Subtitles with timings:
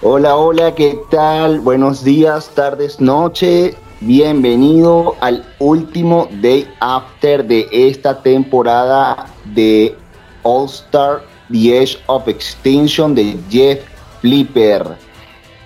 [0.00, 1.58] Hola, hola, ¿qué tal?
[1.58, 3.74] Buenos días, tardes, noche.
[4.00, 9.96] Bienvenido al último Day After de esta temporada de
[10.44, 13.80] All Star The Edge of Extinction de Jeff
[14.20, 14.86] Flipper.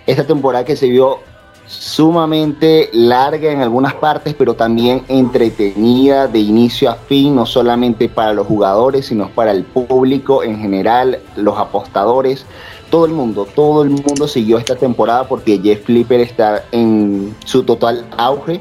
[0.07, 1.19] Esta temporada que se vio
[1.67, 8.33] sumamente larga en algunas partes, pero también entretenida de inicio a fin, no solamente para
[8.33, 12.47] los jugadores, sino para el público en general, los apostadores,
[12.93, 17.63] todo el mundo, todo el mundo siguió esta temporada porque Jeff Flipper está en su
[17.63, 18.61] total auge.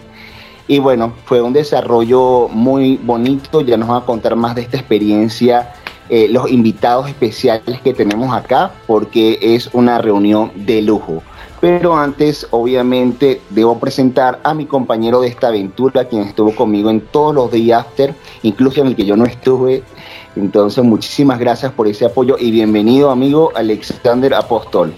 [0.69, 4.77] Y bueno, fue un desarrollo muy bonito, ya nos van a contar más de esta
[4.77, 5.73] experiencia
[6.07, 11.21] eh, los invitados especiales que tenemos acá, porque es una reunión de lujo.
[11.61, 17.01] Pero antes, obviamente, debo presentar a mi compañero de esta aventura, quien estuvo conmigo en
[17.01, 19.83] todos los días after, incluso en el que yo no estuve.
[20.35, 24.91] Entonces, muchísimas gracias por ese apoyo y bienvenido, amigo Alexander Apóstol.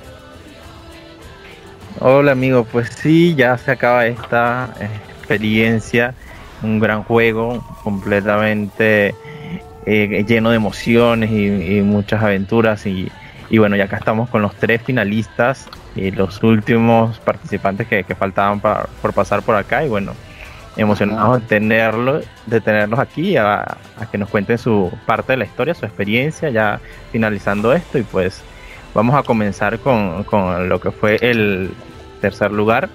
[1.99, 2.65] Hola, amigo.
[2.71, 6.15] Pues sí, ya se acaba esta experiencia,
[6.61, 9.15] un gran juego, completamente
[9.85, 13.11] eh, lleno de emociones y, muchas aventuras y,
[13.49, 18.59] y bueno, ya acá estamos con los tres finalistas y los últimos participantes que, faltaban
[18.59, 20.13] por pasar por acá y bueno,
[20.75, 23.77] emocionados de tenerlos, de tenerlos aquí a,
[24.11, 26.79] que nos cuenten su parte de la historia, su experiencia, ya
[27.11, 28.41] finalizando esto y pues
[28.93, 31.71] vamos a comenzar con, con lo que fue el
[32.21, 32.89] tercer lugar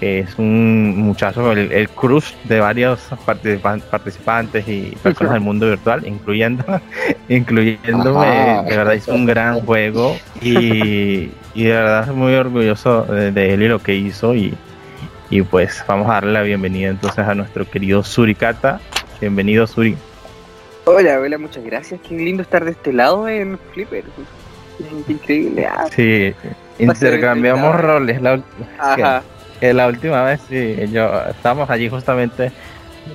[0.00, 6.06] que es un muchacho, el, el cruz de varios participantes y personas del mundo virtual,
[6.06, 6.64] incluyendo,
[7.28, 13.62] incluyéndome, de verdad hizo un gran juego y, y de verdad muy orgulloso de, él
[13.62, 14.54] y lo que hizo y,
[15.28, 18.80] y, pues vamos a darle la bienvenida entonces a nuestro querido Surikata.
[19.20, 19.96] Bienvenido Suri.
[20.86, 22.00] Hola, hola, muchas gracias.
[22.08, 24.04] Qué lindo estar de este lado en Flipper.
[25.06, 25.66] increíble.
[25.66, 25.84] Ah.
[25.94, 26.32] sí,
[26.78, 28.22] intercambiamos roles.
[28.22, 28.42] La...
[28.78, 29.22] Ajá
[29.60, 32.52] la última vez sí, yo estábamos allí justamente,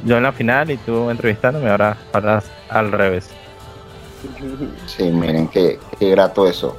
[0.03, 3.29] yo en la final y tú entrevistándome, ahora, ahora al revés.
[4.85, 6.77] Sí, miren, qué, qué grato eso.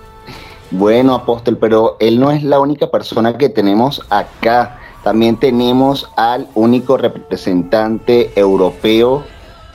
[0.70, 4.80] Bueno, Apóstol, pero él no es la única persona que tenemos acá.
[5.04, 9.24] También tenemos al único representante europeo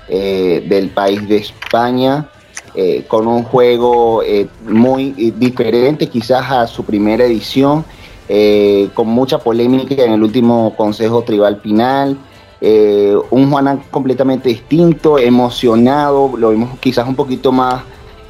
[0.10, 2.28] eh, del país de España,
[2.76, 7.86] eh, con un juego eh, muy diferente quizás a su primera edición
[8.34, 12.18] eh, con mucha polémica en el último Consejo Tribal Final.
[12.62, 17.84] Eh, un Juanan completamente distinto, emocionado, lo vimos quizás un poquito más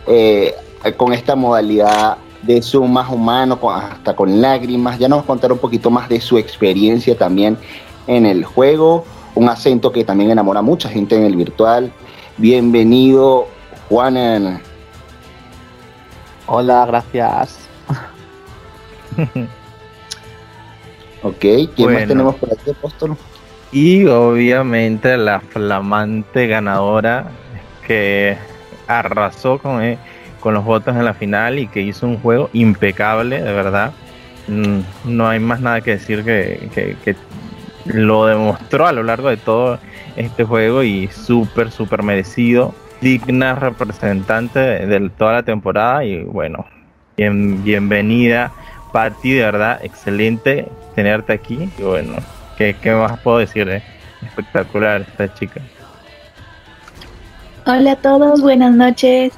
[0.07, 0.55] eh,
[0.97, 4.97] con esta modalidad de su más humano, hasta con lágrimas.
[4.97, 7.55] Ya nos va a contar un poquito más de su experiencia también
[8.07, 11.91] en el juego, un acento que también enamora a mucha gente en el virtual.
[12.37, 13.45] Bienvenido,
[13.87, 14.63] Juanan.
[16.47, 17.59] Hola, gracias.
[21.23, 21.39] Ok,
[21.75, 23.15] ¿quién más tenemos por aquí, Apóstol?
[23.71, 27.31] Y obviamente la flamante ganadora
[27.85, 28.37] que
[28.87, 29.97] arrasó con, eh,
[30.39, 33.93] con los votos en la final y que hizo un juego impecable, de verdad.
[34.47, 37.15] Mm, no hay más nada que decir que, que,
[37.85, 39.79] lo demostró a lo largo de todo
[40.15, 42.75] este juego y súper, súper merecido.
[42.99, 46.65] Digna representante de, toda la temporada y bueno,
[47.17, 48.51] bien, bienvenida
[48.91, 51.69] Patti, de verdad, excelente tenerte aquí.
[51.77, 52.15] Y bueno,
[52.57, 53.67] ¿qué, más puedo decir?
[53.69, 53.83] Eh?
[54.21, 55.61] Espectacular esta chica.
[57.65, 59.33] Hola a todos, buenas noches.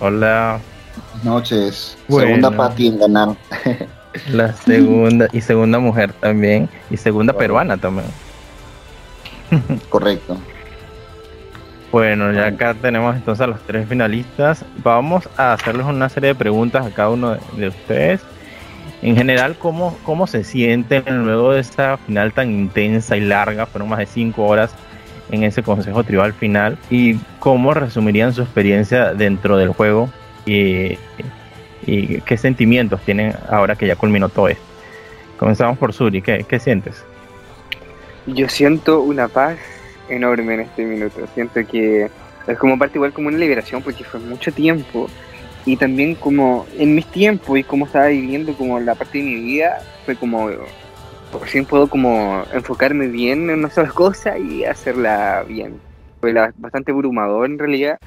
[0.00, 0.60] Hola.
[0.96, 1.98] Buenas noches.
[2.08, 3.28] Segunda Patti en ganar.
[4.32, 8.06] La segunda y segunda mujer también y segunda peruana también.
[9.88, 10.38] Correcto.
[11.90, 14.64] Bueno, ya acá tenemos entonces a los tres finalistas.
[14.82, 18.20] Vamos a hacerles una serie de preguntas a cada uno de, ustedes.
[19.00, 23.64] En general, ¿cómo, ¿cómo se sienten luego de esta final tan intensa y larga?
[23.64, 24.74] Fueron más de cinco horas
[25.30, 26.76] en ese consejo tribal final.
[26.90, 30.10] ¿Y cómo resumirían su experiencia dentro del juego?
[30.44, 30.98] Y,
[31.86, 34.64] y qué sentimientos tienen ahora que ya culminó todo esto.
[35.38, 37.02] Comenzamos por Suri, ¿qué, qué sientes?
[38.26, 39.56] Yo siento una paz
[40.08, 41.26] enorme en este minuto.
[41.34, 42.10] Siento que
[42.46, 45.08] es como parte igual como una liberación porque fue mucho tiempo
[45.66, 49.34] y también como en mis tiempos y como estaba viviendo como la parte de mi
[49.34, 50.48] vida fue como
[51.30, 55.78] por fin puedo como enfocarme bien en una sola cosa y hacerla bien.
[56.20, 57.98] Fue bastante abrumador en realidad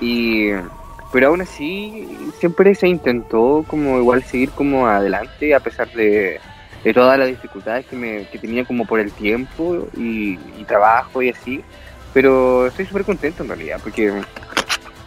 [0.00, 0.50] y
[1.12, 2.08] pero aún así
[2.40, 6.40] siempre se intentó como igual seguir como adelante a pesar de
[6.84, 10.36] de todas las dificultades que, me, que tenía como por el tiempo y,
[10.66, 11.62] trabajo y así.
[12.12, 14.12] Pero estoy súper contento en realidad, porque,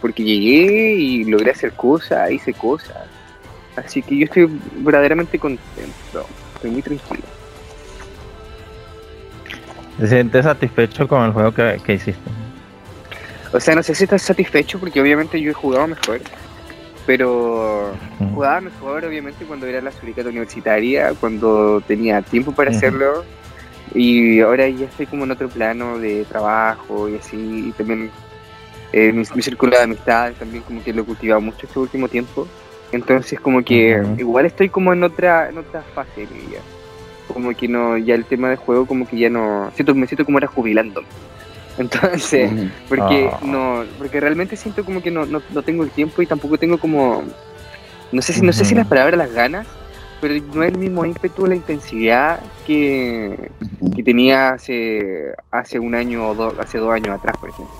[0.00, 2.96] porque llegué y logré hacer cosas, hice cosas.
[3.76, 4.48] Así que yo estoy
[4.78, 6.26] verdaderamente contento,
[6.56, 7.22] estoy muy tranquilo.
[9.98, 12.30] ¿Te sientes satisfecho con el juego que, que hiciste?
[13.52, 16.20] O sea, no sé si estás satisfecho porque obviamente yo he jugado mejor,
[17.08, 17.94] pero
[18.34, 23.24] jugaba mejor obviamente cuando era la suricata universitaria, cuando tenía tiempo para hacerlo.
[23.94, 28.10] Y ahora ya estoy como en otro plano de trabajo y así, y también
[28.92, 32.08] eh, mi, mi círculo de amistades también como que lo he cultivado mucho este último
[32.08, 32.46] tiempo,
[32.92, 36.60] entonces como que igual estoy como en otra, en otra fase de mi vida,
[37.32, 40.26] como que no, ya el tema de juego como que ya no, siento, me siento
[40.26, 41.00] como era jubilando,
[41.78, 42.50] entonces...
[42.88, 43.38] Porque Ah.
[43.42, 46.78] no, porque realmente siento como que no, no, no tengo el tiempo y tampoco tengo
[46.78, 47.22] como
[48.10, 49.66] no sé si no sé si las palabras las ganas,
[50.20, 53.50] pero no es el mismo ímpetu, la intensidad que,
[53.94, 57.74] que tenía hace hace un año o dos, hace dos años atrás, por ejemplo.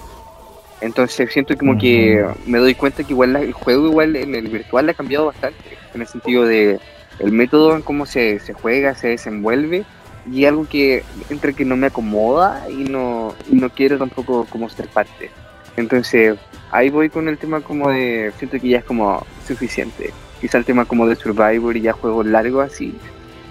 [0.81, 4.49] Entonces siento como que me doy cuenta que igual la- el juego igual en el
[4.49, 5.59] virtual ha cambiado bastante,
[5.95, 6.79] en el sentido de
[7.19, 9.85] el método en cómo se, se juega, se desenvuelve
[10.33, 14.69] y algo que entre que no me acomoda y no, y no quiero tampoco como
[14.69, 15.31] ser parte.
[15.77, 16.37] Entonces
[16.71, 20.13] ahí voy con el tema como de, siento que ya es como suficiente.
[20.41, 22.95] Quizá el tema como de Survivor y ya juegos largos así,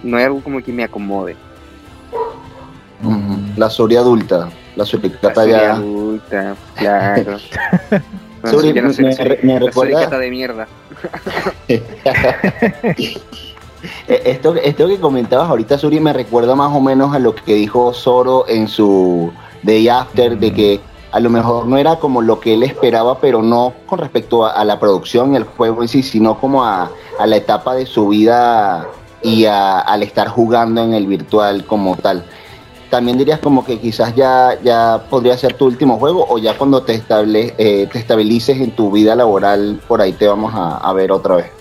[0.03, 1.35] no hay algo como que me acomode.
[3.03, 3.37] Ujú.
[3.57, 5.11] La Suri adulta, la serie
[5.47, 5.73] ya.
[5.73, 7.37] adulta, claro.
[8.43, 9.09] No, sí, ya no sé, me,
[9.41, 9.71] me la recuerda.
[9.73, 10.67] suricata de mierda.
[14.07, 17.53] Eh, Esto, esto que comentabas ahorita, Suri, me recuerda más o menos a lo que
[17.55, 19.31] dijo Zoro en su
[19.63, 20.79] Day After, de que
[21.11, 24.63] a lo mejor no era como lo que él esperaba, pero no con respecto a,
[24.65, 28.09] la producción y el juego en sí, sino como a, a la etapa de su
[28.09, 28.87] vida
[29.23, 32.23] y a- al estar jugando en el virtual como tal.
[32.89, 36.83] También dirías como que quizás ya, ya podría ser tu último juego o ya cuando
[36.83, 40.93] te, estable, eh, te estabilices en tu vida laboral, por ahí te vamos a, a
[40.93, 41.56] ver otra vez.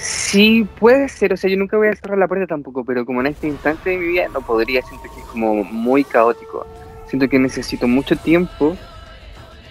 [0.00, 3.20] Sí, puede ser, o sea, yo nunca voy a cerrar la puerta tampoco, pero como
[3.20, 6.66] en este instante de mi vida no podría, siento que es como muy caótico.
[7.06, 8.76] Siento que necesito mucho tiempo,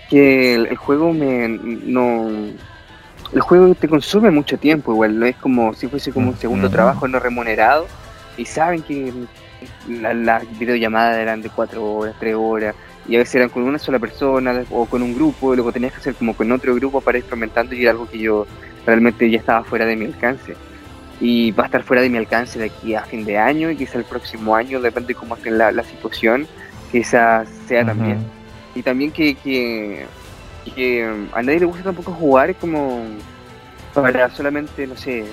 [0.09, 2.27] que el, el juego me no
[3.33, 6.69] el juego te consume mucho tiempo, igual no es como si fuese como un segundo
[6.69, 7.87] trabajo no remunerado
[8.37, 9.13] y saben que
[9.87, 12.75] la- las videollamadas eran de cuatro horas, tres horas
[13.07, 15.93] y a veces eran con una sola persona o con un grupo y luego tenías
[15.93, 18.45] que hacer como con otro grupo para ir experimentando y era algo que yo
[18.87, 20.55] realmente ya estaba fuera de mi alcance.
[21.19, 23.75] Y va a estar fuera de mi alcance de aquí a fin de año y
[23.75, 26.47] quizá el próximo año, depende de cómo esté la, la situación,
[26.91, 28.19] quizás sea también.
[28.75, 30.05] Y también que, que,
[30.73, 33.03] que um, a nadie le gusta tampoco jugar como
[33.93, 35.25] para solamente, no sé,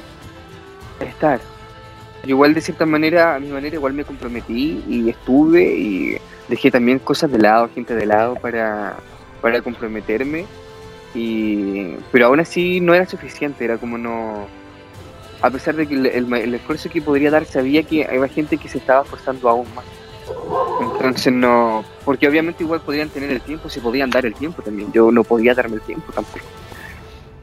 [1.01, 1.39] estar.
[2.23, 6.17] Yo igual de cierta manera, a mi manera, igual me comprometí y estuve y
[6.49, 8.97] dejé también cosas de lado, gente de lado para,
[9.43, 10.47] para comprometerme.
[11.14, 14.46] Y, pero aún así no era suficiente, era como no...
[15.43, 18.56] A pesar de que el, el- el esfuerzo que podría dar, sabía que había gente
[18.56, 19.84] que se estaba esforzando aún más.
[20.81, 24.90] Entonces no, porque obviamente igual podrían tener el tiempo, se podían dar el tiempo también.
[24.93, 26.44] Yo no podía darme el tiempo tampoco.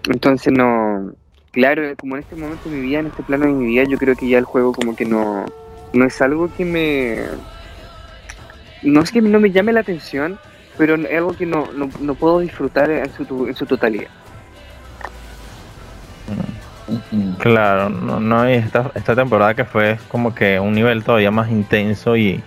[0.09, 1.11] Entonces no,
[1.51, 3.97] claro, como en este momento de mi vida, en este plano de mi vida, yo
[3.99, 5.45] creo que ya el juego como que no,
[5.93, 7.19] no es algo que me,
[8.81, 10.39] no es que no me llame la atención,
[10.77, 14.09] pero es algo que no, no, no puedo disfrutar en su, en su totalidad.
[17.39, 21.49] Claro, no, no y esta, esta temporada que fue como que un nivel todavía más
[21.49, 22.41] intenso y,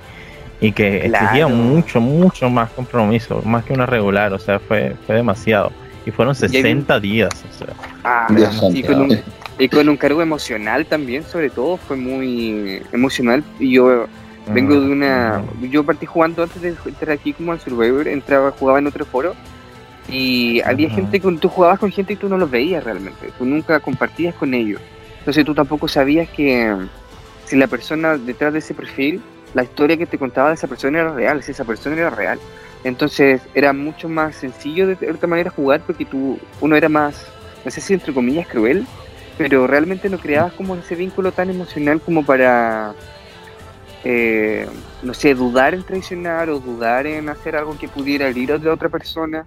[0.61, 5.17] y que exigía mucho, mucho más compromiso, más que una regular, o sea, fue, fue
[5.17, 5.73] demasiado.
[6.07, 7.75] Y fueron hay un- 60 días, o sea.
[8.05, 8.87] Ah, santo.
[8.87, 9.19] con un,
[9.59, 13.43] y con un cargo emocional también, sobre todo, fue muy emocional.
[13.59, 14.07] Y yo
[14.53, 15.43] vengo de una.
[15.63, 19.35] Yo partí jugando antes de entrar aquí como al Survivor, entraba, jugaba en otro foro.
[20.09, 20.97] Y había Ujú.
[20.97, 21.39] gente con.
[21.39, 23.31] Tú jugabas con gente y tú no los veías realmente.
[23.39, 24.81] Tú nunca compartías con ellos.
[25.21, 26.75] Entonces tú tampoco sabías que
[27.47, 29.23] si la persona detrás de ese perfil,
[29.55, 32.39] la historia que te contaba de esa persona era real, si esa persona era real.
[32.83, 37.27] Entonces era mucho más sencillo de cierta manera jugar porque tú, uno era más,
[37.65, 38.87] no sé si entre comillas cruel,
[39.39, 42.93] pero realmente no creabas como ese vínculo tan emocional como para,
[44.05, 44.69] eh,
[45.03, 48.91] no sé, dudar en traicionar o dudar en hacer algo que pudiera herir a otra
[48.91, 49.47] persona,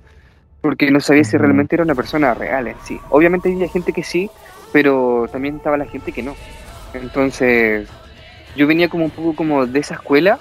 [0.62, 3.00] porque no sabías si realmente era una persona real en sí.
[3.10, 4.30] Obviamente había gente que sí,
[4.74, 6.36] pero también estaba la gente que no.
[6.94, 7.88] Entonces,
[8.56, 10.40] yo venía como un poco como de esa escuela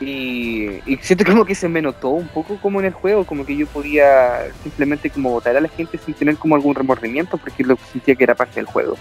[0.00, 3.44] y, y siento como que se me notó un poco como en el juego, como
[3.44, 7.64] que yo podía simplemente como votar a la gente sin tener como algún remordimiento porque
[7.64, 8.96] lo sentía que era parte del juego.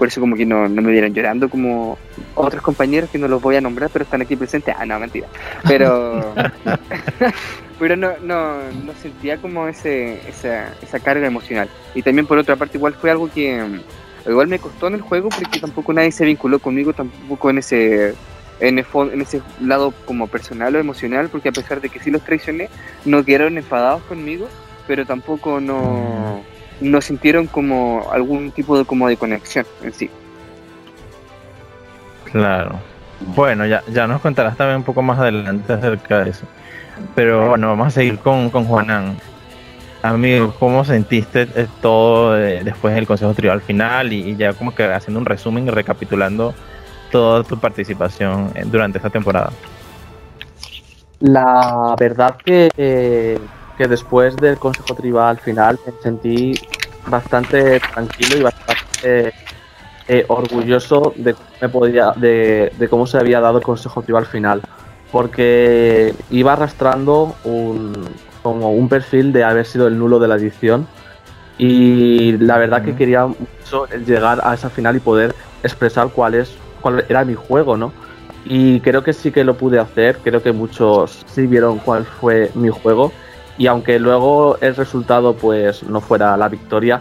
[0.00, 1.98] Por eso como que no, no me vieran llorando como
[2.34, 4.74] otros compañeros que no los voy a nombrar pero están aquí presentes.
[4.78, 5.28] Ah, no, mentira.
[5.68, 6.24] Pero,
[7.78, 11.68] pero no, no, no sentía como ese, esa, esa carga emocional.
[11.94, 13.62] Y también por otra parte igual fue algo que
[14.26, 18.14] igual me costó en el juego porque tampoco nadie se vinculó conmigo, tampoco en ese
[18.60, 22.24] en, en ese lado como personal o emocional, porque a pesar de que sí los
[22.24, 22.70] traicioné,
[23.04, 24.48] no quedaron enfadados conmigo,
[24.86, 26.42] pero tampoco no,
[26.80, 30.10] no sintieron como algún tipo de como de conexión en sí.
[32.24, 32.78] Claro.
[33.34, 36.46] Bueno, ya, ya nos contarás también un poco más adelante acerca de eso.
[37.14, 39.16] Pero bueno, vamos a seguir con, con Juanan.
[40.02, 45.20] Amigo, ¿cómo sentiste eh, todo después del Consejo Tribal final y, ya como que haciendo
[45.20, 46.54] un resumen y recapitulando
[47.10, 49.50] toda tu participación durante esta temporada?
[51.20, 53.38] La verdad que,
[53.80, 56.52] que después del Consejo Tribal final me sentí
[57.06, 59.32] bastante tranquilo y bastante
[60.06, 64.60] eh, orgulloso de, me podía, de, de, cómo se había dado el Consejo Tribal final.
[65.10, 68.06] Porque iba arrastrando un,
[68.42, 70.86] como un perfil de haber sido el nulo de la edición.
[71.56, 76.54] Y la verdad que quería mucho llegar a esa final y poder expresar cuál es
[76.82, 77.94] cuál era mi juego, ¿no?
[78.44, 82.50] Y creo que sí que lo pude hacer, creo que muchos sí vieron cuál fue
[82.54, 83.10] mi juego
[83.60, 86.98] y aunque luego el resultado pues no fuera la victoria,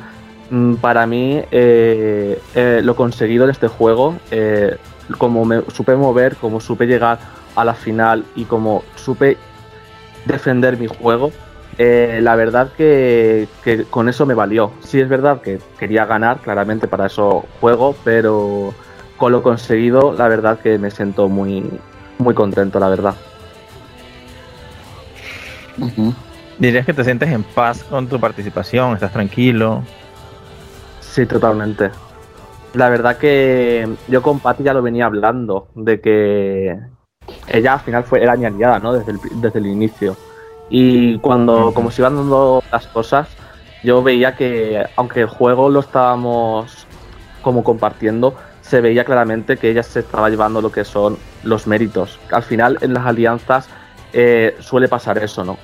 [0.50, 4.76] mm, para mí eh, eh, lo conseguido en este juego, eh,
[5.18, 7.18] como me supe mover, como supe llegar
[7.56, 9.38] a la final y como supe
[10.26, 11.32] defender mi juego,
[11.78, 13.48] la verdad que,
[13.90, 14.72] con eso me valió.
[14.82, 18.74] Sí es verdad que quería ganar, claramente para eso juego, pero
[19.16, 21.64] con lo conseguido, la verdad que me siento muy,
[22.18, 23.16] muy contento, la verdad.
[26.60, 28.94] ¿Dirías que te sientes en paz con tu participación?
[28.94, 29.82] ¿Estás tranquilo?
[31.00, 31.90] Sí, totalmente.
[32.74, 36.78] La verdad que yo con Patti ya lo venía hablando, de que
[37.48, 38.92] ella al final fue, era mi aliada, ¿no?
[38.92, 40.18] Desde el, desde el inicio.
[40.70, 43.30] Y cuando, como se iban dando las cosas,
[43.82, 46.86] yo veía que, aunque el juego lo estábamos
[47.42, 52.20] como compartiendo, se veía claramente que ella se estaba llevando lo que son los méritos.
[52.32, 53.70] Al final, en las alianzas
[54.12, 55.58] eh, suele pasar eso, ¿no?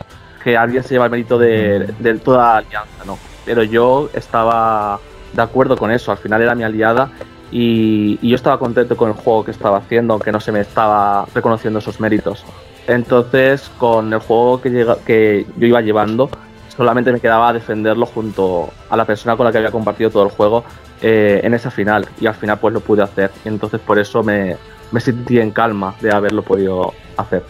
[0.45, 1.91] Que alguien se lleva el mérito de,
[2.23, 3.17] toda la alianza, ¿no?
[3.43, 4.99] Pero yo estaba
[5.33, 7.11] de acuerdo con eso, al final era mi aliada
[7.51, 11.25] y, yo estaba contento con el juego que estaba haciendo, aunque no se me estaba
[11.35, 12.45] reconociendo esos méritos.
[12.87, 16.29] Entonces, con el juego que, que yo iba llevando,
[16.75, 20.29] solamente me quedaba defenderlo junto a la persona con la que había compartido todo el
[20.29, 20.63] juego
[21.01, 24.23] eh, en esa final y al final pues lo pude hacer y entonces por eso
[24.23, 24.57] me,
[24.91, 27.43] me sentí en calma de haberlo podido hacer.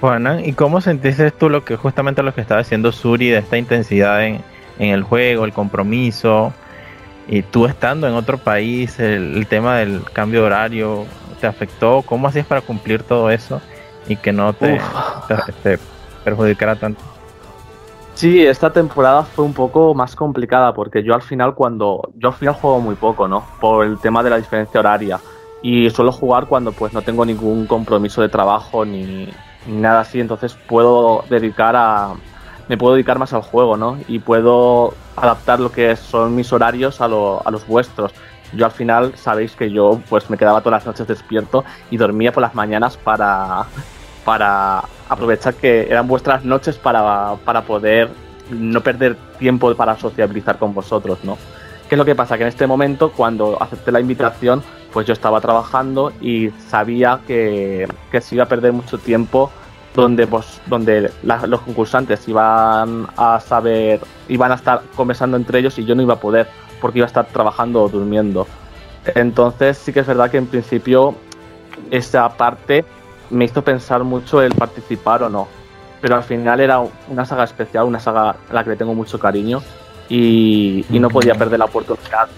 [0.00, 3.56] Bueno, ¿y cómo sentiste tú lo que justamente lo que estaba haciendo Suri de esta
[3.56, 4.42] intensidad en,
[4.78, 6.52] en el juego, el compromiso?
[7.28, 11.06] Y tú estando en otro país, el, tema del cambio de horario,
[11.40, 12.02] ¿te afectó?
[12.02, 13.60] ¿Cómo hacías para cumplir todo eso
[14.06, 14.80] y que no te,
[15.62, 15.78] te
[16.24, 17.02] perjudicara tanto?
[18.14, 22.34] Sí, esta temporada fue un poco más complicada porque yo al final cuando yo al
[22.34, 23.44] final juego muy poco, ¿no?
[23.60, 25.18] Por el tema de la diferencia horaria
[25.62, 29.28] y suelo jugar cuando pues no tengo ningún compromiso de trabajo ni,
[29.66, 32.14] nada así, entonces puedo dedicar a
[32.68, 33.96] me puedo dedicar más al juego, ¿no?
[34.08, 38.12] Y puedo adaptar lo que son mis horarios a, a los vuestros.
[38.52, 42.32] Yo al final sabéis que yo pues me quedaba todas las noches despierto y dormía
[42.32, 43.66] por las mañanas para
[44.26, 48.10] para aprovechar que eran vuestras noches para, poder
[48.50, 51.38] no perder tiempo para sociabilizar con vosotros, ¿no?
[51.88, 52.36] ¿Qué es lo que pasa?
[52.36, 57.88] Que en este momento, cuando acepté la invitación, pues yo estaba trabajando y sabía que,
[58.10, 59.50] que se iba a perder mucho tiempo
[59.94, 65.84] donde, pues, donde los concursantes iban a saber, iban a estar conversando entre ellos y
[65.84, 66.46] yo no iba a poder
[66.80, 68.46] porque iba a estar trabajando o durmiendo.
[69.14, 71.14] Entonces sí que es verdad que en principio
[71.90, 72.84] esa parte
[73.30, 75.48] me hizo pensar mucho el participar o no.
[76.00, 79.18] Pero al final era una saga especial, una saga a la que le tengo mucho
[79.18, 79.62] cariño
[80.08, 82.28] y, no podía perder la oportunidad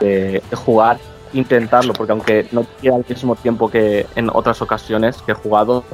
[0.00, 0.98] de, jugar,
[1.32, 5.84] intentarlo, porque aunque no tuviera el mismo tiempo que en otras ocasiones que he jugado,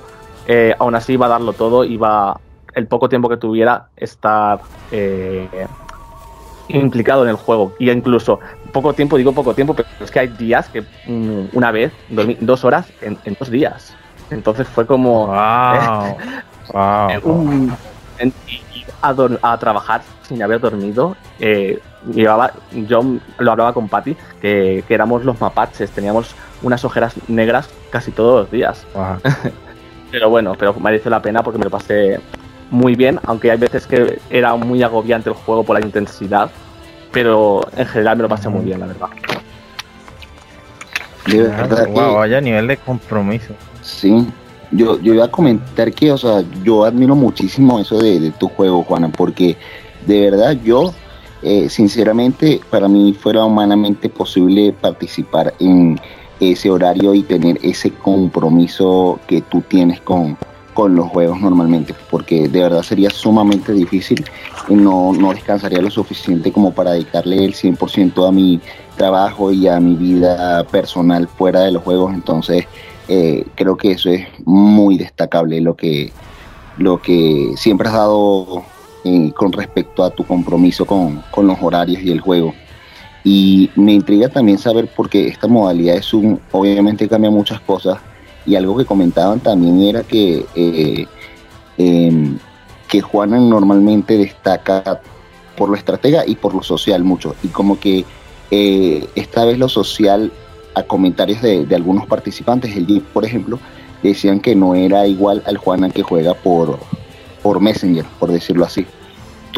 [0.47, 2.41] eh, aún así iba a darlo todo, iba
[2.75, 5.67] el poco tiempo que tuviera estar eh,
[6.69, 7.75] implicado en el juego.
[7.79, 8.41] Y incluso
[8.73, 11.93] poco tiempo, digo poco tiempo, pero es que hay días que mm, una vez
[12.41, 13.95] dos horas en, dos días.
[14.31, 16.17] Entonces fue como wow.
[16.73, 17.77] wow.
[19.43, 21.17] a, trabajar sin haber dormido.
[21.41, 21.81] Eh,
[22.13, 23.03] llevaba, yo
[23.39, 28.43] lo hablaba con Patty, que, que, éramos los mapaches, teníamos unas ojeras negras casi todos
[28.43, 28.87] los días.
[30.11, 32.21] pero bueno, pero merece la pena porque me lo pasé
[32.71, 36.51] muy bien, aunque hay veces que era muy agobiante el juego por la intensidad,
[37.13, 39.09] pero en general me lo pasé muy bien, la verdad.
[41.27, 41.47] De
[41.93, 43.55] wow, vaya nivel de compromiso.
[43.83, 44.27] Sí,
[44.71, 48.83] yo, yo iba a comentar que, o sea, yo admiro muchísimo eso de, tu juego,
[48.85, 49.57] Juana, porque
[50.07, 50.95] de verdad yo
[51.43, 56.01] eh, sinceramente para mí fuera humanamente posible participar en
[56.41, 60.37] ese horario y tener ese compromiso que tú tienes con,
[60.75, 64.25] con los juegos normalmente, porque de verdad sería sumamente difícil
[64.69, 68.61] no, no descansaría lo suficiente como para dedicarle el 100% a mi
[68.97, 72.67] trabajo y a mi vida personal fuera de los juegos, entonces
[73.09, 76.13] eh, creo que eso es muy destacable lo que,
[76.77, 78.65] lo que siempre has dado
[79.09, 82.55] eh, con respecto a tu compromiso con, con, los horarios y el juego.
[83.25, 87.99] Y me intriga también saber porque esta modalidad es un, obviamente cambia muchas cosas
[88.47, 91.07] y algo que comentaban también era que eh,
[91.77, 92.39] em,
[92.89, 95.03] que Juana normalmente destaca
[95.57, 98.05] por lo estratega y por lo social mucho y como que
[98.51, 100.33] esta vez lo social
[100.79, 103.59] a comentarios de, algunos participantes, el Jeep, por ejemplo,
[104.03, 106.79] decían que no era igual al Juana que juega por,
[107.43, 108.87] por Messenger, por decirlo así.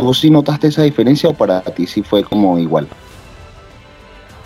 [0.00, 2.88] ¿Tú sí notaste esa diferencia o para ti sí fue como igual?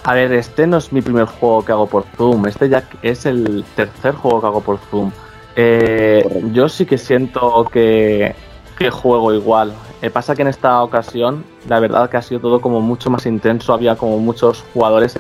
[0.02, 3.24] A ver, este no es mi primer juego que hago por Zoom, este ya es
[3.24, 5.12] el tercer juego que hago por Zoom.
[5.54, 8.34] Eh, yo sí que siento que,
[8.76, 9.72] que juego igual.
[10.02, 13.24] Eh, pasa que en esta ocasión, la verdad que ha sido todo como mucho más
[13.24, 15.16] intenso, había como muchos jugadores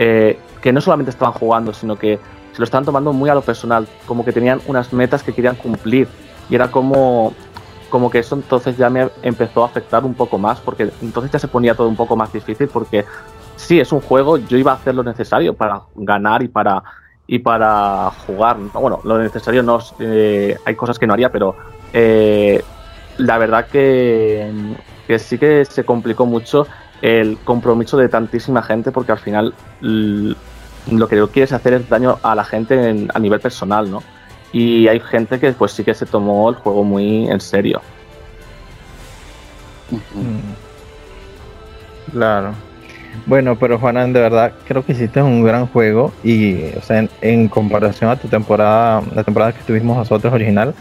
[0.00, 2.18] eh, que no solamente estaban jugando, sino que
[2.52, 5.54] se lo estaban tomando muy a lo personal, como que tenían unas metas que querían
[5.54, 6.08] cumplir.
[6.50, 7.32] Y era como,
[7.90, 11.38] como que eso entonces ya me empezó a afectar un poco más, porque entonces ya
[11.38, 13.04] se ponía todo un poco más difícil, porque
[13.56, 16.82] sí, es un juego, yo iba a hacer lo necesario para ganar y para,
[17.26, 18.56] y para jugar.
[18.72, 21.56] Bueno, lo necesario no, eh, hay cosas que no haría, pero
[21.92, 22.62] eh,
[23.18, 24.50] la verdad que,
[25.06, 26.66] que sí que se complicó mucho
[27.02, 32.34] el compromiso de tantísima gente porque al final lo que quieres hacer es daño a
[32.34, 34.02] la gente a nivel personal, ¿no?
[34.52, 37.80] Y hay gente que pues sí que se tomó el juego muy en serio.
[39.90, 42.10] Mm.
[42.12, 42.54] Claro.
[43.26, 47.48] Bueno, pero Juanan, de verdad creo que hiciste un gran juego y, o sea, en,
[47.48, 50.74] comparación a tu temporada, la temporada que tuvimos nosotros original,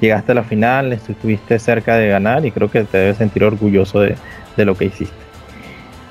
[0.00, 4.00] llegaste a la final, estuviste cerca de ganar y creo que te debes sentir orgulloso
[4.00, 4.16] de
[4.56, 5.17] lo que hiciste.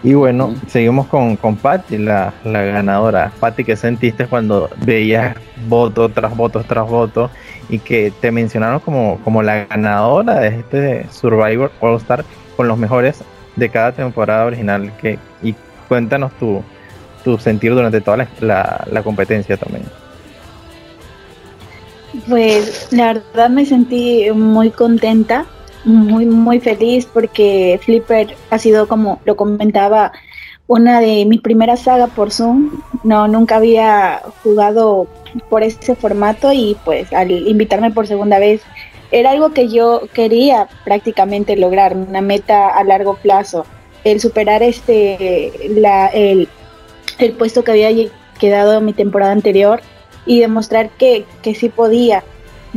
[0.04, 3.32] Y bueno, seguimos con, con Patty, la, la ganadora.
[3.40, 5.36] Patty, ¿qué sentiste cuando veías
[5.68, 7.32] voto tras voto tras voto
[7.68, 12.24] y que te mencionaron como, como la ganadora de este Survivor All Star
[12.56, 13.24] con los mejores
[13.56, 14.92] de cada temporada original?
[15.02, 15.56] Que, y
[15.88, 16.62] cuéntanos tu,
[17.24, 19.84] tu sentir durante toda la, la competencia también.
[22.30, 25.46] Pues la verdad me sentí muy contenta
[25.88, 30.12] muy, muy feliz porque Flipper ha sido, como lo comentaba,
[30.68, 32.82] una de mis primeras sagas por Zoom.
[33.04, 35.08] No, nunca había jugado
[35.50, 38.62] por ese formato y pues al invitarme por segunda vez
[39.12, 43.66] era algo que yo quería prácticamente lograr, una meta a largo plazo,
[44.04, 46.50] el superar este la, el,
[47.18, 49.82] el puesto que había quedado en mi temporada anterior
[50.26, 52.24] y demostrar que, que sí podía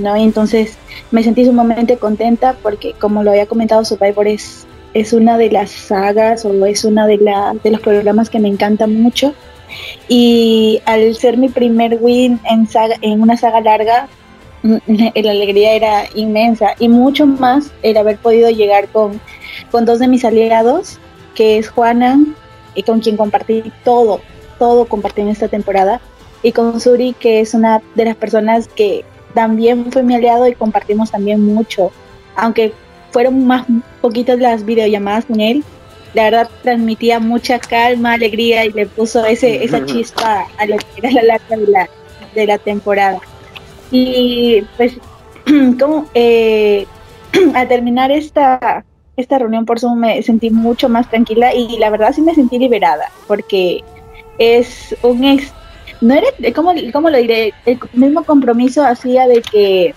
[0.03, 0.17] ¿no?
[0.17, 0.77] Entonces
[1.11, 5.71] me sentí sumamente contenta porque, como lo había comentado, Survivor es, es una de las
[5.71, 9.35] sagas o es una de, la, de los programas que me encanta mucho.
[10.09, 14.09] Y al ser mi primer win en, saga, en una saga larga,
[14.63, 14.77] mm,
[15.15, 19.21] la alegría era inmensa y mucho más el haber podido llegar con,
[19.71, 20.99] con dos de mis aliados,
[21.35, 22.19] que es Juana,
[22.75, 24.21] y con quien compartí todo,
[24.59, 26.01] todo compartí en esta temporada,
[26.43, 30.55] y con Suri, que es una de las personas que también fue mi aliado y
[30.55, 31.91] compartimos también mucho.
[32.37, 32.73] Aunque
[33.11, 33.67] fueron más
[34.01, 35.65] poquitas las videollamadas con él,
[36.15, 40.87] la verdad transmitía mucha calma, alegría y le puso ese, esa chispa a lo que
[40.97, 41.89] era la larga de la,
[42.35, 43.21] de la temporada.
[43.91, 44.95] Y pues,
[45.79, 46.87] como eh,
[47.55, 48.85] al terminar esta,
[49.17, 52.59] esta reunión por Zoom me sentí mucho más tranquila y la verdad sí me sentí
[52.59, 53.85] liberada porque
[54.39, 55.53] es un ex
[56.01, 57.53] no era, ¿cómo, ¿cómo, lo diré?
[57.67, 59.95] El mismo compromiso hacía de que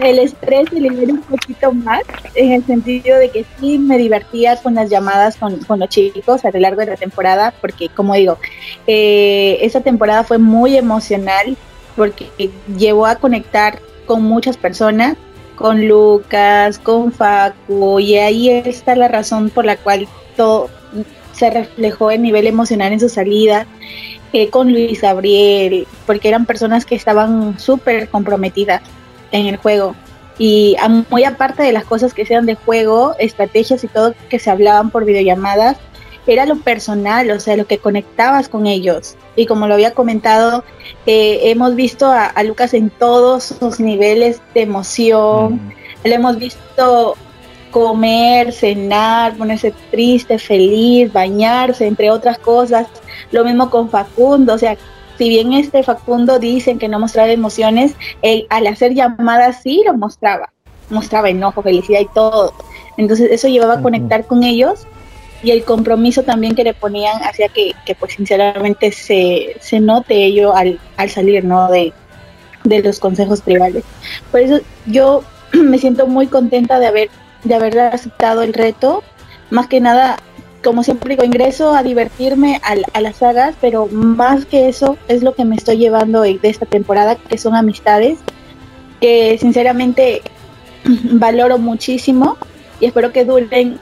[0.00, 2.02] el estrés se libere un poquito más,
[2.34, 6.50] en el sentido de que sí me divertía con las llamadas con, los chicos a
[6.50, 8.38] lo largo de la temporada, porque como digo,
[8.86, 11.56] eh, esa temporada fue muy emocional,
[11.96, 12.28] porque
[12.76, 15.16] llevó a conectar con muchas personas,
[15.56, 20.68] con Lucas, con Facu, y ahí está la razón por la cual todo
[21.32, 23.66] se reflejó en nivel emocional en su salida
[24.50, 28.82] con Luis Gabriel, porque eran personas que estaban súper comprometidas
[29.32, 29.94] en el juego.
[30.38, 30.76] Y
[31.10, 34.90] muy aparte de las cosas que sean de juego, estrategias y todo que se hablaban
[34.90, 35.78] por videollamadas,
[36.26, 39.14] era lo personal, o sea, lo que conectabas con ellos.
[39.36, 40.64] Y como lo había comentado,
[41.06, 46.08] eh, hemos visto a, Lucas en todos sus niveles de emoción, mm.
[46.08, 47.16] lo hemos visto
[47.70, 52.86] comer, cenar, ponerse triste, feliz, bañarse, entre otras cosas.
[53.30, 54.76] Lo mismo con Facundo, o sea,
[55.18, 59.94] si bien este Facundo dicen que no mostraba emociones, él, al hacer llamadas sí lo
[59.94, 60.52] mostraba,
[60.90, 62.52] mostraba enojo, felicidad y todo.
[62.96, 64.86] Entonces eso llevaba a conectar con ellos
[65.42, 70.24] y el compromiso también que le ponían hacía que, que pues sinceramente se, se note
[70.24, 71.70] ello al, al salir, ¿no?
[71.70, 71.92] De,
[72.64, 73.84] de los consejos tribales.
[74.30, 77.10] Por eso yo me siento muy contenta de haber,
[77.44, 79.02] de haber aceptado el reto.
[79.50, 80.18] Más que nada,
[80.62, 85.34] como siempre digo, ingreso a divertirme a, las sagas, pero más que eso es lo
[85.34, 88.18] que me estoy llevando de esta temporada, que son amistades,
[89.00, 90.22] que sinceramente
[90.84, 92.36] valoro muchísimo
[92.80, 93.78] y espero que duren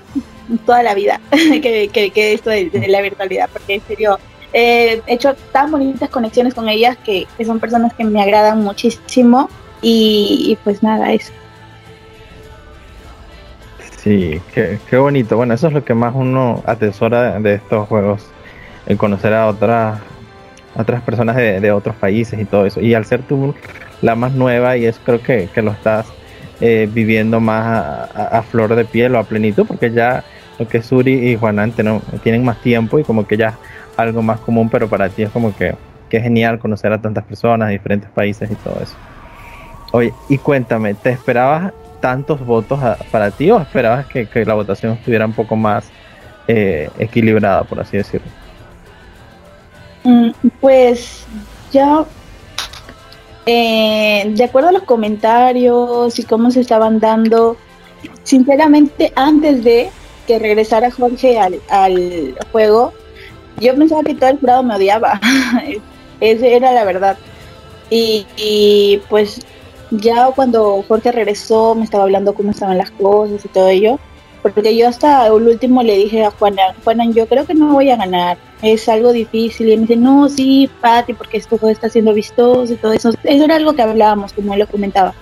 [0.66, 4.18] toda la vida, que, esto de, de, la virtualidad, porque en serio
[4.52, 8.62] eh, he hecho tan bonitas conexiones con ellas que, que son personas que me agradan
[8.62, 9.48] muchísimo
[9.82, 11.32] y, y pues nada, eso.
[14.04, 15.34] Sí, qué, qué, bonito.
[15.34, 18.26] Bueno, eso es lo que más uno atesora de estos juegos,
[18.86, 19.98] el conocer a otras
[20.76, 22.82] otras personas de, de, otros países y todo eso.
[22.82, 23.54] Y al ser tú
[24.02, 26.06] la más nueva, y es creo que, que lo estás
[26.60, 30.22] eh, viviendo más a, flor de piel o a plenitud, porque ya
[30.58, 33.56] lo que Suri y Juanante no tienen más tiempo y como que ya
[33.96, 35.74] algo más común, pero para ti es como que,
[36.10, 38.96] que genial conocer a tantas personas, diferentes países y todo eso.
[39.92, 41.72] Oye, y cuéntame, ¿te esperabas
[42.04, 42.78] tantos votos
[43.10, 45.86] para ti o esperabas que, la votación estuviera un poco más
[46.46, 48.26] eh, equilibrada, por así decirlo?
[50.02, 51.24] Mm, pues
[51.72, 52.04] ya,
[53.46, 57.56] eh, de acuerdo a los comentarios y cómo se estaban dando,
[58.22, 59.88] sinceramente antes de
[60.26, 62.92] que regresara Jorge al, juego,
[63.60, 65.18] yo pensaba que todo el jurado me odiaba,
[66.20, 67.16] esa era la verdad.
[67.88, 69.40] Y pues
[69.90, 73.98] ya cuando Jorge regresó me estaba hablando cómo estaban las cosas y todo ello,
[74.42, 77.90] porque yo hasta el último le dije a Juana, Juana, yo creo que no voy
[77.90, 82.12] a ganar, es algo difícil, y me dice, no, sí, Pati, porque esto está siendo
[82.12, 85.14] vistoso y todo eso, eso era algo que hablábamos, como él lo comentaba,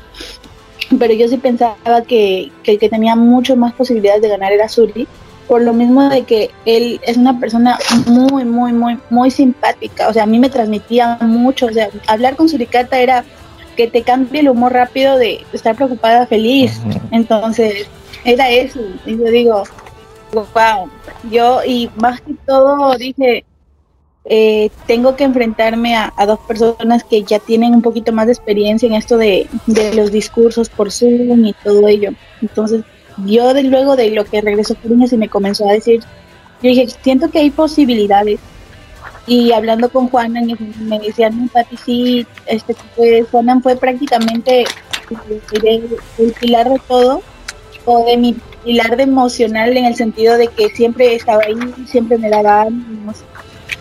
[0.98, 4.68] pero yo sí pensaba que, que el que tenía mucho más posibilidades de ganar era
[4.68, 5.06] Zuri,
[5.46, 10.12] por lo mismo de que él es una persona muy, muy, muy, muy simpática, o
[10.12, 13.24] sea, a mí me transmitía mucho, o sea, hablar con Suricata era
[13.76, 16.80] que te cambie el humor rápido de estar preocupada feliz.
[16.84, 17.00] Uh -huh.
[17.12, 17.88] Entonces,
[18.24, 18.80] era eso.
[19.06, 19.62] Y yo digo,
[20.32, 20.88] wow,
[21.30, 23.44] yo y más que todo dije,
[24.24, 28.32] eh, tengo que enfrentarme a, a, dos personas que ya tienen un poquito más de
[28.32, 32.12] experiencia en esto de, de los discursos por Zoom y todo ello.
[32.40, 32.82] Entonces,
[33.26, 36.00] yo de, luego de lo que regresó Cariñas y me comenzó a decir,
[36.62, 38.38] yo dije, siento que hay posibilidades
[39.26, 40.46] y hablando con Juanan
[40.80, 44.64] me decían no Pati sí este pues Juanan fue prácticamente
[46.18, 47.22] el, pilar de todo
[47.84, 51.54] o de mi pilar de emocional en el sentido de que siempre estaba ahí
[51.86, 52.66] siempre me daba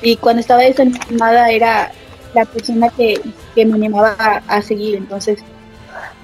[0.02, 1.92] y cuando estaba desanimada era
[2.34, 3.20] la persona que,
[3.56, 4.16] que me animaba
[4.48, 5.40] a, seguir entonces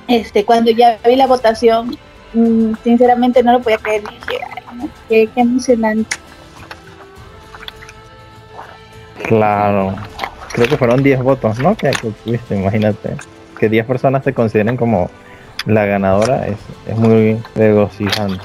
[0.08, 1.98] este cuando ya vi la votación
[2.34, 4.42] mmm, sinceramente no lo podía creer dije
[5.10, 6.18] qué, qué emocionante
[9.24, 9.96] Claro.
[10.54, 11.76] Creo que fueron 10 votos, ¿no?
[11.76, 13.16] Que, que tuviste, imagínate.
[13.60, 15.10] Que 10 personas te consideren como
[15.66, 18.44] la ganadora es, es muy regocijante.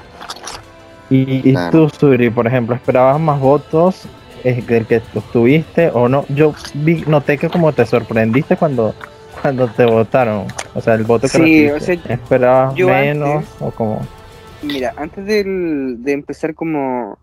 [1.11, 1.70] Y, y claro.
[1.70, 4.06] tú, Suri, por ejemplo, ¿esperabas más votos
[4.42, 5.00] del que
[5.32, 6.24] tuviste o no?
[6.30, 8.94] Yo vi, noté que como te sorprendiste cuando
[9.42, 10.46] cuando te votaron.
[10.74, 14.00] O sea, el voto que sí, o sea, ¿Esperabas menos antes, o como...?
[14.62, 17.18] Mira, antes del, de empezar como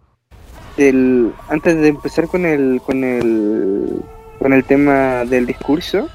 [0.80, 4.02] del, antes de empezar con el, con el,
[4.39, 6.10] con el tema del discurso,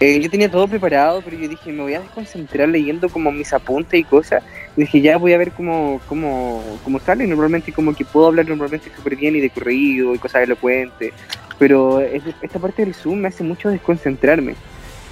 [0.00, 3.52] eh, yo tenía todo preparado, pero yo dije, me voy a desconcentrar leyendo como mis
[3.52, 4.42] apuntes y cosas.
[4.76, 7.26] Dije, ya voy a ver cómo, cómo, cómo sale.
[7.26, 11.14] Normalmente como que puedo hablar normalmente súper bien y de corrido y cosas elocuentes.
[11.58, 14.54] Pero esta parte del Zoom me hace mucho desconcentrarme.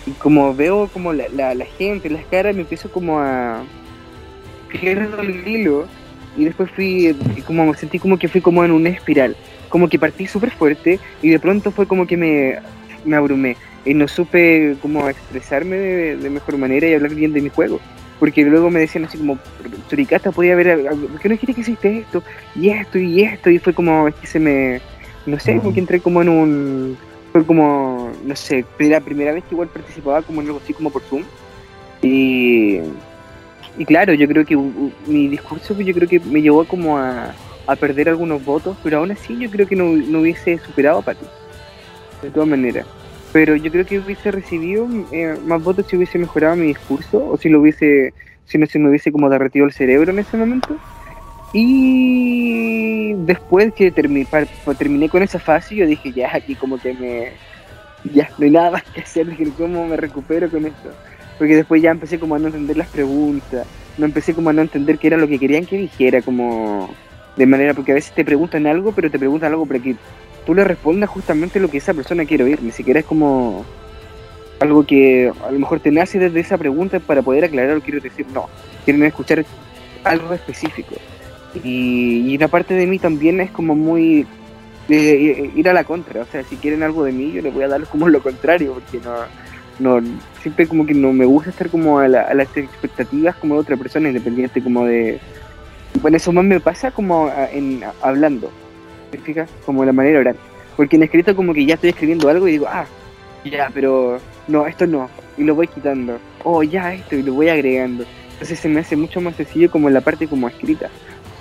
[0.07, 3.63] Y como veo como la, la, la gente, las caras, me empiezo como a...
[4.69, 5.87] Pierdo el hilo
[6.37, 7.17] y después fui,
[7.47, 9.37] como sentí como que fui como en una espiral,
[9.69, 12.59] como que partí súper fuerte y de pronto fue como que me,
[13.05, 17.43] me abrumé y no supe cómo expresarme de, de, mejor manera y hablar bien de
[17.43, 17.81] mi juego.
[18.19, 19.39] Porque luego me decían así como,
[19.91, 22.23] Turicata podía haber, ¿por qué no dijiste que hiciste esto?
[22.55, 24.81] Y esto y esto, y fue como, es que se me,
[25.27, 26.97] no sé, como que entré como en un,
[27.33, 30.91] fue como, no sé, la primera vez que igual participaba como en algo así como
[30.91, 31.25] por Zoom.
[32.01, 32.79] Y
[33.79, 34.57] y claro, yo creo que
[35.07, 37.35] mi discurso yo creo que me llevó como a,
[37.67, 41.03] a, perder algunos votos, pero aún así yo creo que no, no hubiese superado a
[41.03, 41.27] Pati,
[42.23, 42.87] de todas maneras.
[43.33, 47.37] Pero yo creo que hubiese recibido eh, más votos si hubiese mejorado mi discurso o
[47.37, 48.15] si lo hubiese
[48.47, 50.77] si no se me hubiese como derretido el cerebro en ese momento.
[51.53, 54.27] Y después que terminé,
[54.77, 57.33] terminé con esa fase, yo dije, ya, aquí como que me...
[58.13, 60.91] Ya, no hay nada más que hacer, dije, ¿cómo me recupero con esto?
[61.39, 63.67] Porque después ya empecé como a no entender las preguntas,
[63.99, 66.91] no empecé como a no entender qué era lo que querían que dijera, como
[67.37, 69.97] de manera, porque a veces te preguntan algo, pero te preguntan algo para que
[70.47, 73.65] tú le respondas justamente lo que esa persona quiere oír, ni siquiera es como
[74.61, 77.91] algo que a lo mejor te nace desde esa pregunta para poder aclarar lo que
[77.91, 78.49] quieres decir, no,
[78.85, 79.45] quieren escuchar
[80.05, 80.95] algo específico.
[81.63, 84.27] Y, una parte de mí también es como muy
[84.89, 87.65] de ir a la contra, o sea, si quieren algo de mí, yo les voy
[87.65, 89.15] a dar como lo contrario, porque no,
[89.79, 90.01] no
[90.41, 94.09] siempre como que no me gusta estar como a, las expectativas como de otra persona,
[94.09, 95.21] independiente como de...
[96.03, 98.51] Bueno, eso más me pasa como en hablando,
[99.11, 100.37] ¿te Como la manera oral.
[100.77, 102.85] Porque en escrito como que ya estoy escribiendo algo y digo, ah,
[103.45, 106.19] ya, pero no, esto no, y lo voy quitando.
[106.43, 108.05] Oh, ya, esto, y lo voy agregando.
[108.33, 110.91] Entonces se me hace mucho más sencillo como la parte como escrita.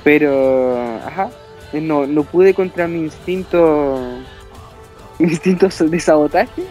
[0.04, 1.32] Pero, ajá,
[1.74, 4.00] no, no pude contra mi instinto,
[5.20, 6.64] mi instinto de sabotaje.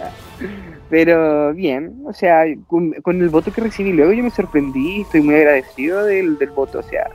[0.92, 5.36] Pero bien, o sea, con, el voto que recibí luego yo me sorprendí, estoy muy
[5.36, 7.08] agradecido del, del voto, o sea,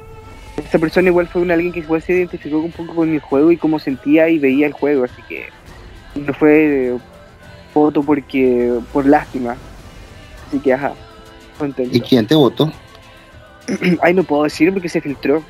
[0.58, 3.52] esa persona igual fue un alguien que igual se identificó un poco con mi juego
[3.52, 5.50] y cómo sentía y veía el juego, así que
[6.16, 6.98] no fue
[7.72, 9.56] voto porque por lástima.
[10.48, 10.94] Así que ajá,
[11.60, 11.96] contento.
[11.96, 12.72] ¿Y quién te votó?
[14.02, 15.44] Ay, no puedo decir porque se filtró.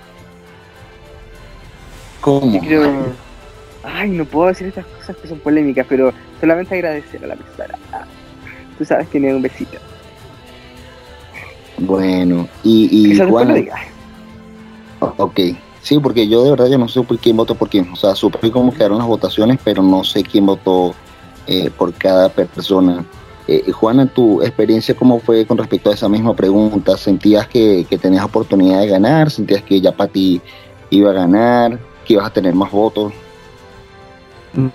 [2.19, 2.59] ¿Cómo?
[3.85, 6.11] Ay, no puedo decir estas cosas que son polémicas, pero
[6.41, 7.77] solamente agradecer a la persona.
[8.77, 9.77] Tú sabes que me un besito.
[11.77, 13.21] Bueno, y, y
[14.99, 15.39] Ok,
[15.81, 17.91] sí, porque yo de verdad yo no sé por quién votó por quién.
[17.91, 20.95] O sea, supe cómo quedaron las votaciones, pero no sé quién votó
[21.45, 23.05] eh, por cada persona.
[23.47, 26.97] Eh, Juana, tu experiencia, ¿cómo fue con respecto a esa misma pregunta?
[26.97, 29.31] ¿Sentías que, tenías oportunidad de ganar?
[29.31, 30.41] ¿Sentías que ya para ti
[30.89, 31.79] iba a ganar?
[32.05, 33.13] ¿Que ibas a tener más votos?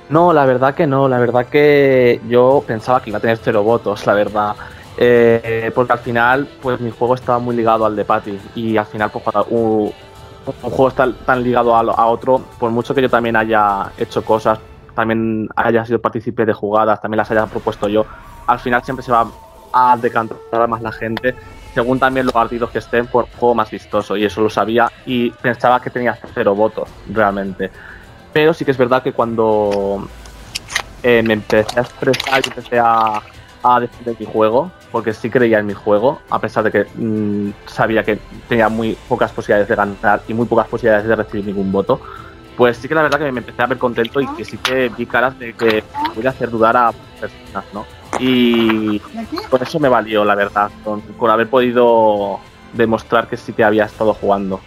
[0.09, 1.09] No, la verdad que no.
[1.09, 4.55] La verdad que yo pensaba que iba a tener cero votos, la verdad.
[4.97, 8.39] Eh, porque al final, pues mi juego estaba muy ligado al de Patty.
[8.55, 9.93] Y al final, pues para un,
[10.61, 14.59] juego está tan ligado a, a, otro, por mucho que yo también haya hecho cosas,
[14.95, 18.05] también haya sido partícipe de jugadas, también las haya propuesto yo,
[18.47, 19.27] al final siempre se va
[19.73, 21.35] a decantar más la gente,
[21.75, 24.17] según también los partidos que estén, por juego más vistoso.
[24.17, 27.71] Y eso lo sabía y pensaba que tenía cero votos, realmente.
[28.33, 30.09] Pero sí que es verdad que cuando
[31.03, 33.23] eh, me empecé a expresar y empecé a,
[33.63, 37.53] a defender mi juego, porque sí creía en mi juego, a pesar de que mm,
[37.67, 38.19] sabía que
[38.49, 42.01] tenía muy pocas posibilidades de ganar y muy pocas posibilidades de recibir ningún voto,
[42.57, 44.91] pues sí que la verdad que me empecé a ver contento y que sí que
[44.91, 45.83] vi caras de que
[46.15, 47.87] voy a hacer dudar a personas, ¿no?
[48.19, 48.99] Y
[49.49, 52.41] con eso me valió, la verdad, con, haber podido
[52.75, 54.61] demostrar que sí que había estado jugando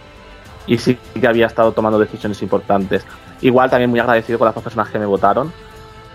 [0.66, 3.04] y sí que había estado tomando decisiones importantes.
[3.40, 5.52] Igual también muy agradecido con las personas que me votaron,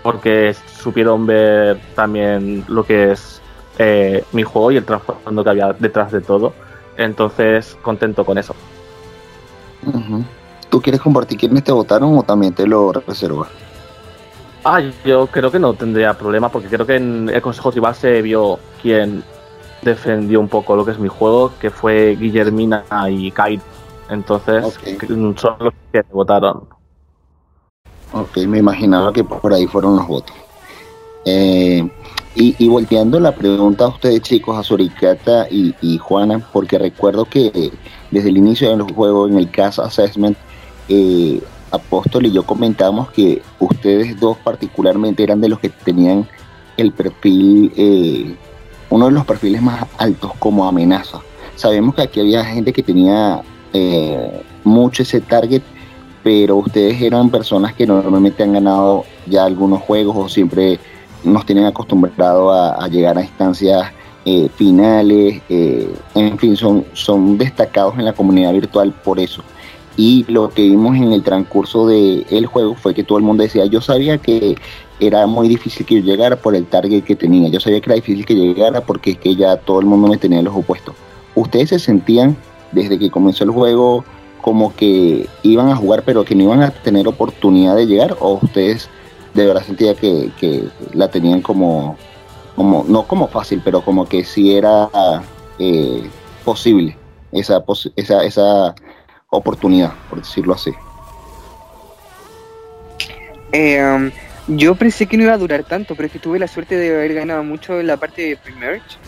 [0.02, 3.40] porque supieron ver también lo que es
[3.78, 6.52] eh, mi juego y el trasfondo que había detrás de todo.
[6.96, 8.54] Entonces, contento con eso.
[10.68, 13.48] ¿Tú quieres compartir quiénes te votaron o también te lo reservas?
[14.64, 18.22] Ah, yo creo que no tendría problema porque creo que en el Consejo Tribal se
[18.22, 19.24] vio quien
[19.82, 23.60] defendió un poco lo que es mi juego, que fue Guillermina y Kai.
[24.08, 24.78] Entonces,
[25.36, 26.68] son los que votaron.
[28.12, 30.36] Ok, me imaginaba que por ahí fueron los votos.
[31.24, 31.88] Eh,
[32.34, 37.70] y, volteando la pregunta a ustedes chicos, a Soricata y, Juana, porque recuerdo que
[38.10, 40.36] desde el inicio del juego, en el Cast Assessment,
[40.88, 46.28] eh, Apóstol y yo comentamos que ustedes dos particularmente eran de los que tenían
[46.76, 48.36] el perfil, eh,
[48.90, 51.20] uno de los perfiles más altos como amenaza.
[51.56, 55.62] Sabemos que aquí había gente que tenía eh, mucho ese target,
[56.22, 60.78] pero ustedes eran personas que normalmente han ganado ya algunos juegos o siempre
[61.24, 63.92] nos tienen acostumbrado a, llegar a instancias
[64.24, 69.42] eh, finales, eh, en fin, son, son destacados en la comunidad virtual por eso.
[69.96, 73.42] Y lo que vimos en el transcurso del el juego fue que todo el mundo
[73.42, 74.56] decía, yo sabía que
[75.00, 77.96] era muy difícil que yo llegara por el target que tenía, yo sabía que era
[77.96, 80.94] difícil que llegara porque es que ya todo el mundo me tenía los opuestos.
[81.34, 82.36] ¿Ustedes se sentían
[82.72, 84.04] desde que comenzó el juego
[84.42, 88.38] como que iban a jugar pero que no iban a tener oportunidad de llegar o
[88.42, 88.90] ustedes
[89.32, 91.96] de verdad sentía que, la tenían como,
[92.54, 94.90] como, no como fácil, pero como que sí era
[95.58, 96.02] eh,
[96.44, 96.96] posible
[97.30, 97.64] esa,
[97.96, 98.74] esa, esa
[99.30, 100.70] oportunidad, por decirlo así.
[103.54, 104.10] Um,
[104.48, 106.94] yo pensé que no iba a durar tanto, pero es que tuve la suerte de
[106.94, 108.98] haber ganado mucho en la parte de pre-merge.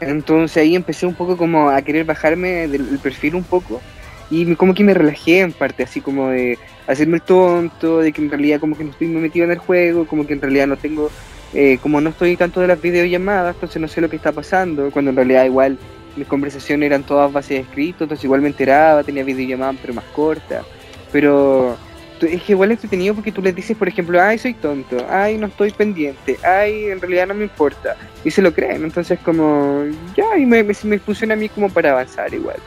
[0.00, 3.82] Entonces ahí empecé un poco como a querer bajarme del perfil un poco
[4.30, 8.22] y como que me relajé en parte, así como de hacerme el tonto, de que
[8.22, 10.68] en realidad como que no estoy muy metido en el juego, como que en realidad
[10.68, 11.10] no tengo,
[11.52, 14.90] eh, como no estoy tanto de las videollamadas, entonces no sé lo que está pasando,
[14.92, 15.78] cuando en realidad igual
[16.16, 20.04] mis conversaciones eran todas bases de escrito, entonces igual me enteraba, tenía videollamadas pero más
[20.14, 20.64] cortas,
[21.10, 21.76] pero
[22.20, 25.38] es que igual es entretenido porque tú les dices, por ejemplo, ay, soy tonto, ay,
[25.38, 29.84] no estoy pendiente, ay, en realidad no me importa, y se lo creen, entonces como,
[30.16, 32.58] ya, y me, me funciona a mí como para avanzar igual.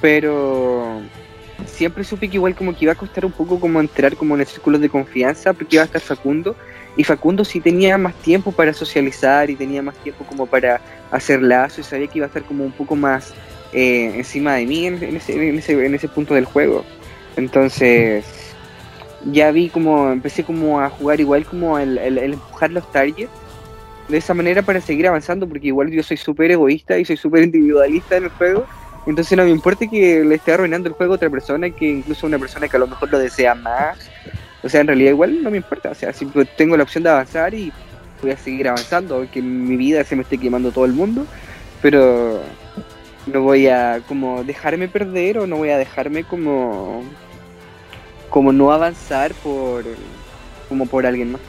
[0.00, 1.02] Pero
[1.66, 4.40] siempre supe que igual como que iba a costar un poco como entrar como en
[4.40, 6.56] el círculo de confianza porque iba a estar Facundo
[6.96, 11.42] y Facundo sí tenía más tiempo para socializar y tenía más tiempo como para hacer
[11.42, 13.32] lazo y sabía que iba a estar como un poco más
[13.72, 16.84] eh, encima de mí en, ese, punto del juego.
[17.36, 18.24] Entonces
[19.30, 23.30] ya vi como, empecé como a jugar igual como el empujar los targets
[24.08, 27.44] de esa manera para seguir avanzando porque igual yo soy súper egoísta y soy súper
[27.44, 28.66] individualista en el juego
[29.06, 32.26] entonces no me importa que le esté arruinando el juego a otra persona, que incluso
[32.26, 34.10] una persona que a lo mejor lo desea más.
[34.62, 35.90] O sea, en realidad igual no me importa.
[35.90, 37.72] O sea, siempre tengo la opción de avanzar y
[38.20, 41.26] voy a seguir avanzando, aunque mi vida se me esté quemando todo el mundo.
[41.80, 42.42] Pero
[43.26, 47.02] no voy a como dejarme perder o no voy a dejarme como
[48.28, 49.84] como no avanzar por
[50.68, 51.40] como por alguien más.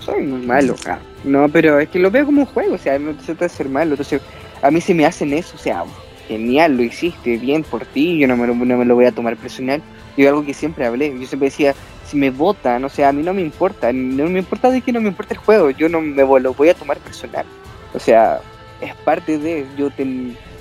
[0.00, 2.98] Soy muy malo, ah, no, pero es que lo veo como un juego, o sea,
[2.98, 4.22] no se trata de ser malo, entonces
[4.62, 5.84] a mí si me hacen eso, o sea,
[6.28, 9.12] genial, lo hiciste, bien por ti, yo no me, lo, no me lo voy a
[9.12, 9.82] tomar personal.
[10.16, 11.74] Y algo que siempre hablé, yo siempre decía,
[12.06, 14.92] si me votan, o sea, a mí no me importa, no me importa de que
[14.92, 17.46] no me importa el juego, yo no me lo voy a tomar personal.
[17.94, 18.40] O sea,
[18.80, 19.90] es parte de, yo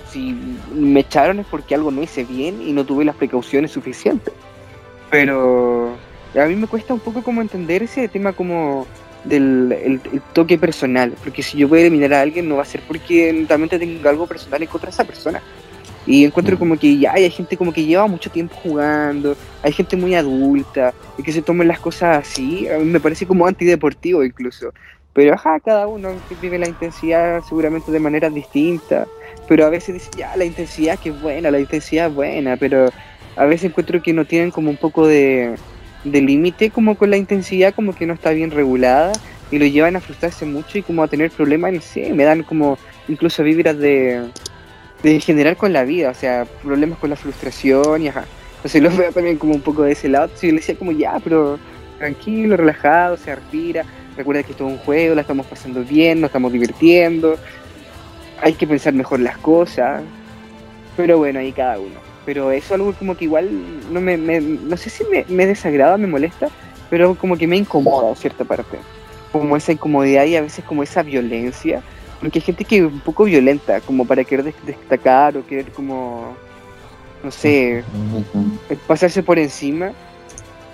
[0.09, 0.35] si
[0.73, 4.33] me echaron es porque algo no hice bien y no tuve las precauciones suficientes.
[5.09, 5.95] Pero
[6.35, 8.85] a mí me cuesta un poco como entender ese tema como
[9.27, 12.65] del el, toque personal, porque si yo voy a eliminar a alguien no va a
[12.65, 15.41] ser porque también tengo algo personal en contra de esa persona.
[16.05, 16.59] Y encuentro mm.
[16.59, 20.93] como que ya hay gente como que lleva mucho tiempo jugando, hay gente muy adulta,
[21.17, 24.73] y que se tomen las cosas así, a mí me parece como antideportivo incluso.
[25.13, 26.09] Pero ajá, cada uno
[26.41, 29.07] vive la intensidad seguramente de manera distinta,
[29.47, 32.89] pero a veces dice, ya, la intensidad que es buena, la intensidad es buena, pero
[33.35, 35.55] a veces encuentro que no tienen como un poco de,
[36.11, 39.13] de límite como con la intensidad como que no está bien regulada
[39.51, 42.43] y lo llevan a frustrarse mucho y como a tener problemas, no sé, me dan
[42.43, 44.21] como incluso vibras de,
[45.03, 48.25] de generar con la vida, o sea, problemas con la frustración y ajá.
[48.57, 50.91] Entonces lo veo también como un poco de ese lado, entonces yo le decía como
[50.91, 51.59] ya, pero
[51.97, 53.85] tranquilo, relajado, se respira,
[54.17, 57.37] recuerda que esto es un juego, la estamos pasando bien, nos estamos divirtiendo,
[58.41, 60.03] hay que pensar mejor las cosas,
[60.97, 63.49] pero bueno, ahí cada uno pero eso es algo como que igual
[63.89, 66.49] no me, no sé si me, me, desagrada, me molesta,
[66.89, 68.77] pero como que me incomoda cierta parte.
[69.31, 71.81] Como esa incomodidad y a veces como esa violencia,
[72.19, 76.35] porque hay gente que es un poco violenta, como para querer destacar o querer como,
[77.23, 77.85] no sé,
[78.87, 79.93] pasarse por encima,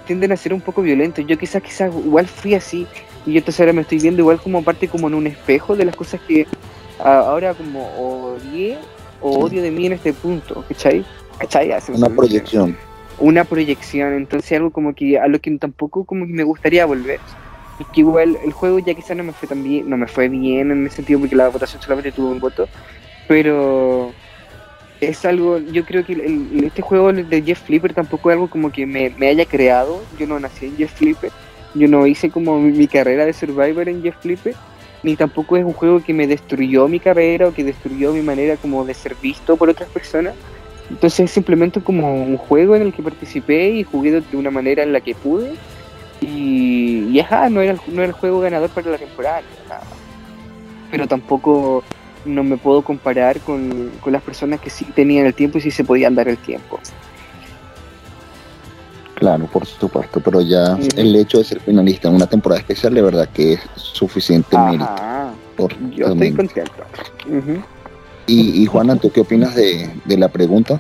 [0.08, 1.24] tienden a ser un poco violentos.
[1.28, 2.88] Yo quizás, quizás igual fui así,
[3.28, 5.86] y yo entonces ahora me estoy viendo igual como parte como en un espejo de
[5.86, 6.48] las cosas que
[6.98, 8.80] ahora como odié
[9.22, 11.06] o odio de mí en este punto, ¿cachai?
[11.90, 12.78] Una proyección.
[13.20, 17.20] Una proyección, entonces algo como que a lo que tampoco como que me gustaría volver.
[17.80, 20.30] Es que igual el juego ya quizás no me fue tan bien, no me fue
[20.30, 22.68] bien en ese sentido porque la votación solamente tuvo un voto,
[23.28, 24.14] pero
[25.02, 26.14] es algo, yo creo que
[26.64, 30.40] este juego de Jeff Flipper tampoco es algo como que me, haya creado, yo no
[30.40, 31.32] nací en Jeff Flipper,
[31.74, 34.56] yo no hice como mi, mi, carrera de Survivor en Jeff Flipper,
[35.02, 38.56] ni tampoco es un juego que me destruyó mi carrera o que destruyó mi manera
[38.58, 40.36] como de ser visto por otras personas,
[40.90, 44.84] entonces es simplemente como un juego en el que participé y jugué de una manera
[44.84, 45.54] en la que pude.
[46.22, 49.42] Y, y ajá, no era, no era el juego ganador para la temporada,
[50.90, 51.84] pero tampoco
[52.26, 55.84] no me puedo comparar con, las personas que sí tenían el tiempo y sí se
[55.84, 56.80] podían dar el tiempo.
[59.16, 63.02] Claro, por supuesto, pero ya el hecho de ser finalista en una temporada especial, de
[63.02, 64.96] verdad que es suficiente mérito.
[65.92, 66.84] Yo estoy contento.
[68.26, 70.80] Y, Juana, ¿tú qué opinas de, la pregunta?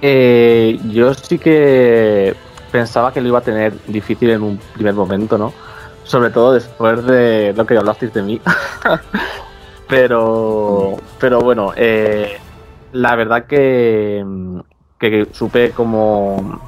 [0.00, 2.34] Eh, yo sí que
[2.72, 5.52] pensaba que lo iba a tener difícil en un primer momento, ¿no?
[6.04, 8.40] Sobre todo después de lo que hablasteis de mí.
[9.88, 12.38] pero, pero bueno, eh,
[12.92, 14.24] la verdad que,
[14.98, 16.60] que, supe como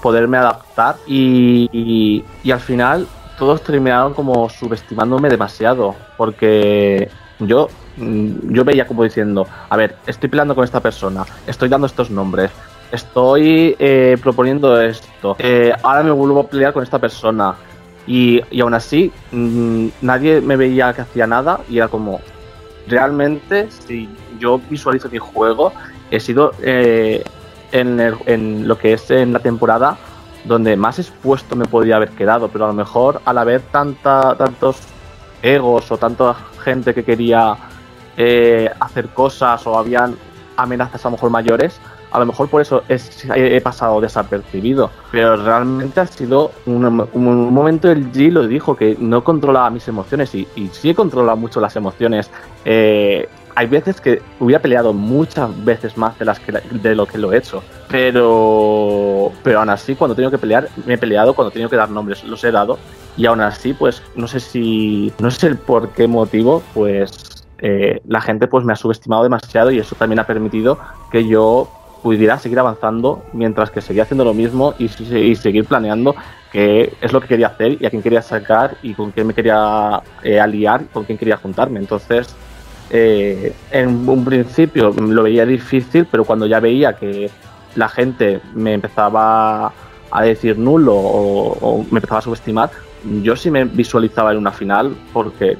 [0.00, 3.06] poderme adaptar y, y al final
[3.38, 7.10] todos terminaron como subestimándome demasiado porque
[7.40, 12.10] yo yo veía como diciendo, a ver, estoy peleando con esta persona, estoy dando estos
[12.10, 12.50] nombres,
[12.92, 17.54] estoy eh, proponiendo esto, eh, ahora me vuelvo a pelear con esta persona.
[18.08, 22.20] Y, y aún así, mm, nadie me veía que hacía nada y era como,
[22.86, 25.72] realmente, si yo visualizo mi juego,
[26.10, 27.24] he sido eh,
[27.72, 29.98] en, en, lo que es en la temporada
[30.44, 34.76] donde más expuesto me podría haber quedado, pero a lo mejor al haber tanta, tantos
[35.42, 37.56] egos o tanta gente que quería
[38.16, 40.16] eh, hacer cosas o habían
[40.56, 44.90] amenazas a lo mejor mayores, a lo mejor por eso he, pasado desapercibido.
[45.12, 50.34] Pero realmente ha sido un, momento el G lo dijo que no controlaba mis emociones
[50.34, 52.30] y, sí he controlado mucho las emociones.
[52.64, 56.40] Eh, hay veces que hubiera peleado muchas veces más de las
[56.70, 57.62] de lo que lo he hecho.
[57.88, 61.70] Pero pero aún así cuando he tenido que pelear, me he peleado, cuando he tenido
[61.70, 62.78] que dar nombres, los he dado.
[63.16, 65.12] Y aún así, pues no sé si.
[65.18, 69.70] no sé el por qué motivo, pues eh, la gente pues me ha subestimado demasiado
[69.70, 70.78] y eso también ha permitido
[71.10, 71.68] que yo
[72.02, 76.14] pudiera seguir avanzando mientras que seguía haciendo lo mismo y, seguir planeando
[76.52, 79.34] qué es lo que quería hacer y a quién quería sacar y con quién me
[79.34, 81.80] quería eh, aliar, con quién quería juntarme.
[81.80, 82.36] Entonces,
[82.90, 87.30] eh, en un principio lo veía difícil, pero cuando ya veía que
[87.74, 89.72] la gente me empezaba
[90.10, 92.70] a decir nulo o, me empezaba a subestimar,
[93.22, 95.58] yo sí me visualizaba en una final porque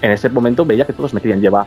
[0.00, 1.66] en ese momento veía que todos me querían llevar.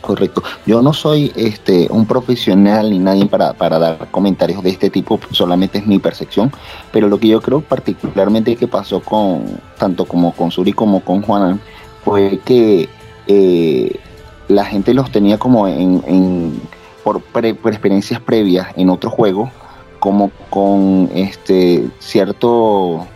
[0.00, 0.42] Correcto.
[0.64, 5.18] Yo no soy este un profesional ni nadie para, para, dar comentarios de este tipo,
[5.32, 6.52] solamente es mi percepción,
[6.92, 11.22] pero lo que yo creo particularmente que pasó con tanto como con Suri como con
[11.22, 11.60] Juan
[12.04, 12.88] fue que
[13.26, 13.98] eh,
[14.46, 16.60] la gente los tenía como en,
[17.02, 19.50] por, experiencias previas en otro juego,
[19.98, 23.06] como con este cierto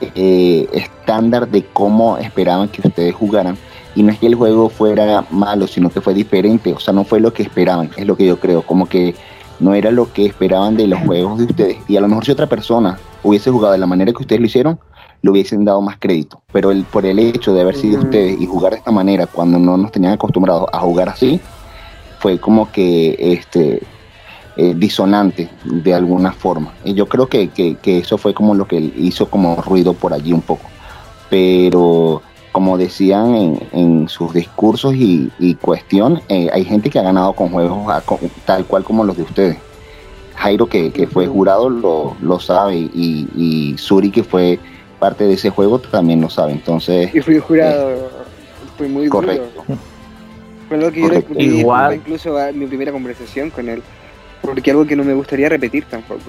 [0.00, 3.56] eh, estándar de cómo esperaban que ustedes jugaran.
[3.94, 6.72] Y no es que el juego fuera malo, sino que fue diferente.
[6.72, 8.62] O sea, no fue lo que esperaban, es lo que yo creo.
[8.62, 9.14] Como que
[9.60, 11.78] no era lo que esperaban de los juegos de ustedes.
[11.88, 14.46] Y a lo mejor si otra persona hubiese jugado de la manera que ustedes lo
[14.46, 14.78] hicieron,
[15.22, 16.42] le hubiesen dado más crédito.
[16.52, 19.58] Pero el, por el hecho de haber sido ustedes y jugar de esta manera cuando
[19.58, 21.40] no nos tenían acostumbrados a jugar así,
[22.20, 23.82] fue como que este
[24.60, 26.74] eh, disonante de alguna forma.
[26.84, 27.48] Y yo creo que,
[27.84, 30.68] eso fue como lo que hizo como ruido por allí un poco.
[31.30, 37.50] Pero como decían en, sus discursos y, cuestión, eh, hay gente que ha ganado con
[37.50, 37.86] juegos
[38.44, 39.56] tal cual como los de ustedes.
[40.34, 44.58] Jairo, que, fue jurado, lo, lo sabe, y, y Suri, que fue
[44.98, 46.52] parte de ese juego también lo sabe.
[46.52, 47.14] Entonces.
[47.14, 47.98] Y fui jurado, eh,
[48.76, 49.64] fui muy correcto.
[50.68, 51.94] Fue lo que yo le Igual.
[51.94, 53.82] incluso a mi primera conversación con él.
[54.42, 56.22] Porque algo que no me gustaría repetir tampoco.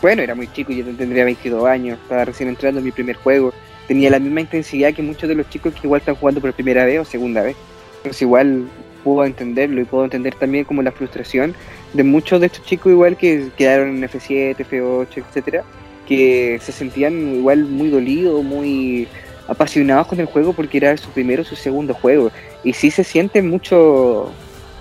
[0.00, 3.52] Bueno, era muy chico, yo tendría 22 años, estaba recién entrando en mi primer juego.
[3.86, 6.84] Tenía la misma intensidad que muchos de los chicos que igual están jugando por primera
[6.84, 7.56] vez o segunda vez.
[7.98, 8.68] Entonces igual
[9.04, 11.54] puedo entenderlo y puedo entender también como la frustración
[11.92, 15.64] de muchos de estos chicos igual que quedaron en F7, F8, etcétera,
[16.06, 19.08] que se sentían igual muy dolidos, muy
[19.48, 22.30] apasionados con el juego porque era su primero su segundo juego.
[22.64, 24.32] Y sí se siente mucho,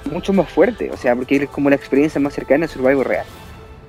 [0.10, 3.26] mucho más fuerte, o sea, porque es como la experiencia más cercana a Survival Real.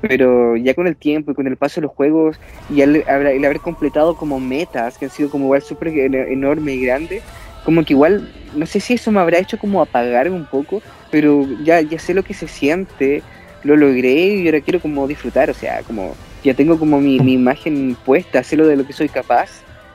[0.01, 2.37] Pero ya con el tiempo y con el paso de los juegos
[2.69, 7.23] y el, haber completado como metas que han sido como igual súper enorme y grande,
[7.65, 11.47] como que igual, no sé si eso me habrá hecho como apagar un poco, pero
[11.63, 13.23] ya, ya sé lo que se siente,
[13.63, 17.97] lo logré y ahora quiero como disfrutar, o sea, como ya tengo como mi, imagen
[18.05, 19.51] puesta, hacerlo de lo que soy capaz.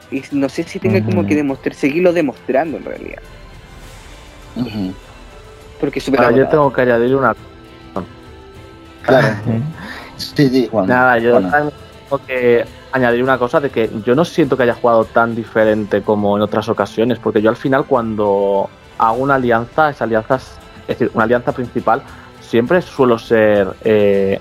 [0.09, 3.21] Y no sé si tenga como que demostrar, seguirlo demostrando en realidad.
[5.79, 7.35] Porque yo tengo que añadir una
[9.03, 9.27] Claro.
[10.87, 15.05] Nada, yo tengo que añadir una cosa de que yo no siento que haya jugado
[15.05, 20.05] tan diferente como en otras ocasiones, porque yo al final cuando hago una alianza, esa
[20.05, 20.57] alianza es,
[20.87, 22.01] decir, una alianza principal,
[22.41, 24.39] siempre suelo ser eh,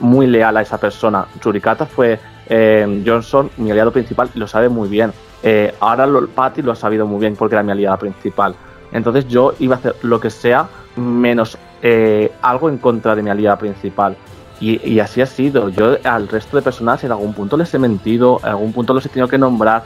[0.00, 1.26] muy leal a esa persona.
[1.40, 2.18] Churicata fue
[2.48, 5.12] eh, Johnson, mi aliado principal, y lo sabe muy bien.
[5.42, 8.54] Eh, ahora lo, Patty lo ha sabido muy bien porque era mi aliada principal.
[8.92, 13.30] Entonces yo iba a hacer lo que sea menos eh, algo en contra de mi
[13.30, 14.16] aliada principal.
[14.60, 15.68] Y, así ha sido.
[15.68, 19.06] Yo al resto de personas en algún punto les he mentido, en algún punto los
[19.06, 19.84] he tenido que nombrar.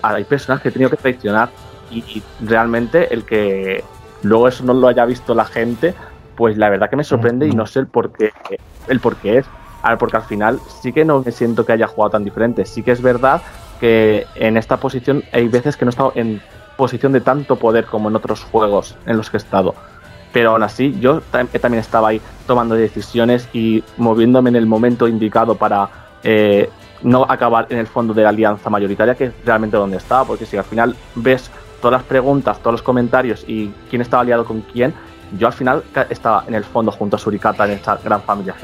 [0.00, 1.50] hay personas que he tenido que traicionar.
[1.90, 3.84] Y, realmente el que
[4.22, 5.94] luego eso no lo haya visto la gente,
[6.36, 8.32] pues la verdad que me sorprende y no sé el por qué,
[8.88, 9.46] el por qué es.
[9.98, 12.64] porque al final sí que no me siento que haya jugado tan diferente.
[12.64, 13.42] Sí que es verdad
[13.78, 16.40] que en esta posición hay veces que no he estado en
[16.76, 19.74] posición de tanto poder como en otros juegos en los que he estado.
[20.32, 25.54] Pero aún así, yo también estaba ahí tomando decisiones y moviéndome en el momento indicado
[25.54, 25.88] para
[26.24, 26.68] eh,
[27.02, 30.24] no acabar en el fondo de la alianza mayoritaria, que es realmente donde estaba.
[30.24, 31.50] Porque si al final ves
[31.80, 34.92] todas las preguntas, todos los comentarios y quién estaba aliado con quién,
[35.38, 38.54] yo al final estaba en el fondo junto a Surikata en esta gran familia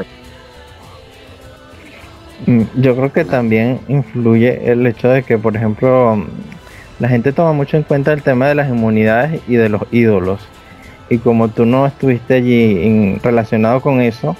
[2.46, 6.24] mm, Yo creo que también influye el hecho de que, por ejemplo,
[7.00, 10.40] la gente toma mucho en cuenta el tema de las inmunidades y de los ídolos.
[11.08, 14.36] Y como tú no estuviste allí relacionado con eso,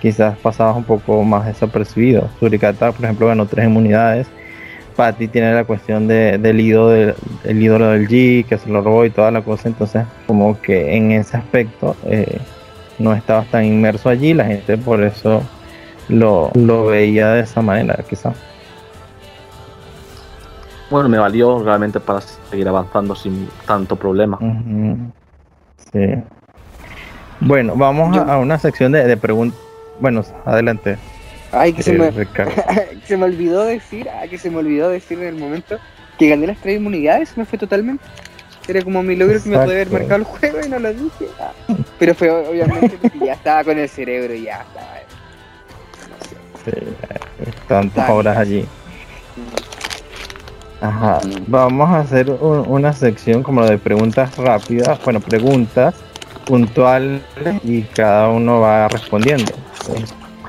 [0.00, 2.30] quizás pasabas un poco más desapercibido.
[2.38, 4.28] Suricata, por ejemplo, ganó tres inmunidades.
[4.94, 9.10] Patty tiene la cuestión del ídolo del, ídolo del G, que se lo robó y
[9.10, 9.68] toda la cosa.
[9.68, 12.38] Entonces, como que en ese aspecto eh,
[13.00, 14.34] no estabas tan inmerso allí.
[14.34, 15.42] La gente por eso
[16.08, 18.36] lo, lo veía de esa manera, quizás
[20.90, 24.38] bueno, me valió realmente para seguir avanzando sin tanto problema.
[25.92, 26.14] Sí.
[27.40, 29.58] Bueno, vamos a una sección de, preguntas.
[30.00, 30.98] Bueno, adelante.
[31.52, 32.10] Ay, que se, me,
[33.04, 35.78] se me olvidó decir, ah, que se me olvidó decir en el momento
[36.18, 38.04] que gané las tres inmunidades, me fue totalmente.
[38.66, 41.26] Era como mi logro que me puede haber marcado el juego y no lo dije.
[41.38, 41.52] Ah.
[41.98, 44.94] Pero fue obviamente porque ya estaba con el cerebro y ya estaba.
[46.64, 46.72] Sí,
[47.68, 48.66] tantas horas allí.
[50.84, 51.20] Ajá.
[51.46, 55.94] Vamos a hacer una sección como de preguntas rápidas, bueno, preguntas
[56.44, 57.22] puntuales
[57.62, 59.50] y cada uno va respondiendo.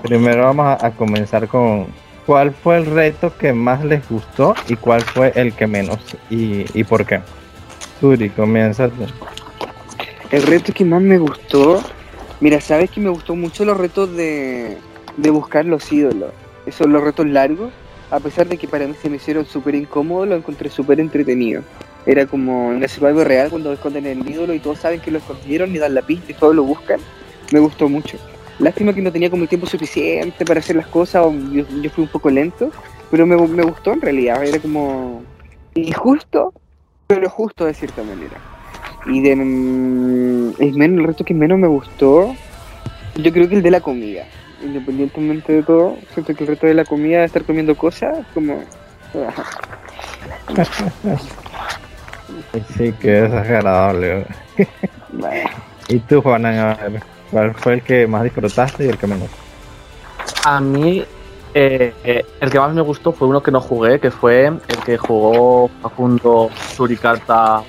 [0.03, 1.87] Primero vamos a, comenzar con
[2.25, 6.65] ¿cuál fue el reto que más les gustó y cuál fue el que menos y,
[6.77, 7.21] y por qué?
[8.01, 8.89] Suri, comienza.
[10.31, 11.81] El reto que más me gustó,
[12.41, 14.79] mira, sabes que me gustó mucho los retos de,
[15.15, 16.31] de buscar los ídolos,
[16.65, 17.71] esos los retos largos
[18.11, 21.63] a pesar de que para mí se me hicieron súper incómodos, lo encontré súper entretenido.
[22.05, 25.75] Era como en el real cuando esconden el ídolo y todos saben que lo escondieron
[25.75, 26.99] y dan la pista y todos lo buscan.
[27.51, 28.17] Me gustó mucho.
[28.59, 32.03] Lástima que no tenía como el tiempo suficiente para hacer las cosas, o yo, fui
[32.03, 32.71] un poco lento,
[33.11, 34.43] pero me, gustó en realidad.
[34.45, 35.23] Era como
[35.73, 36.53] injusto,
[37.07, 38.37] pero justo de cierta manera.
[39.07, 42.35] Y de mm, el, menos, el resto que menos me gustó,
[43.15, 44.25] yo creo que el de la comida
[44.65, 48.63] independientemente de todo, siento que el reto de la comida, de estar comiendo cosas, como...
[52.77, 54.25] sí, que es agradable.
[55.87, 56.77] ¿Y tú, Juana,
[57.31, 59.29] cuál fue el que más disfrutaste y el que menos?
[60.43, 61.03] A mí,
[61.53, 64.79] eh, eh, el que más me gustó fue uno que no jugué, que fue el
[64.85, 67.63] que jugó Facundo Suricata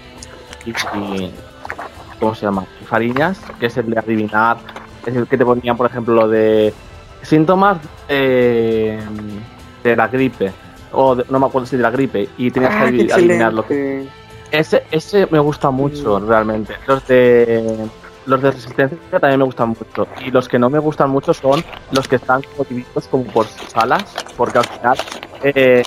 [0.65, 1.33] y, y
[2.19, 2.67] ¿cómo se llama?
[2.87, 4.57] Fariñas, que es el de adivinar
[5.07, 6.73] es el que te ponían, por ejemplo, lo de
[7.23, 7.79] síntomas
[8.09, 8.99] de
[9.85, 10.53] la gripe,
[10.93, 14.07] o no me acuerdo si de la gripe, y tenías que ah, adivinar lo que.
[14.51, 16.75] Ese, ese me gusta mucho, realmente.
[16.87, 17.89] Los de
[18.27, 20.09] los de resistencia también me gustan mucho.
[20.25, 23.47] Y los que no me gustan mucho son los que están como divididos como por
[23.47, 24.05] salas,
[24.37, 24.99] porque al final,
[25.43, 25.83] eh,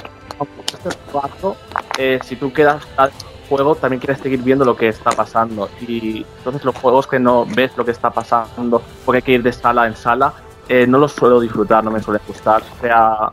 [1.98, 2.88] eh, si tú quedas
[3.50, 5.70] juego también quieres seguir viendo lo que está pasando.
[5.82, 9.44] Y entonces los juegos que no ves lo que está pasando, porque hay que ir
[9.44, 10.34] de sala en sala,
[10.70, 12.62] eh, no los suelo disfrutar, no me suele gustar.
[12.80, 13.32] Sea.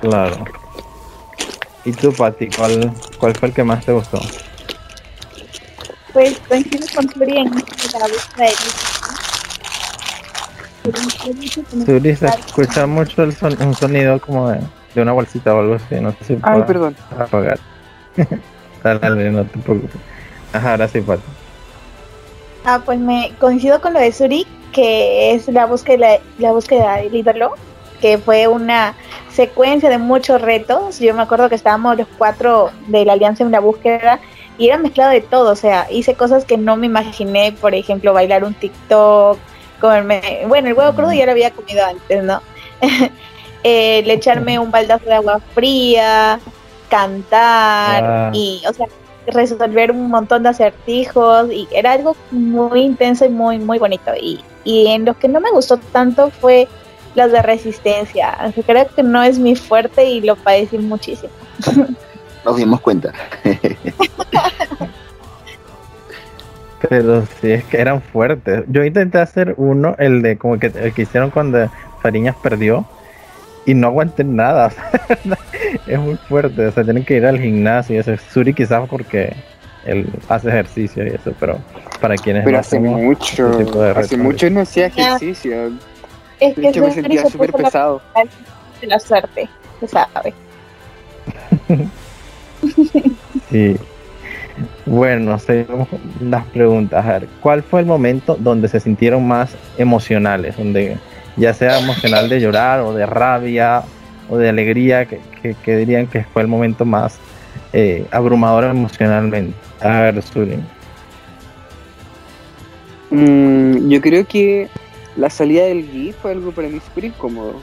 [0.00, 0.44] Claro.
[1.84, 4.20] ¿Y tú, Pati, cuál, cuál fue el que más te gustó?
[6.12, 7.62] Pues coincido con Turi en la
[11.86, 14.60] Turi se escucha mucho el son, un sonido como de
[14.94, 16.96] de una bolsita o algo así, no sé si Ay, perdón.
[17.18, 17.58] apagar.
[18.82, 20.00] dale, no te preocupes.
[20.52, 21.22] Ajá, ahora sí, Pato.
[22.64, 27.14] Ah, pues me coincido con lo de Suri, que es la búsqueda, la búsqueda del
[27.14, 27.54] ídolo,
[28.00, 28.94] que fue una
[29.30, 30.98] secuencia de muchos retos.
[31.00, 34.20] Yo me acuerdo que estábamos los cuatro de la alianza en una búsqueda
[34.58, 38.12] y era mezclado de todo, o sea, hice cosas que no me imaginé, por ejemplo,
[38.12, 39.38] bailar un TikTok,
[39.80, 42.40] comerme, bueno, el huevo crudo ya lo había comido antes, ¿no?
[43.62, 46.40] el echarme un baldazo de agua fría,
[46.88, 48.30] cantar ah.
[48.32, 48.86] y, o sea,
[49.26, 54.12] resolver un montón de acertijos y era algo muy intenso y muy, muy bonito.
[54.20, 56.68] Y, y en lo que no me gustó tanto fue
[57.14, 58.36] las de resistencia.
[58.66, 61.32] creo que no es mi fuerte y lo padecí muchísimo.
[62.44, 63.12] Nos dimos cuenta.
[66.88, 68.64] Pero sí, es que eran fuertes.
[68.66, 72.84] Yo intenté hacer uno, el de como que el que hicieron cuando Fariñas perdió
[73.66, 74.72] y no aguanten nada.
[75.86, 76.66] es muy fuerte.
[76.66, 78.12] O sea, tienen que ir al gimnasio y eso.
[78.30, 79.34] Suri quizás porque
[79.84, 81.58] él hace ejercicio y eso, pero
[82.00, 83.50] para quienes pero hace mucho,
[83.96, 85.72] hace mucho no hacía ejercicio.
[86.40, 88.02] Es que hecho, me sentía súper pesado.
[88.80, 89.48] De la suerte,
[89.78, 90.34] se sabe.
[93.50, 93.76] sí.
[94.86, 95.88] Bueno, seguimos
[96.20, 97.04] las preguntas.
[97.06, 100.56] A ver, ¿cuál fue el momento donde se sintieron más emocionales?
[100.56, 100.98] Donde
[101.36, 103.82] ya sea emocional de llorar o de rabia
[104.28, 105.20] o de alegría, que,
[105.66, 107.18] dirían que fue el momento más
[107.72, 109.54] eh, abrumador emocionalmente.
[109.80, 110.22] A ver,
[113.10, 114.68] mm, yo creo que
[115.16, 117.54] la salida del GI fue algo para mí súper incómodo.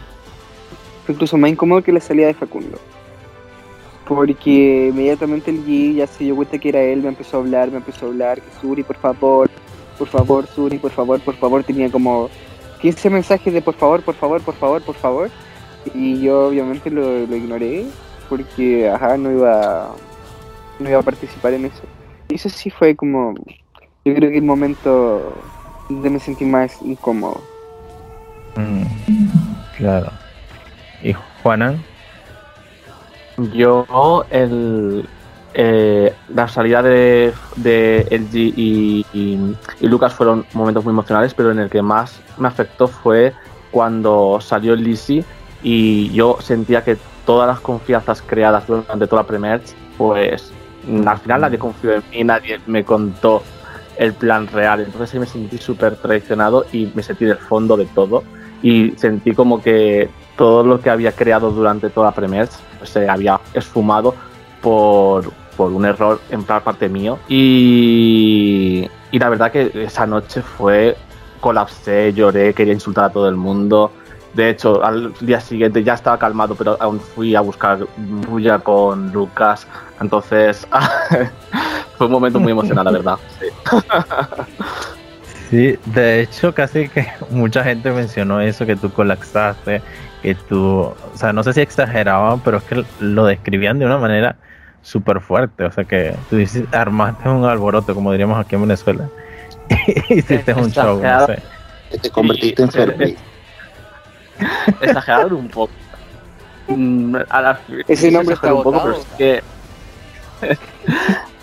[1.05, 2.77] Fue incluso más incómodo que la salida de Facundo.
[4.05, 7.71] Porque inmediatamente el G ya se dio cuenta que era él, me empezó a hablar,
[7.71, 9.49] me empezó a hablar, que Suri, por favor,
[9.97, 12.29] por favor, Suri, por favor, por favor, tenía como
[12.81, 15.29] 15 mensajes de por favor, por favor, por favor, por favor.
[15.93, 17.85] Y yo obviamente lo, lo ignoré
[18.29, 19.95] porque, ajá, no iba,
[20.79, 21.81] no iba a participar en eso.
[22.29, 23.33] Y eso sí fue como,
[24.05, 25.33] yo creo que el momento
[25.89, 27.41] donde me sentí más incómodo.
[28.55, 28.83] Mm,
[29.77, 30.11] claro.
[31.01, 31.83] ¿Y Juanan?
[33.53, 35.07] Yo, el,
[35.53, 41.69] eh, la salida de, de LG y, Lucas fueron momentos muy emocionales, pero en el
[41.69, 43.33] que más me afectó fue
[43.71, 45.23] cuando salió Lizzie
[45.63, 49.61] y yo sentía que todas las confianzas creadas durante toda la Premier,
[49.97, 50.51] pues
[51.05, 53.43] al final nadie confió en mí, nadie me contó
[53.97, 54.81] el plan real.
[54.81, 58.23] Entonces ahí me sentí súper traicionado y me sentí del fondo de todo
[58.61, 62.47] y sentí como que todo lo que había creado durante toda la Premier
[62.77, 64.15] pues, se había esfumado
[64.61, 67.19] por, por un error en par- parte mío.
[67.27, 70.95] Y, y la verdad que esa noche fue,
[71.41, 73.91] colapsé, lloré, quería insultar a todo el mundo.
[74.33, 79.11] De hecho, al día siguiente ya estaba calmado, pero aún fui a buscar bulla con
[79.11, 79.67] Lucas.
[79.99, 80.65] Entonces,
[81.97, 83.17] fue un momento muy emocional, la verdad.
[83.37, 83.47] Sí.
[85.49, 89.81] Sí, de hecho casi que mucha gente mencionó eso, que tú colapsaste,
[90.21, 93.97] que tú, o sea, no sé si exageraban, pero es que lo describían de una
[93.97, 94.37] manera
[94.81, 99.07] súper fuerte, o sea que tú dices, armaste un alboroto, como diríamos aquí en Venezuela,
[100.09, 101.39] y hiciste un show, no sé.
[102.01, 103.15] Te convertiste en Fermi.
[104.81, 105.71] exageraron un poco.
[106.67, 109.43] Mm, a la- Ese nombre está un poco, pero sí que.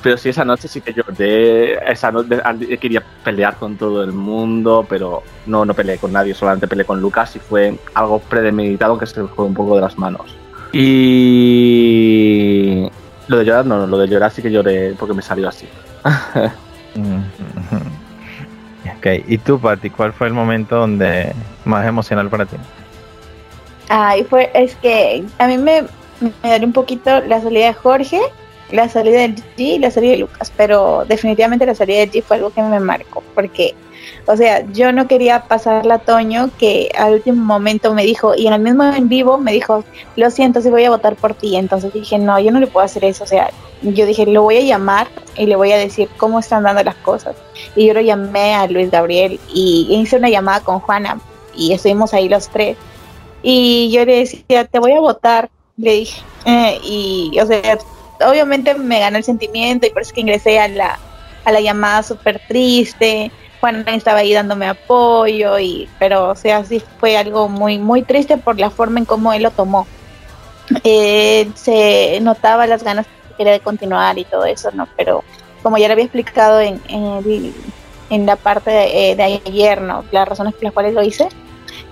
[0.03, 1.75] pero sí, esa noche sí que lloré.
[1.91, 2.41] Esa noche
[2.79, 7.01] quería pelear con todo el mundo, pero no, no peleé con nadie, solamente peleé con
[7.01, 10.37] Lucas y fue algo premeditado que se me fue un poco de las manos.
[11.67, 11.69] Y.
[13.29, 15.69] Lo de llorar, no, no, lo de llorar sí que lloré porque me salió así.
[18.99, 22.57] Ok, y tú, Pati, ¿cuál fue el momento donde más emocional para ti?
[23.89, 25.83] Ay, fue, es que a mí me,
[26.21, 28.21] me dolió un poquito la salida de Jorge,
[28.71, 32.23] la salida de G y la salida de Lucas, pero definitivamente la salida de G
[32.23, 33.75] fue algo que me marcó, porque,
[34.27, 38.47] o sea, yo no quería pasarla a Toño, que al último momento me dijo, y
[38.47, 39.85] en el mismo en vivo me dijo,
[40.17, 42.85] lo siento, si voy a votar por ti, entonces dije, no, yo no le puedo
[42.85, 43.51] hacer eso, o sea,
[43.83, 46.97] yo dije, lo voy a llamar y le voy a decir cómo están dando las
[46.97, 47.37] cosas,
[47.75, 51.19] y yo lo llamé a Luis Gabriel y hice una llamada con Juana,
[51.57, 52.77] y estuvimos ahí los tres.
[53.43, 56.21] Y yo le decía, te voy a votar, le dije.
[56.45, 57.79] Eh, y, o sea,
[58.21, 60.99] obviamente me ganó el sentimiento y por eso que ingresé a la,
[61.45, 63.31] a la llamada súper triste.
[63.61, 68.37] Juan estaba ahí dándome apoyo, y, pero, o sea, sí fue algo muy, muy triste
[68.37, 69.87] por la forma en cómo él lo tomó.
[70.85, 74.89] Eh, se notaba las ganas que quería de continuar y todo eso, ¿no?
[74.97, 75.25] Pero
[75.63, 80.05] como ya le había explicado en, en, la parte de, eh, de ayer, ¿no?
[80.11, 81.29] Las razones por las cuales lo hice,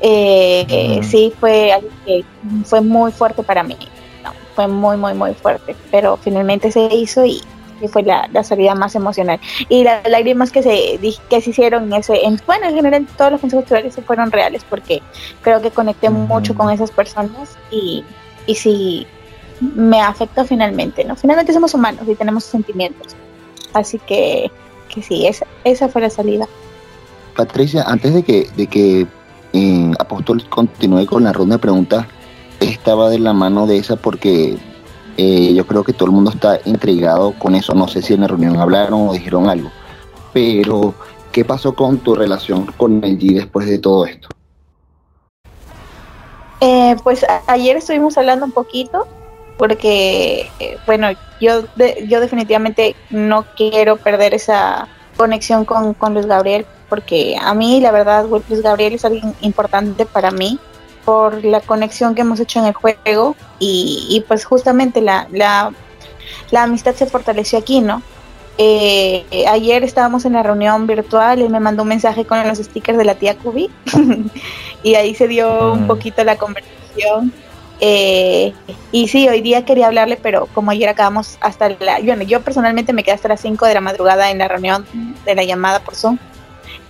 [0.01, 2.25] eh, sí fue algo que
[2.65, 3.77] fue muy fuerte para mí.
[4.25, 4.33] ¿No?
[4.55, 5.77] Fue muy, muy, muy fuerte.
[5.91, 7.41] Pero finalmente se hizo y,
[7.81, 9.39] y fue la, la salida más emocional.
[9.69, 10.99] Y las lágrimas que se,
[11.31, 14.65] que se hicieron en ese, en, bueno, en general todos los consejos tutoriales fueron reales
[14.69, 15.03] porque
[15.43, 18.05] creo que conecté mucho con esas personas y,
[18.47, 19.07] y sí
[19.61, 21.17] me afectó finalmente, ¿no?
[21.17, 23.15] Finalmente somos humanos y tenemos sentimientos.
[23.73, 24.51] Así que,
[24.89, 26.47] que sí, esa, esa fue la salida.
[27.37, 29.07] Patricia, antes de que, de que
[29.53, 32.07] eh, Apóstol continúe con la ronda de preguntas,
[32.65, 34.57] estaba de la mano de esa porque
[35.17, 37.75] eh, yo creo que todo el mundo está intrigado con eso.
[37.75, 39.71] No sé si en la reunión hablaron o dijeron algo.
[40.33, 40.95] Pero,
[41.33, 44.29] ¿qué pasó con tu relación con el G después de todo esto?
[46.61, 49.07] Eh, pues ayer estuvimos hablando un poquito
[49.59, 51.09] porque, eh, bueno,
[51.41, 51.65] yo,
[52.09, 57.93] yo definitivamente no quiero perder esa conexión con, con Luis Gabriel porque a mí la
[57.93, 60.59] verdad Luis Gabriel es alguien importante para mí
[61.05, 65.73] por la conexión que hemos hecho en el juego y, y pues justamente la, la,
[66.51, 68.03] la amistad se fortaleció aquí, ¿no?
[68.57, 72.97] Eh, ayer estábamos en la reunión virtual, él me mandó un mensaje con los stickers
[72.97, 73.69] de la tía Kubi
[74.85, 77.33] y ahí se dio un poquito la conversación.
[77.81, 78.53] Eh,
[78.93, 81.99] y sí, hoy día quería hablarle, pero como ayer acabamos hasta la...
[82.01, 84.87] Bueno, yo personalmente me quedé hasta las 5 de la madrugada en la reunión
[85.25, 86.19] de la llamada por Zoom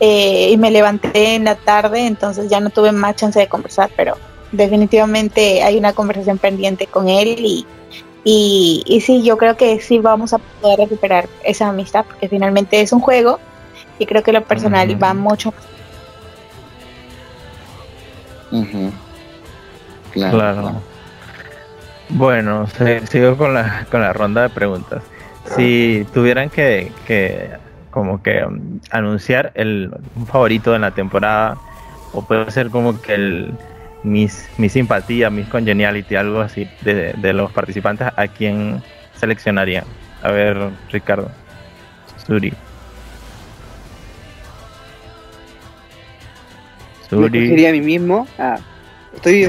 [0.00, 3.90] eh, y me levanté en la tarde, entonces ya no tuve más chance de conversar,
[3.96, 4.16] pero
[4.52, 7.66] definitivamente hay una conversación pendiente con él y,
[8.24, 12.80] y, y sí, yo creo que sí vamos a poder recuperar esa amistad porque finalmente
[12.80, 13.38] es un juego
[13.98, 15.52] y creo que lo personal va mucho
[18.54, 18.92] Ujú.
[20.12, 20.38] Claro.
[20.38, 20.82] Claro.
[22.10, 22.66] Bueno,
[23.10, 25.02] sigo con la, con la ronda de preguntas.
[25.56, 27.50] Si tuvieran que, que
[27.94, 31.56] como que um, anunciar el un favorito de la temporada,
[32.12, 33.54] o puede ser como que el
[34.02, 38.82] mis, mi simpatía, mis congeniality, algo así de, de los participantes, ¿a quién
[39.14, 39.84] seleccionarían?
[40.24, 41.30] A ver, Ricardo.
[42.26, 42.52] Suri.
[47.08, 47.48] Suri.
[47.48, 48.26] ¿Sería a mí mismo?
[48.38, 48.58] Ah,
[49.14, 49.48] estoy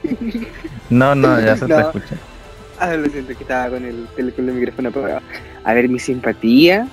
[0.90, 2.16] No, no, ya se te escucha.
[2.78, 5.22] Ah, lo siento que estaba con el, con el micrófono apagado.
[5.64, 6.86] A ver, mi simpatía.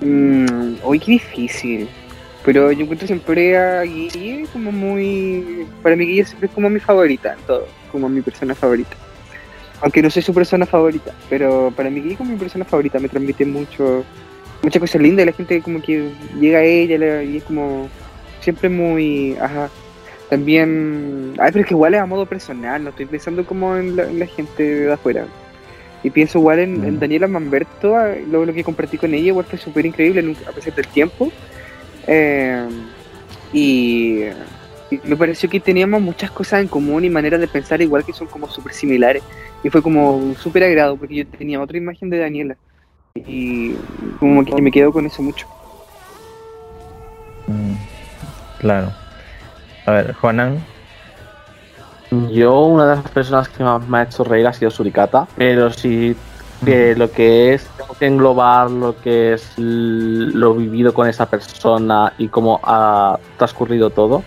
[0.00, 1.88] Mmm, hoy qué difícil.
[2.44, 5.66] Pero yo encuentro siempre a Guille como muy.
[5.82, 7.66] Para mí, Guille siempre es como mi favorita en todo.
[7.92, 8.96] Como mi persona favorita.
[9.82, 11.12] Aunque no soy su persona favorita.
[11.28, 12.98] Pero para mí, Guille como mi persona favorita.
[12.98, 14.04] Me transmite mucho.
[14.62, 15.26] Muchas cosas lindas.
[15.26, 17.88] La gente como que llega a ella y es como.
[18.40, 19.36] Siempre muy.
[19.38, 19.68] Ajá
[20.30, 23.96] también, ay, pero es que igual es a modo personal, no estoy pensando como en
[23.96, 25.26] la, gente de afuera.
[26.02, 26.98] Y pienso igual en, mm.
[26.98, 30.74] Daniela Mamberto, ah, lo, lo que compartí con ella, igual fue súper increíble a pesar
[30.74, 31.30] del tiempo.
[32.06, 32.68] Eh,
[33.52, 34.24] y,
[35.04, 38.26] me pareció que teníamos muchas cosas en común y maneras de pensar igual que son
[38.26, 39.22] como súper similares.
[39.62, 42.56] Y fue como súper agrado porque yo tenía otra imagen de Daniela.
[43.14, 43.74] Y
[44.18, 45.46] como que me quedo con eso mucho.
[47.46, 47.74] Mm,
[48.58, 48.92] claro.
[49.86, 50.64] A ver, Juanan.
[52.30, 55.72] Yo, una de las personas que más me ha hecho reír ha sido Suricata, pero
[55.72, 56.16] sí
[56.64, 57.66] que lo que es
[58.00, 64.22] englobar lo que es lo vivido con esa persona y cómo ha transcurrido todo,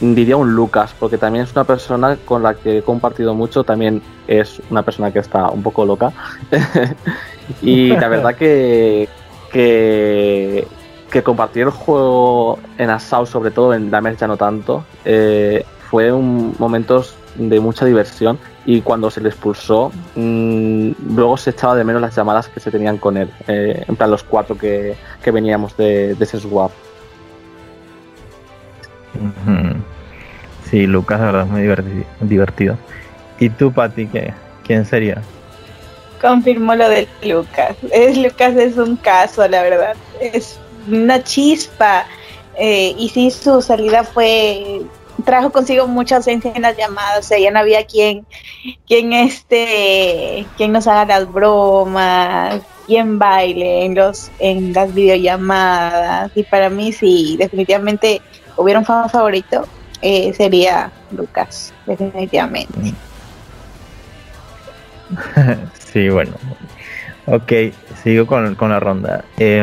[0.00, 4.02] diría un Lucas, porque también es una persona con la que he compartido mucho, también
[4.26, 6.12] es una persona que está un poco loca.
[7.62, 9.08] y la verdad que,
[9.52, 10.66] que
[11.10, 16.12] que compartir el juego en Assault, sobre todo en Damage ya no tanto, eh, fue
[16.12, 21.82] un momentos de mucha diversión y cuando se le expulsó, mm, luego se echaba de
[21.82, 24.96] menos las llamadas que se tenían con él, eh, en plan los cuatro que,
[25.32, 26.70] veníamos de, ese swap.
[30.70, 31.62] Sí, Lucas, la verdad es muy
[32.28, 32.78] divertido.
[33.40, 34.08] ¿Y tú, Pati,
[34.64, 35.20] quién sería?
[36.20, 37.76] Confirmo lo de Lucas.
[37.90, 39.96] Es, Lucas es un caso, la verdad.
[40.20, 42.06] Es una chispa.
[42.56, 44.82] Eh, y sí, su salida fue
[45.22, 48.26] trajo consigo mucha ausencia en las llamadas, o sea, ya no había quien,
[48.86, 56.42] quien este, quien nos haga las bromas, quien baile en los, en las videollamadas, y
[56.42, 58.20] para mí sí, definitivamente
[58.56, 59.66] hubiera un fan favorito,
[60.02, 62.94] eh, sería Lucas, definitivamente.
[65.92, 66.32] sí, bueno.
[67.26, 67.52] Ok,
[68.02, 69.24] sigo con, con la ronda.
[69.38, 69.62] Eh,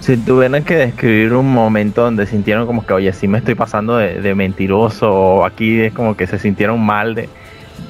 [0.00, 3.96] si tuvieran que describir un momento donde sintieron como que, oye, sí me estoy pasando
[3.96, 7.28] de, mentiroso, o aquí es como que se sintieron mal de,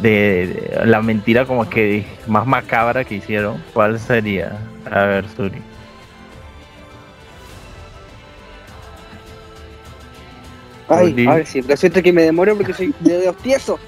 [0.03, 4.59] de, la mentira como que más macabra que hicieron, ¿cuál sería?
[4.91, 5.63] A ver, Suri.
[10.89, 13.79] Ay, a ver, sí, lo siento que me demoro porque soy de tieso.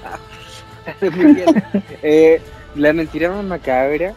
[1.01, 1.63] Muy bien.
[2.01, 2.41] Eh,
[2.75, 4.13] la mentira más macabra,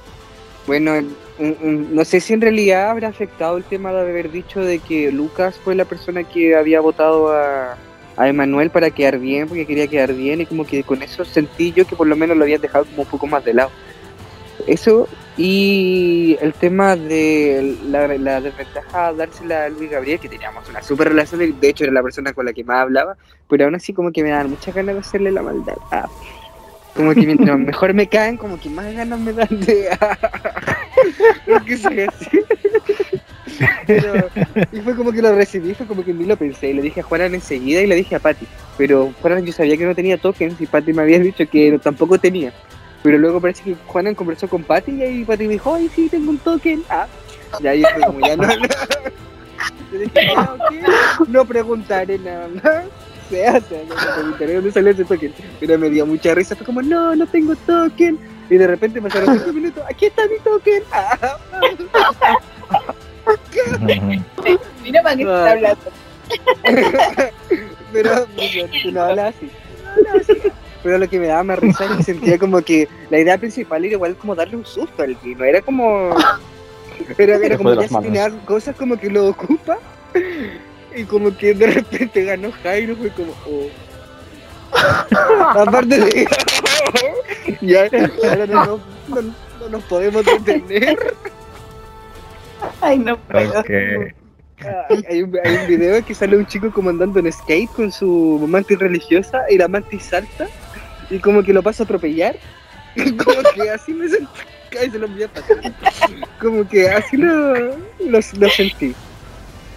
[0.69, 0.93] bueno,
[1.39, 5.59] no sé si en realidad habrá afectado el tema de haber dicho de que Lucas
[5.63, 7.77] fue la persona que había votado a,
[8.17, 11.73] a Emanuel para quedar bien, porque quería quedar bien, y como que con eso sentí
[11.73, 13.71] yo que por lo menos lo habían dejado como un poco más de lado.
[14.67, 15.07] Eso,
[15.37, 21.09] y el tema de la, la desventaja dársela a Luis Gabriel, que teníamos una super
[21.09, 23.17] relación, de hecho era la persona con la que más hablaba,
[23.49, 25.77] pero aún así como que me dan muchas ganas de hacerle la maldad.
[25.93, 26.09] Ah,
[26.97, 29.89] como que mientras mejor me caen, como que más ganas me dan de.
[31.67, 32.41] que soy así.
[33.87, 34.29] Pero,
[34.73, 36.71] y fue como que lo recibí, fue como que ni lo pensé.
[36.71, 38.47] Y le dije a Juanan enseguida y le dije a Patty.
[38.79, 42.19] Pero Juanan yo sabía que no tenía tokens y Patty me había dicho que tampoco
[42.19, 42.53] tenía.
[43.03, 46.09] Pero luego parece que Juanan conversó con Patty y ahí Patty me dijo, ay, sí,
[46.09, 46.83] tengo un token.
[46.89, 47.07] Ah,
[47.61, 48.47] y ahí fue como ya no.
[48.47, 48.55] no.
[49.93, 52.85] Yo dije, no, no preguntaré nada más
[53.29, 53.95] se hace, no
[54.55, 55.33] dónde salió ese token.
[55.61, 58.19] Pero me dio mucha risa, fue como, no, no tengo token.
[58.49, 60.83] Y de repente pasaron 5 minutos, aquí está mi token.
[64.83, 65.83] Mira para qué está hablando.
[67.93, 68.27] Pero
[68.93, 69.51] no habla así.
[70.83, 73.85] Pero lo que me daba más risa es que sentía como que la idea principal
[73.85, 76.15] era igual como darle un susto al no era como...
[77.19, 77.75] Era, era como
[78.13, 79.79] ya cosas como que lo ocupa
[80.97, 83.69] y como que de repente ganó Jairo, fue como, oh.
[85.55, 86.27] Aparte de
[87.61, 87.83] ya,
[88.29, 90.99] ahora no, no, nos podemos detener.
[92.81, 93.63] Ay, no puedo.
[95.09, 98.45] Hay, un, hay un video que sale un chico como andando en skate con su
[98.49, 100.49] mantis religiosa y la mantis salta
[101.11, 102.37] y como que lo paso a atropellar.
[102.97, 104.29] como que así me sentí.
[104.81, 105.59] Ay, se lo envié a pasar.
[106.41, 108.95] Como que así lo, lo, lo sentí.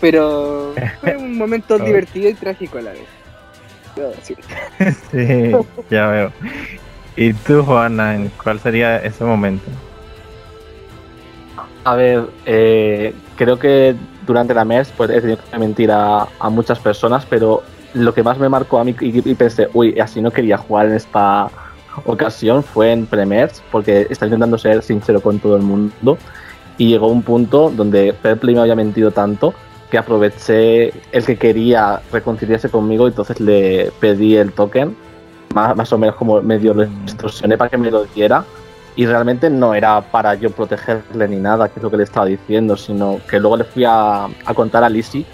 [0.01, 1.79] Pero fue un momento Oh.
[1.79, 3.07] divertido y trágico a la vez.
[5.11, 5.51] Sí,
[5.89, 6.31] ya veo.
[7.17, 9.65] ¿Y tú, Juana, en cuál sería ese momento?
[11.83, 13.95] A ver, eh, creo que
[14.25, 18.23] durante la MERS pues, he tenido que mentir a, a muchas personas, pero lo que
[18.23, 21.49] más me marcó a mí y, y pensé, uy, así no quería jugar en esta
[22.05, 26.17] ocasión fue en Premers, porque estaba intentando ser sincero con todo el mundo
[26.77, 29.53] y llegó un punto donde Fairplay me había mentido tanto
[29.89, 34.95] que aproveché el que quería reconciliarse conmigo y entonces le pedí el token,
[35.53, 38.43] más, más o menos como medio lo extorsioné para que me lo diera
[38.95, 42.25] y realmente no era para yo protegerle ni nada, que es lo que le estaba
[42.25, 45.25] diciendo, sino que luego le fui a, a contar a Lizzie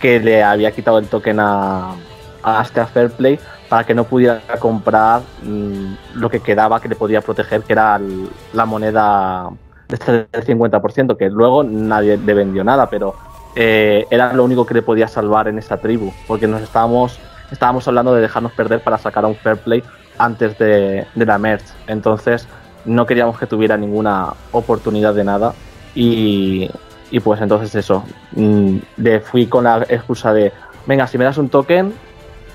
[0.00, 1.94] que le había quitado el token a,
[2.42, 3.38] a Fairplay
[3.68, 7.96] para que no pudiera comprar mm, lo que quedaba que le podía proteger, que era
[7.96, 9.48] el- la moneda
[9.88, 13.14] de este del 50%, que luego nadie le vendió nada, pero
[13.54, 17.18] eh, era lo único que le podía salvar en esa tribu, porque nos estábamos,
[17.50, 19.82] estábamos hablando de dejarnos perder para sacar a un Fairplay
[20.18, 21.66] antes de, de la merge.
[21.86, 22.46] Entonces
[22.84, 25.54] no queríamos que tuviera ninguna oportunidad de nada
[25.94, 26.70] y,
[27.10, 30.52] y pues entonces eso, mm, le fui con la excusa de,
[30.86, 31.92] venga, si me das un token,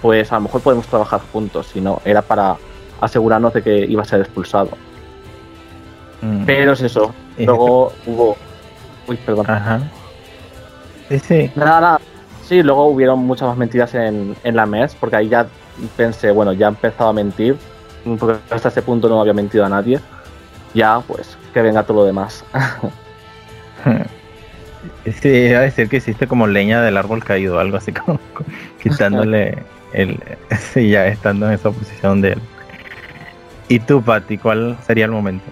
[0.01, 2.57] pues a lo mejor podemos trabajar juntos, si no, era para
[2.99, 4.69] asegurarnos de que iba a ser expulsado.
[6.21, 8.35] Mm, Pero es eso, luego hubo...
[9.07, 9.45] Uy, perdón.
[9.49, 9.79] Ajá.
[11.09, 11.51] Sí, sí.
[11.55, 12.01] Nada, nada.
[12.43, 15.47] Sí, luego hubieron muchas más mentiras en, en la MES, porque ahí ya
[15.95, 17.57] pensé, bueno, ya he empezado a mentir,
[18.17, 19.99] porque hasta ese punto no había mentido a nadie.
[20.73, 22.43] Ya, pues, que venga todo lo demás.
[25.21, 28.19] Sí, iba a decir que hiciste como leña del árbol caído, algo así como
[28.83, 29.57] quitándole
[29.93, 30.19] el.
[30.73, 32.41] Sí, ya estando en esa posición de él.
[33.69, 35.45] ¿Y tú, Pati, cuál sería el momento?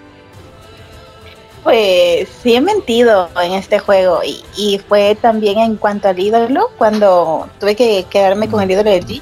[1.65, 6.69] Pues sí he mentido en este juego y, y fue también en cuanto al ídolo,
[6.77, 9.19] cuando tuve que quedarme con el ídolo de G.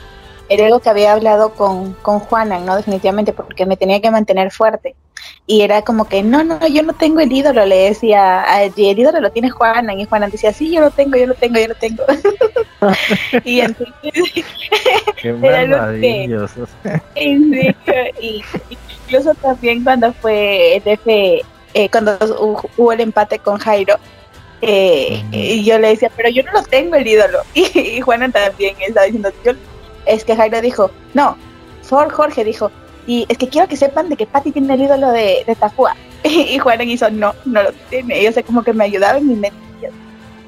[0.49, 2.75] Era algo que había hablado con, con Juanan, ¿no?
[2.75, 4.93] Definitivamente, porque me tenía que mantener fuerte.
[5.47, 8.91] Y era como que, no, no, yo no tengo el ídolo, le decía a G,
[8.91, 9.97] el ídolo lo tiene Juanan.
[9.97, 12.03] Y Juanan decía, sí, yo lo tengo, yo lo tengo, yo lo tengo.
[13.45, 13.93] y entonces
[15.21, 16.27] Qué Era lo que-.
[17.15, 17.75] Sí,
[18.19, 18.43] y
[19.05, 21.41] incluso también cuando fue el F,
[21.73, 23.95] eh, cuando hu- hubo el empate con Jairo,
[24.61, 27.39] eh, y yo le decía, pero yo no lo tengo el ídolo.
[27.53, 29.53] Y, y Juana también estaba diciendo, yo,
[30.05, 31.37] es que Jairo dijo, no,
[31.81, 32.71] For Jorge dijo,
[33.05, 35.95] y es que quiero que sepan de que Patty tiene el ídolo de, de Tafua.
[36.23, 38.21] Y, Juana hizo, no, no lo tiene.
[38.21, 39.51] Y yo sé como que me ayudaban y me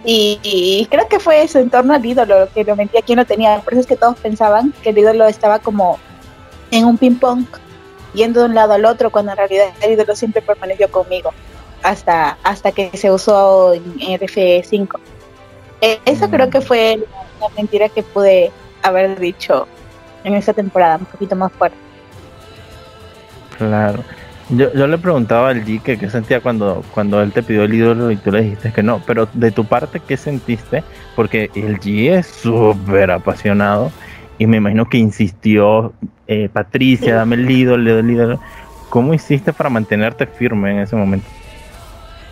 [0.08, 3.26] y, y creo que fue eso en torno al ídolo que lo mentía quién lo
[3.26, 3.60] tenía.
[3.62, 5.98] Por eso es que todos pensaban que el ídolo estaba como
[6.70, 7.46] en un ping pong
[8.16, 11.32] yendo de un lado al otro cuando en realidad el ídolo siempre permaneció conmigo
[11.84, 15.00] hasta hasta que se usó en, en RF5
[15.82, 16.32] Eh, esa Mm.
[16.32, 18.52] creo que fue la, la mentira que pude
[18.82, 19.68] haber dicho
[20.24, 21.78] en esta temporada un poquito más fuerte
[23.58, 24.04] Claro.
[24.50, 27.74] Yo, yo le preguntaba al G que qué sentía cuando, cuando él te pidió el
[27.74, 29.02] ídolo y tú le dijiste que no.
[29.06, 30.84] Pero de tu parte, ¿qué sentiste?
[31.16, 33.92] Porque el G es súper apasionado
[34.38, 35.94] y me imagino que insistió,
[36.28, 38.40] eh, Patricia, dame el ídolo, le doy el ídolo.
[38.90, 41.28] ¿Cómo hiciste para mantenerte firme en ese momento?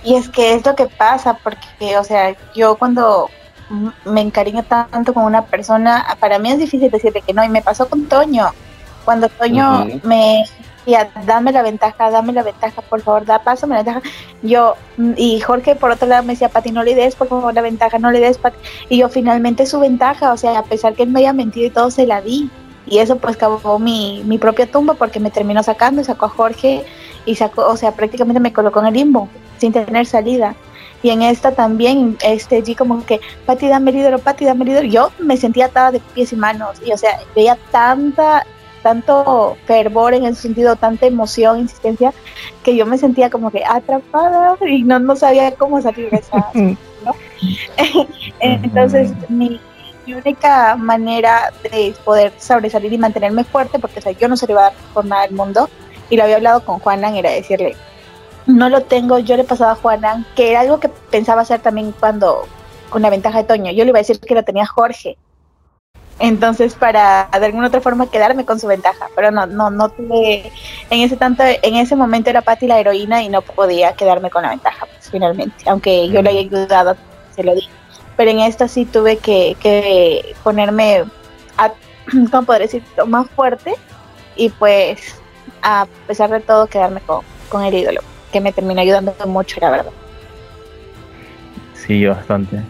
[0.04, 3.30] Y es que es lo que pasa, porque, o sea, yo cuando
[4.06, 7.62] me encariño tanto con una persona, para mí es difícil decirle que no, y me
[7.62, 8.50] pasó con Toño.
[9.06, 10.44] Cuando Toño me
[10.86, 14.02] decía, dame la ventaja, dame la ventaja, por favor, da paso, me la ventaja.
[14.41, 17.54] Yo, mm, y Jorge por otro lado me decía, Pati, no le des, por favor,
[17.54, 18.58] la ventaja, no le des, Pati.
[18.89, 21.72] Y yo finalmente su ventaja, o sea, a pesar que él me haya mentido y
[21.72, 22.50] todo, se la di.
[22.86, 26.84] Y eso pues cavó mi, mi propia tumba porque me terminó sacando, sacó a Jorge
[27.25, 30.55] y sacó, o sea, prácticamente me colocó en el limbo sin tener salida.
[31.01, 34.71] Y en esta también, este G como que, Pati, dame el ídolo, Pati, dame el
[34.71, 34.88] ídolo.
[34.88, 36.81] Yo me sentía atada de pies y manos.
[36.86, 38.45] Y o sea, veía tanta,
[38.81, 42.13] tanto fervor en ese sentido, tanta emoción, insistencia,
[42.63, 46.49] que yo me sentía como que atrapada y no, no sabía cómo salir de esa.
[46.53, 47.15] ¿no?
[48.39, 49.59] Entonces, mi,
[50.06, 54.47] mi única manera de poder sobresalir y mantenerme fuerte, porque o sea, yo no se
[54.47, 55.70] le iba a dar por nada al mundo,
[56.10, 57.76] y lo había hablado con Juanan, era decirle,
[58.45, 61.62] no lo tengo, yo le he pasado a Juanan, que era algo que pensaba hacer
[61.62, 62.47] también cuando,
[62.89, 65.18] con la ventaja de Toño, yo le iba a decir que lo tenía Jorge.
[66.20, 70.51] Entonces, para de alguna otra forma quedarme con su ventaja, pero no, no, no tuve,
[70.89, 74.43] en ese tanto, en ese momento era Patty la heroína y no podía quedarme con
[74.43, 76.95] la ventaja, pues, finalmente, aunque yo le haya ayudado,
[77.36, 77.68] se lo di.
[78.16, 81.03] Pero en esta sí tuve que, que ponerme,
[81.57, 81.72] a,
[82.32, 82.84] ¿cómo podría decir?
[83.07, 83.76] Más fuerte
[84.36, 85.20] y pues
[85.61, 88.01] a pesar de todo quedarme con, con el ídolo,
[88.32, 89.91] que me terminó ayudando mucho, la verdad.
[91.74, 92.61] Sí, bastante.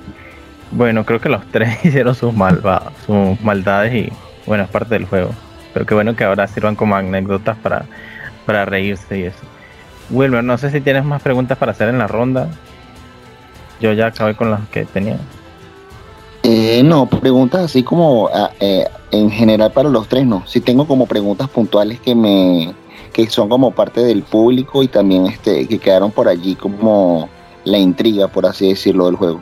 [0.71, 4.13] Bueno, creo que los tres hicieron sus, malva, sus maldades y
[4.45, 5.31] bueno, es parte del juego.
[5.73, 7.85] Pero qué bueno que ahora sirvan como anécdotas para,
[8.45, 9.39] para reírse y eso.
[10.09, 12.49] Wilmer, no sé si tienes más preguntas para hacer en la ronda.
[13.83, 15.17] Yo ya acabé con las que tenía.
[16.41, 20.47] Eh, no, preguntas así como ah, eh, en general para los tres, no.
[20.47, 22.73] Sí tengo como preguntas puntuales que me
[23.11, 27.27] que son como parte del público y también este que quedaron por allí como
[27.65, 29.41] la intriga, por así decirlo, del juego.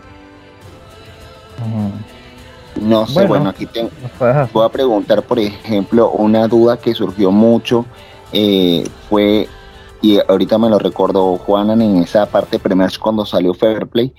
[2.81, 3.91] No sé, bueno, aquí tengo,
[4.51, 7.85] voy a preguntar, por ejemplo, una duda que surgió mucho
[8.33, 9.47] eh, fue,
[10.01, 14.13] y ahorita me lo recordó Juanan en esa parte primero cuando salió Fairplay,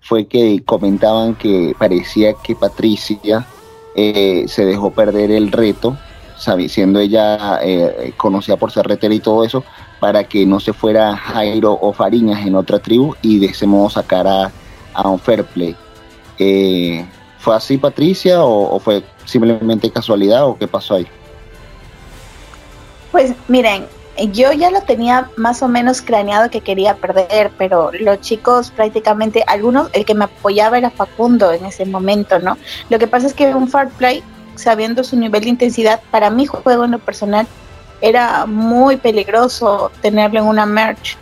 [0.00, 3.46] fue que comentaban que parecía que Patricia
[3.94, 5.96] eh, se dejó perder el reto,
[6.68, 9.64] siendo ella eh, conocida por ser retera y todo eso,
[10.00, 13.90] para que no se fuera Jairo o Fariñas en otra tribu y de ese modo
[13.90, 14.52] sacar a,
[15.08, 15.74] un Fairplay.
[16.38, 17.04] Eh,
[17.38, 21.06] ¿Fue así, Patricia, o, fue simplemente casualidad o qué pasó ahí?
[23.12, 23.86] Pues miren,
[24.32, 29.44] yo ya lo tenía más o menos craneado que quería perder, pero los chicos prácticamente,
[29.46, 32.56] algunos, el que me apoyaba era Facundo en ese momento, ¿no?
[32.88, 34.22] Lo que pasa es que un Far Play,
[34.54, 37.46] sabiendo su nivel de intensidad, para mi juego en lo personal,
[38.00, 41.16] era muy peligroso tenerlo en una merch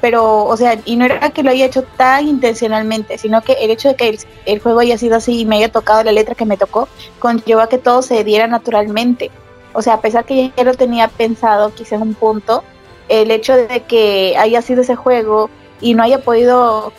[0.00, 3.70] pero, o sea, y no era que lo haya hecho tan intencionalmente, sino que el
[3.70, 6.46] hecho de que el, juego haya sido así y me haya tocado la letra que
[6.46, 6.88] me tocó,
[7.18, 9.30] conllevó a que todo se diera naturalmente.
[9.72, 12.64] O sea, a pesar que ya lo tenía pensado, quizás en un punto,
[13.08, 15.50] el hecho de que haya sido ese juego
[15.80, 16.92] y no haya podido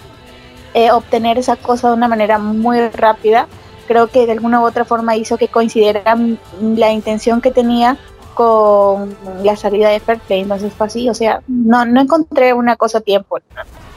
[0.73, 3.47] eh, obtener esa cosa de una manera muy rápida,
[3.87, 6.15] creo que de alguna u otra forma hizo que coincidiera
[6.61, 7.97] la intención que tenía
[8.33, 12.99] con la salida de Fairplay, entonces fue así, o sea, no, no encontré una cosa
[12.99, 13.39] a tiempo.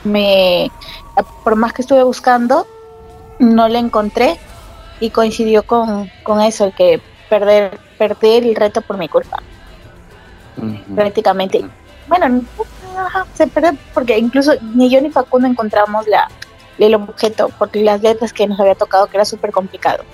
[0.03, 0.71] Me,
[1.45, 2.67] por más que estuve buscando,
[3.39, 4.39] no la encontré
[5.01, 7.01] y coincidió con, con eso, el que
[7.31, 9.43] perder, perder el reto por mi culpa.
[10.95, 11.65] Prácticamente.
[12.07, 12.43] Bueno,
[13.35, 16.29] se perdió porque incluso ni yo ni Facundo encontramos la,
[16.79, 20.05] el objeto, porque las letras que nos había tocado que era súper complicado.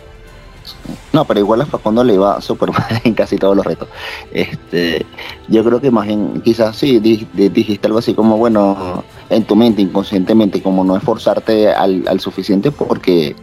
[1.13, 3.89] No, pero igual a Facundo le iba súper mal en casi todos los retos.
[4.33, 5.05] Este,
[5.49, 9.83] yo creo que más bien, quizás sí, dijiste algo así como, bueno, en tu mente,
[9.83, 13.35] inconscientemente, como no esforzarte al, al suficiente porque,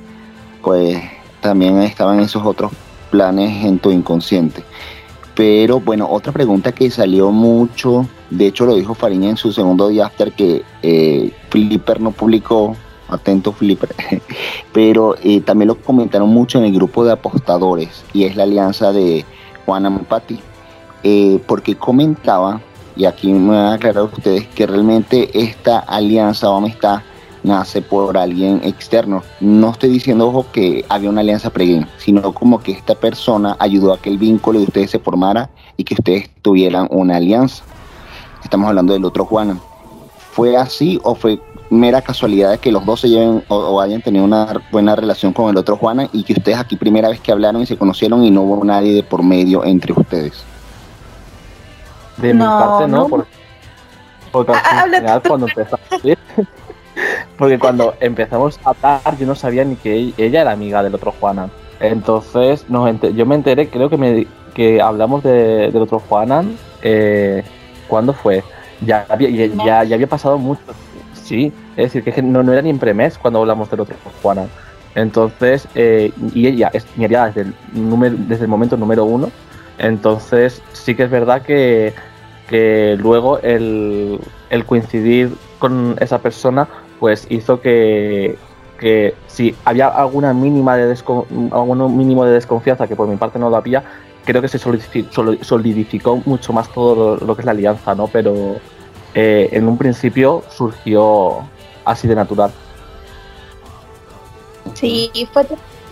[0.61, 0.97] pues,
[1.41, 2.71] también estaban esos otros
[3.11, 4.63] planes en tu inconsciente.
[5.35, 9.87] Pero bueno, otra pregunta que salió mucho, de hecho lo dijo Fariña en su segundo
[9.87, 12.75] día after que eh, Flipper no publicó
[13.07, 13.95] atento Flipper,
[14.73, 18.91] pero eh, también lo comentaron mucho en el grupo de apostadores y es la alianza
[18.91, 19.25] de
[19.65, 20.39] Juana Mupati,
[21.03, 22.59] eh, porque comentaba,
[22.95, 27.01] y aquí me van a aclarar ustedes, que realmente esta alianza o amistad
[27.47, 29.23] nace por alguien externo.
[29.39, 33.93] No estoy diciendo, ojo, que había una alianza pre sino como que esta persona ayudó
[33.93, 37.63] a que el vínculo de ustedes se formara y que ustedes tuvieran una alianza.
[38.43, 39.57] Estamos hablando del otro Juana.
[40.31, 41.39] ¿Fue así o fue
[41.69, 45.49] mera casualidad de que los dos se lleven o, hayan tenido una buena relación con
[45.49, 48.31] el otro Juana y que ustedes aquí primera vez que hablaron y se conocieron y
[48.31, 50.43] no hubo nadie de por medio entre ustedes.
[52.17, 53.29] De mi parte no, porque,
[54.31, 55.79] porque ah, cuando empezamos,
[57.37, 61.13] porque cuando empezamos a hablar yo no sabía ni que ella era amiga del otro
[61.19, 61.49] Juana.
[61.79, 62.65] Entonces
[63.15, 66.43] yo me enteré, creo que que hablamos de, del otro Juana,
[66.81, 67.43] eh,
[67.87, 68.43] ¿cuándo fue?
[68.81, 70.61] Ya había, ya, ya había pasado mucho
[71.27, 74.45] Sí, es decir, que no, no era ni en premes cuando hablamos del otro Juana.
[74.95, 79.29] Entonces, eh, y ella es desde el, número, desde el momento número uno.
[79.77, 81.93] Entonces, sí que es verdad que,
[82.97, 84.21] luego el,
[84.65, 86.69] coincidir con esa persona,
[86.99, 88.37] pues hizo que,
[88.79, 90.95] que si había alguna mínima de
[91.51, 93.83] algún mínimo de desconfianza, que por mi parte no lo había,
[94.25, 98.07] creo que se solidificó, mucho más todo lo, que es la alianza, ¿no?
[98.07, 98.57] Pero
[99.15, 101.47] eh, en un principio surgió
[101.85, 102.51] así de natural.
[104.73, 105.45] Sí, fue,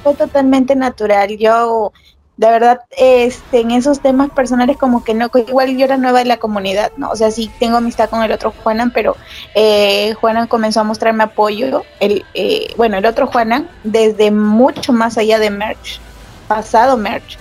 [0.03, 1.37] fue totalmente natural.
[1.37, 1.93] Yo,
[2.37, 6.27] de verdad, este, en esos temas personales como que no, igual yo era nueva en
[6.27, 7.09] la comunidad, ¿no?
[7.09, 9.15] O sea, sí tengo amistad con el otro Juanan, pero
[9.53, 15.17] eh, Juanan comenzó a mostrarme apoyo, el, eh, bueno, el otro Juanan, desde mucho más
[15.17, 16.01] allá de Merch,
[16.47, 17.37] pasado Merch.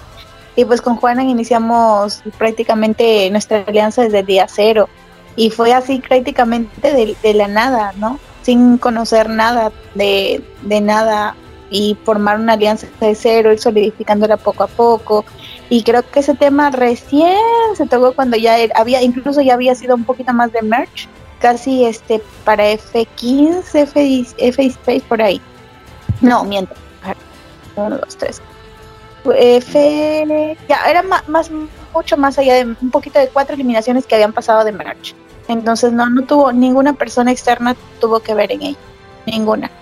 [0.56, 4.88] Y pues con Juanan iniciamos prácticamente nuestra alianza desde el día cero.
[5.36, 8.20] Y fue así prácticamente de, la nada, ¿no?
[8.42, 11.34] Sin conocer nada de, nada
[11.74, 15.24] y formar una alianza de cero, ir solidificándola poco a poco.
[15.68, 17.36] Y creo que ese tema recién
[17.76, 21.08] se tocó cuando ya había, incluso ya había sido un poquito más de merch,
[21.40, 25.40] casi este para F15, F, F Space por ahí.
[26.20, 26.74] No, miento.
[27.74, 28.40] Uno, dos, tres.
[29.24, 31.50] F, ya era más, más,
[31.92, 35.16] mucho más allá de un poquito de cuatro eliminaciones que habían pasado de merch.
[35.48, 38.78] Entonces no, no tuvo, ninguna persona externa tuvo que ver en ella,
[39.26, 39.72] ninguna.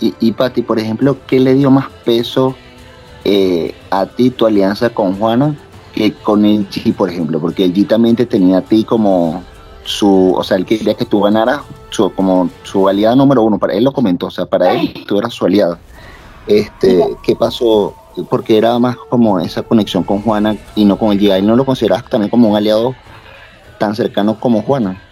[0.00, 2.54] Y, y Pati, por ejemplo, ¿qué le dio más peso
[3.24, 5.54] eh, a ti tu alianza con Juana
[5.92, 7.40] que con el G, por ejemplo?
[7.40, 9.42] Porque el G también te tenía a ti como
[9.84, 13.74] su, o sea, él quería que tú ganaras su, como su aliada número uno, para
[13.74, 15.78] él lo comentó, o sea, para él tú eras su aliada.
[16.46, 17.94] Este, ¿qué pasó?
[18.28, 21.30] Porque era más como esa conexión con Juana y no con el G.
[21.32, 22.94] ¿Él no lo consideras también como un aliado
[23.80, 25.02] tan cercano como Juana.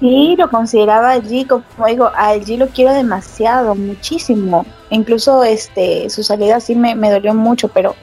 [0.00, 4.66] Sí, lo consideraba allí, como digo, allí lo quiero demasiado, muchísimo.
[4.90, 7.94] Incluso este su salida sí me, dolió mucho, pero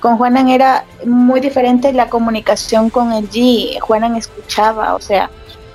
[0.00, 3.80] con Juanan era muy diferente la comunicación con el G.
[3.80, 5.30] Juanan escuchaba, o sea,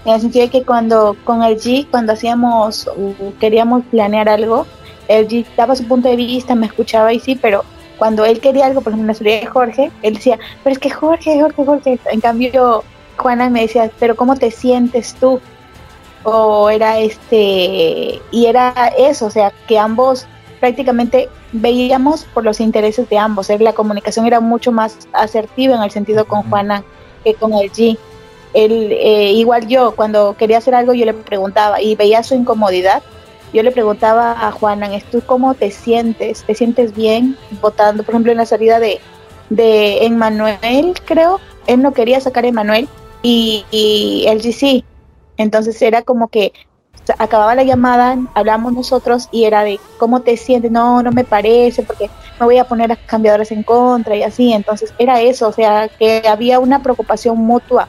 [0.05, 1.57] en el sentido de que cuando con el
[1.89, 2.89] cuando hacíamos,
[3.39, 4.67] queríamos planear algo,
[5.07, 7.63] el G daba su punto de vista, me escuchaba y sí, pero
[7.97, 10.79] cuando él quería algo, por ejemplo, en la historia de Jorge, él decía, pero es
[10.79, 11.99] que Jorge, Jorge, Jorge.
[12.11, 12.83] En cambio,
[13.17, 15.39] Juana me decía, pero ¿cómo te sientes tú?
[16.23, 20.25] O era este, y era eso, o sea, que ambos
[20.63, 23.49] prácticamente veíamos por los intereses de ambos.
[23.49, 23.59] ¿eh?
[23.59, 26.85] La comunicación era mucho más asertiva en el sentido con Juana
[27.23, 27.97] que con el G.
[28.53, 33.03] Él, eh, igual yo, cuando quería hacer algo, yo le preguntaba y veía su incomodidad.
[33.53, 36.43] Yo le preguntaba a Juana, ¿tú cómo te sientes?
[36.43, 38.03] ¿Te sientes bien votando?
[38.03, 38.99] Por ejemplo, en la salida de,
[39.49, 42.87] de Emmanuel, creo, él no quería sacar a Emmanuel
[43.21, 44.83] y, y el GC.
[45.43, 46.53] Entonces era como que
[47.17, 51.83] acababa la llamada, hablamos nosotros y era de cómo te sientes, no, no me parece,
[51.83, 54.53] porque me voy a poner las cambiadoras en contra y así.
[54.53, 57.87] Entonces era eso, o sea, que había una preocupación mutua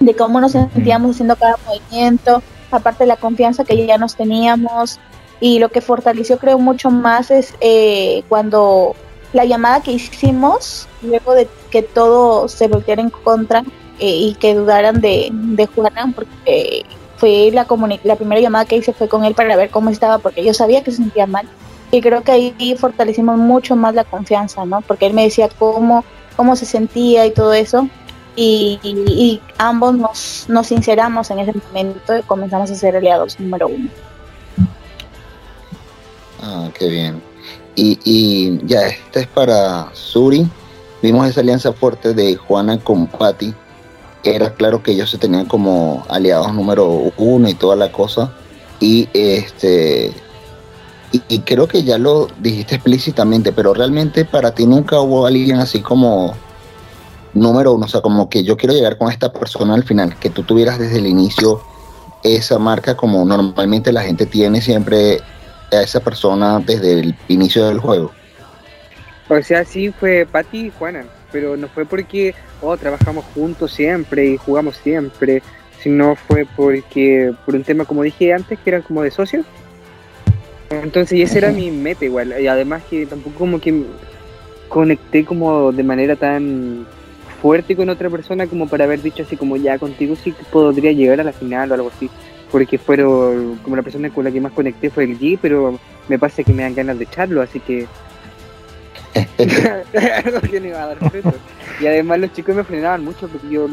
[0.00, 5.00] de cómo nos sentíamos haciendo cada movimiento, aparte de la confianza que ya nos teníamos.
[5.40, 8.94] Y lo que fortaleció, creo, mucho más es eh, cuando
[9.32, 13.64] la llamada que hicimos, luego de que todo se volviera en contra,
[13.98, 16.84] eh, y que dudaran de, de Juana, porque
[17.16, 17.66] fue la,
[18.04, 20.82] la primera llamada que hice fue con él para ver cómo estaba, porque yo sabía
[20.82, 21.48] que se sentía mal.
[21.90, 24.80] Y creo que ahí fortalecimos mucho más la confianza, ¿no?
[24.82, 26.04] Porque él me decía cómo,
[26.36, 27.88] cómo se sentía y todo eso.
[28.38, 33.88] Y, ambos nos, nos sinceramos en ese momento y comenzamos a ser aliados número uno.
[36.42, 37.22] Ah, qué bien.
[37.76, 40.46] Y, y ya, este es para Suri.
[41.02, 43.54] Vimos esa alianza fuerte de Juana con Patty
[44.34, 48.32] era claro que ellos se tenían como aliados número uno y toda la cosa.
[48.80, 50.12] Y este
[51.28, 55.80] y, creo que ya lo dijiste explícitamente, pero realmente para ti nunca hubo alguien así
[55.80, 56.34] como
[57.32, 60.30] número uno, o sea, como que yo quiero llegar con esta persona al final, que
[60.30, 61.62] tú tuvieras desde el inicio
[62.22, 65.20] esa marca como normalmente la gente tiene siempre
[65.72, 68.10] a esa persona desde el inicio del juego.
[69.28, 71.04] O sea, sí fue Patti y Juana
[71.36, 75.42] pero no fue porque, oh, trabajamos juntos siempre y jugamos siempre,
[75.78, 79.44] sino fue porque, por un tema, como dije antes, que eran como de socios.
[80.70, 83.84] Entonces, y ese era mi meta igual, y además que tampoco como que
[84.70, 86.86] conecté como de manera tan
[87.42, 91.20] fuerte con otra persona como para haber dicho así como ya contigo sí podría llegar
[91.20, 92.10] a la final o algo así
[92.50, 96.18] porque fueron como la persona con la que más conecté fue el G pero me
[96.18, 97.86] pasa que me dan ganas de echarlo así que
[101.80, 103.68] y además los chicos me frenaban mucho porque yo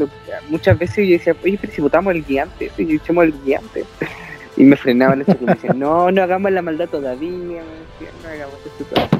[0.49, 3.85] muchas veces yo decía, oye, pero si votamos el guiante, si echamos el guiante.
[4.55, 8.55] Y me frenaban los chicos me decían, no, no hagamos la maldad todavía, no hagamos
[8.63, 9.19] esto todavía.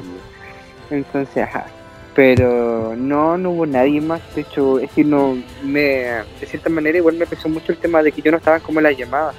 [0.90, 1.66] Entonces, ajá.
[2.14, 4.20] Pero no, no hubo nadie más.
[4.36, 8.02] De hecho, es que no me, de cierta manera, igual me pesó mucho el tema
[8.02, 9.34] de que yo no estaba como en las llamadas.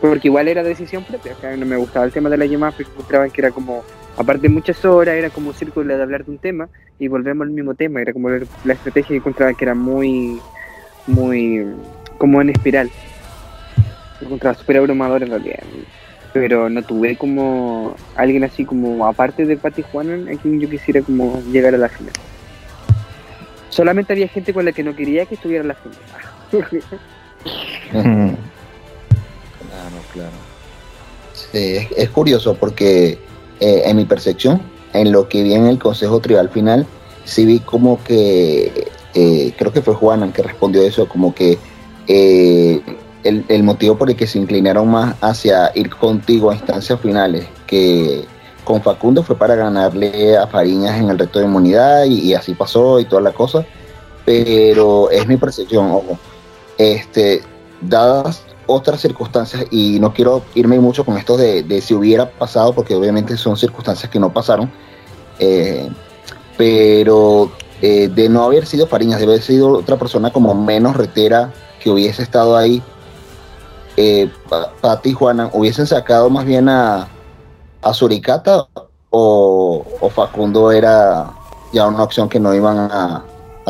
[0.00, 1.36] Porque igual era decisión propia.
[1.42, 3.84] O no me gustaba el tema de las llamadas porque encontraban que era como
[4.16, 6.68] aparte de muchas horas, era como un círculo de hablar de un tema
[6.98, 10.40] y volvemos al mismo tema, era como la estrategia que encontraba que era muy,
[11.06, 11.66] muy,
[12.18, 12.90] como en espiral.
[14.20, 15.60] Encontraba súper abrumador en realidad,
[16.32, 21.00] pero no tuve como alguien así como, aparte de Pati Juan, a quien yo quisiera
[21.00, 22.12] como llegar a la final.
[23.70, 25.98] Solamente había gente con la que no quería que estuviera en la final.
[27.90, 28.36] claro,
[30.12, 30.50] claro.
[31.32, 33.18] Sí, es curioso porque
[33.60, 34.60] eh, en mi percepción,
[34.92, 36.86] en lo que vi en el Consejo Tribal final,
[37.24, 41.58] sí vi como que, eh, creo que fue Juana que respondió eso, como que
[42.08, 42.80] eh,
[43.22, 48.24] el, motivo por el que se inclinaron más hacia ir contigo a instancias finales que
[48.64, 52.98] con Facundo fue para ganarle a Fariñas en el reto de inmunidad y, así pasó
[52.98, 53.64] y toda la cosa.
[54.24, 56.18] Pero es mi percepción, ojo.
[56.78, 57.42] Este,
[57.80, 62.94] dadas otras circunstancias, y no quiero irme mucho con esto de, si hubiera pasado, porque
[62.94, 64.70] obviamente son circunstancias que no pasaron,
[65.38, 65.88] eh,
[66.56, 67.50] pero
[67.82, 71.52] eh, de no haber sido Fariñas, de haber sido otra persona como menos retera
[71.82, 72.82] que hubiese estado ahí,
[73.96, 74.30] eh,
[74.80, 77.08] Pati y Juana, hubiesen sacado más bien a,
[77.82, 78.66] a Suricata
[79.10, 79.84] o,
[80.14, 81.30] Facundo era
[81.72, 83.24] ya una opción que no iban a,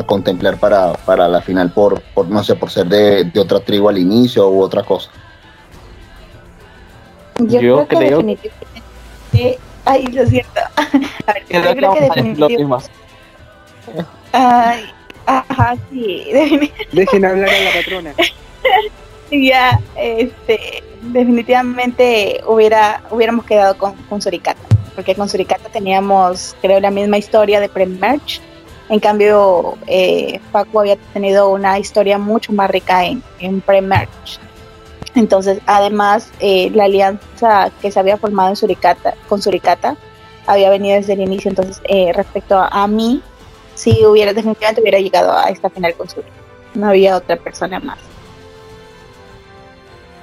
[0.05, 3.99] contemplar para, para, la final por, por, no sé, por ser de, otra tribu al
[3.99, 5.11] inicio u otra cosa.
[7.39, 9.59] Yo, creo, que definitivamente...
[9.85, 10.61] Ay, lo siento.
[11.27, 12.91] A ver, yo creo que definitivamente...
[14.33, 14.85] Ay,
[15.27, 16.27] ajá, sí.
[16.93, 18.15] Dejen hablar a la patrona.
[19.31, 24.61] ya, este, definitivamente hubiera, hubiéramos quedado con, con Suricata,
[24.95, 28.41] porque con Suricata teníamos, creo, la misma historia de pre-merge.
[28.91, 34.41] En cambio, eh, Paco había tenido una historia mucho más rica en, en pre-merge.
[35.15, 39.97] Entonces, además, eh, la alianza que se había formado en Suricata, con Suricata
[40.45, 41.51] había venido desde el inicio.
[41.51, 43.23] Entonces, eh, respecto a, mí,
[43.77, 46.35] si hubiera, definitivamente hubiera llegado a esta final con Suricata.
[46.75, 47.99] No había otra persona más.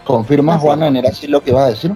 [0.03, 1.93] ¿Confirma, Juana, era así lo que iba a decir?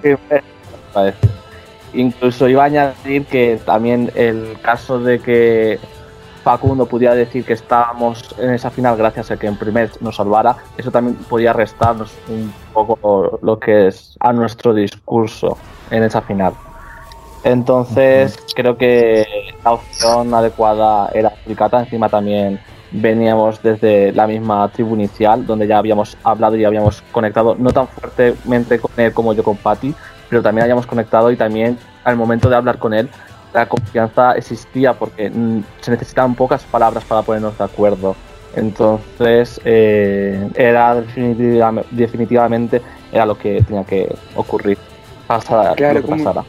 [1.92, 5.78] Incluso iba a añadir que también el caso de que
[6.42, 10.56] Facundo pudiera decir que estábamos en esa final gracias a que en primer nos salvara,
[10.76, 15.56] eso también podía restarnos un poco lo que es a nuestro discurso
[15.90, 16.54] en esa final.
[17.44, 19.26] Entonces, creo que
[19.64, 22.60] la opción adecuada era Fricata, encima también
[22.92, 27.88] veníamos desde la misma tribu inicial, donde ya habíamos hablado y habíamos conectado, no tan
[27.88, 29.94] fuertemente con él como yo con Patty,
[30.28, 33.08] pero también habíamos conectado y también al momento de hablar con él,
[33.52, 38.16] la confianza existía porque mm, se necesitaban pocas palabras para ponernos de acuerdo.
[38.54, 41.02] Entonces, eh, era
[41.90, 44.76] definitivamente, era lo que tenía que ocurrir,
[45.26, 46.44] pasara claro, lo que pasara.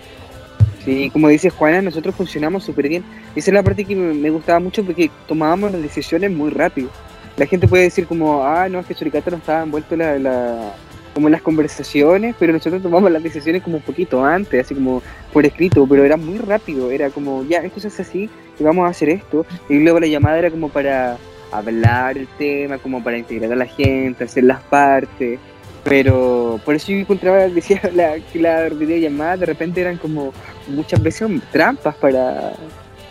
[0.84, 3.06] Sí, como dice Juana, nosotros funcionamos súper bien.
[3.36, 6.90] Esa es la parte que me gustaba mucho porque tomábamos las decisiones muy rápido.
[7.38, 10.74] La gente puede decir como, ah, no, es que Suricata no estaba envuelto la, la,
[11.14, 15.02] como en las conversaciones, pero nosotros tomamos las decisiones como un poquito antes, así como
[15.32, 18.30] por escrito, pero era muy rápido, era como, ya, esto es así,
[18.60, 19.46] y vamos a hacer esto.
[19.70, 21.18] Y luego la llamada era como para
[21.52, 25.40] hablar el tema, como para integrar a la gente, hacer las partes.
[25.84, 30.34] Pero por eso yo encontraba, decía la, la videollamada, de repente eran como
[30.68, 32.54] muchas veces trampas para,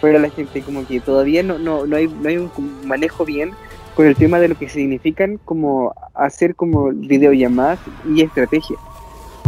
[0.01, 2.51] para la gente, como que todavía no, no, no, hay, no hay un
[2.85, 3.53] manejo bien
[3.95, 7.79] con el tema de lo que significan como hacer como videollamadas
[8.15, 8.77] y estrategia.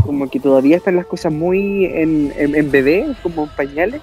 [0.04, 4.02] Como que todavía están las cosas muy en, en, bebé, como pañales.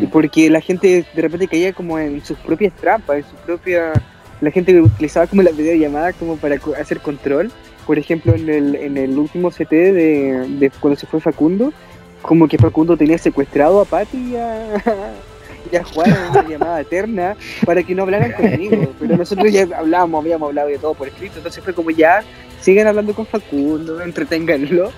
[0.00, 3.92] Y porque la gente de repente caía como en sus propias trampas, en su propia
[4.40, 7.52] la gente utilizaba como la videollamada como para hacer control.
[7.86, 11.72] Por ejemplo, en el, en el último CT de, de cuando se fue Facundo,
[12.22, 14.82] como que Facundo tenía secuestrado a Patty y a,
[15.70, 18.92] y a Juan en una llamada eterna para que no hablaran conmigo.
[18.98, 22.22] Pero nosotros ya hablábamos, habíamos hablado de todo por escrito, entonces fue como ya,
[22.60, 24.92] sigan hablando con Facundo, entreténganlo.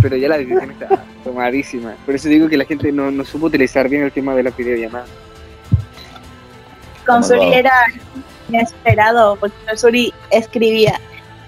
[0.00, 1.94] Pero ya la decisión está tomadísima.
[2.06, 4.50] Por eso digo que la gente no, no supo utilizar bien el tema de la
[4.50, 5.04] videollamada.
[7.06, 7.72] Con Suri era
[8.48, 11.00] inesperado, porque Suri escribía,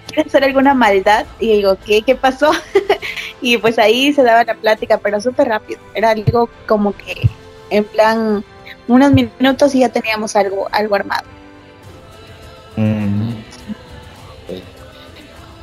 [0.07, 1.27] ¿quieres hacer alguna maldad?
[1.39, 2.03] Y digo, ¿qué?
[2.03, 2.51] ¿Qué pasó?
[3.41, 5.81] y pues ahí se daba la plática, pero súper rápido.
[5.95, 7.29] Era algo como que,
[7.77, 8.45] en plan,
[8.89, 11.25] unos minutos y ya teníamos algo, algo armado.
[12.77, 13.31] Mm.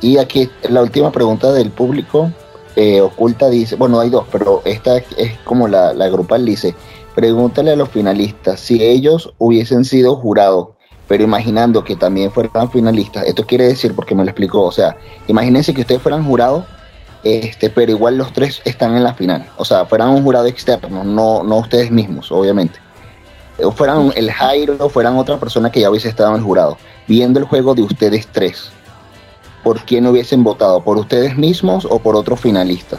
[0.00, 2.30] Y aquí la última pregunta del público.
[2.74, 6.74] Eh, oculta dice, bueno, hay dos, pero esta es como la, la grupal dice,
[7.14, 10.68] pregúntale a los finalistas si ellos hubiesen sido jurados
[11.12, 14.96] pero imaginando que también fueran finalistas, esto quiere decir, porque me lo explicó, o sea,
[15.26, 16.64] imagínense que ustedes fueran jurados,
[17.24, 21.04] este, pero igual los tres están en la final, o sea, fueran un jurado externo,
[21.04, 22.78] no, no ustedes mismos, obviamente.
[23.62, 26.78] O fueran el Jairo, o fueran otra persona que ya hubiese estado en el jurado,
[27.06, 28.72] viendo el juego de ustedes tres.
[29.62, 30.82] ¿Por quién hubiesen votado?
[30.82, 32.98] ¿Por ustedes mismos o por otro finalista?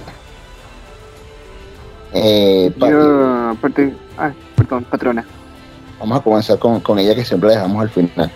[2.14, 3.56] Eh, Yo,
[4.18, 5.26] ah, perdón, patrona.
[6.00, 8.32] Vamos a comenzar con, ella que siempre la dejamos al final.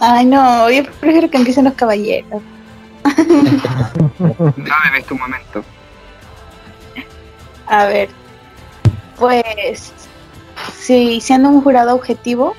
[0.00, 2.42] Ay, no, yo prefiero que empiecen los caballeros.
[4.18, 5.64] Dame tu momento.
[7.66, 8.08] A ver,
[9.18, 9.92] pues,
[10.78, 12.54] si siendo un jurado objetivo,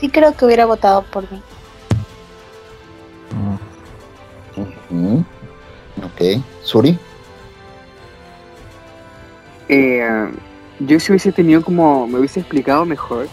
[0.00, 1.42] sí creo que hubiera votado por mí.
[6.02, 6.98] Ok, Suri.
[9.68, 10.30] Eh,
[10.80, 13.28] yo si hubiese tenido como, me hubiese explicado mejor,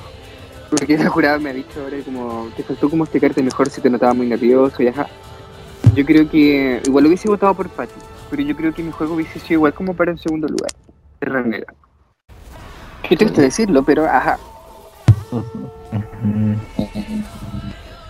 [0.69, 3.89] porque la jurada me ha dicho ahora como, te faltó como explicarte mejor si te
[3.89, 5.07] notaba muy nervioso y ajá.
[5.93, 7.99] Yo creo que igual hubiese votado por Patty,
[8.29, 10.71] pero yo creo que mi juego hubiese sido igual como para el segundo lugar,
[11.19, 11.73] de Ranera.
[13.07, 14.37] Qué triste decirlo, pero ajá.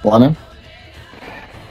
[0.03, 0.35] Juana.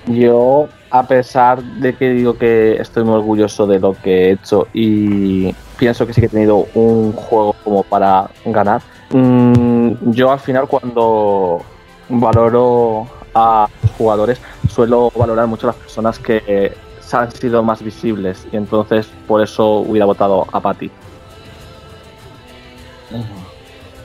[0.07, 4.67] Yo, a pesar de que digo que estoy muy orgulloso de lo que he hecho
[4.73, 10.41] y pienso que sí que he tenido un juego como para ganar, mm, yo al
[10.41, 11.63] final cuando
[12.09, 13.69] valoro a
[14.01, 14.41] jugadores
[14.71, 16.73] suelo valorar mucho las personas que
[17.13, 20.91] han sido más visibles y entonces por eso hubiera votado a Patty.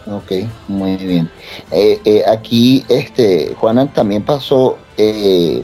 [0.07, 0.31] Ok,
[0.67, 1.29] muy bien.
[1.71, 5.63] Eh, eh, aquí, este, Juana también pasó eh,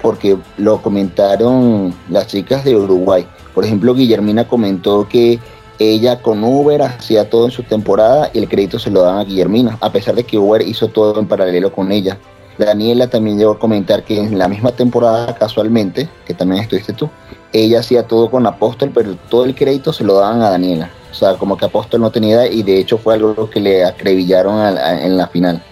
[0.00, 3.26] porque lo comentaron las chicas de Uruguay.
[3.54, 5.40] Por ejemplo, Guillermina comentó que
[5.78, 9.24] ella con Uber hacía todo en su temporada y el crédito se lo daban a
[9.24, 12.18] Guillermina, a pesar de que Uber hizo todo en paralelo con ella.
[12.58, 17.10] Daniela también llegó a comentar que en la misma temporada, casualmente, que también estuviste tú,
[17.52, 20.90] ella hacía todo con Apóstol, pero todo el crédito se lo daban a Daniela.
[21.10, 24.76] O sea, como que Apóstol no tenía y de hecho fue algo que le acrevillaron
[24.78, 25.62] en la final.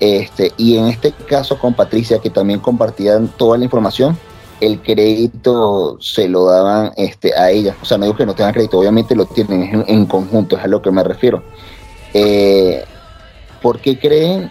[0.00, 4.18] Este, y en este caso con Patricia, que también compartían toda la información,
[4.60, 7.76] el crédito se lo daban este, a ella.
[7.82, 10.68] O sea, no digo que no tengan crédito, obviamente lo tienen en, conjunto, es a
[10.68, 11.42] lo que me refiero.
[12.14, 12.84] Eh,
[13.60, 14.50] ¿Por qué creen,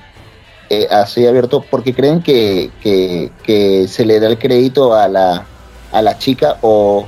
[0.69, 5.45] eh, así abierto, por qué creen que, que, se le da el crédito a la,
[5.91, 7.07] a la chica o,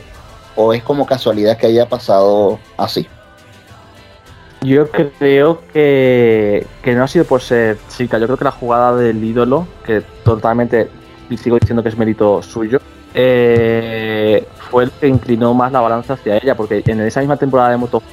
[0.55, 3.07] o es como casualidad que haya pasado así?
[4.63, 8.19] Yo creo que, no ha sido por ser chica.
[8.19, 10.87] Yo creo que la jugada del ídolo, que totalmente
[11.35, 12.79] sigo diciendo que es mérito suyo,
[13.15, 17.71] eh, fue el que inclinó más la balanza hacia ella, porque en esa misma temporada
[17.71, 18.03] de Moto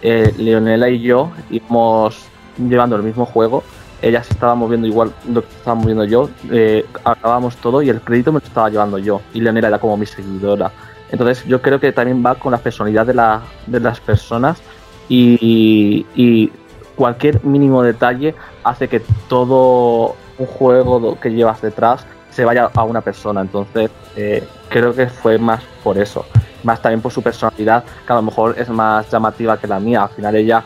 [0.00, 2.16] eh, Leonela y yo íbamos
[2.56, 3.62] llevando el mismo juego.
[4.04, 8.02] Ella se estaba moviendo igual lo que estaba moviendo yo, eh, acabamos todo y el
[8.02, 9.22] crédito me lo estaba llevando yo.
[9.32, 10.70] Y Leonela era como mi seguidora.
[11.10, 14.60] Entonces yo creo que también va con la personalidad de, la, de las personas
[15.08, 16.50] y,
[16.96, 23.00] cualquier mínimo detalle hace que todo un juego que llevas detrás se vaya a una
[23.00, 23.40] persona.
[23.40, 26.26] Entonces, eh, creo que fue más por eso.
[26.62, 30.02] Más también por su personalidad, que a lo mejor es más llamativa que la mía.
[30.02, 30.62] Al final ella,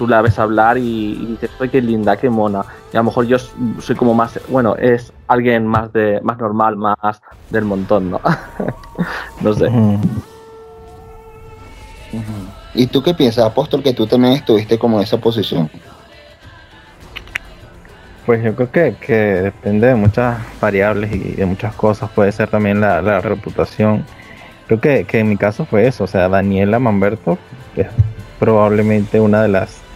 [0.00, 2.62] tú la ves hablar y, dices, ¡ay, qué linda, qué mona!
[2.90, 6.74] Y a lo mejor yo soy como más, bueno, es alguien más de más normal,
[6.76, 7.20] más
[7.50, 8.18] del montón, ¿no?
[9.42, 9.70] no sé.
[12.72, 15.70] ¿Y tú qué piensas, Apóstol, que tú también estuviste como en esa posición?
[18.24, 22.08] Pues yo creo que, que depende de muchas variables y de muchas cosas.
[22.08, 24.06] Puede ser también la, reputación.
[24.66, 26.04] Creo que, en mi caso fue eso.
[26.04, 27.36] O sea, Daniela Manberto
[27.76, 27.88] es
[28.38, 29.89] probablemente una de las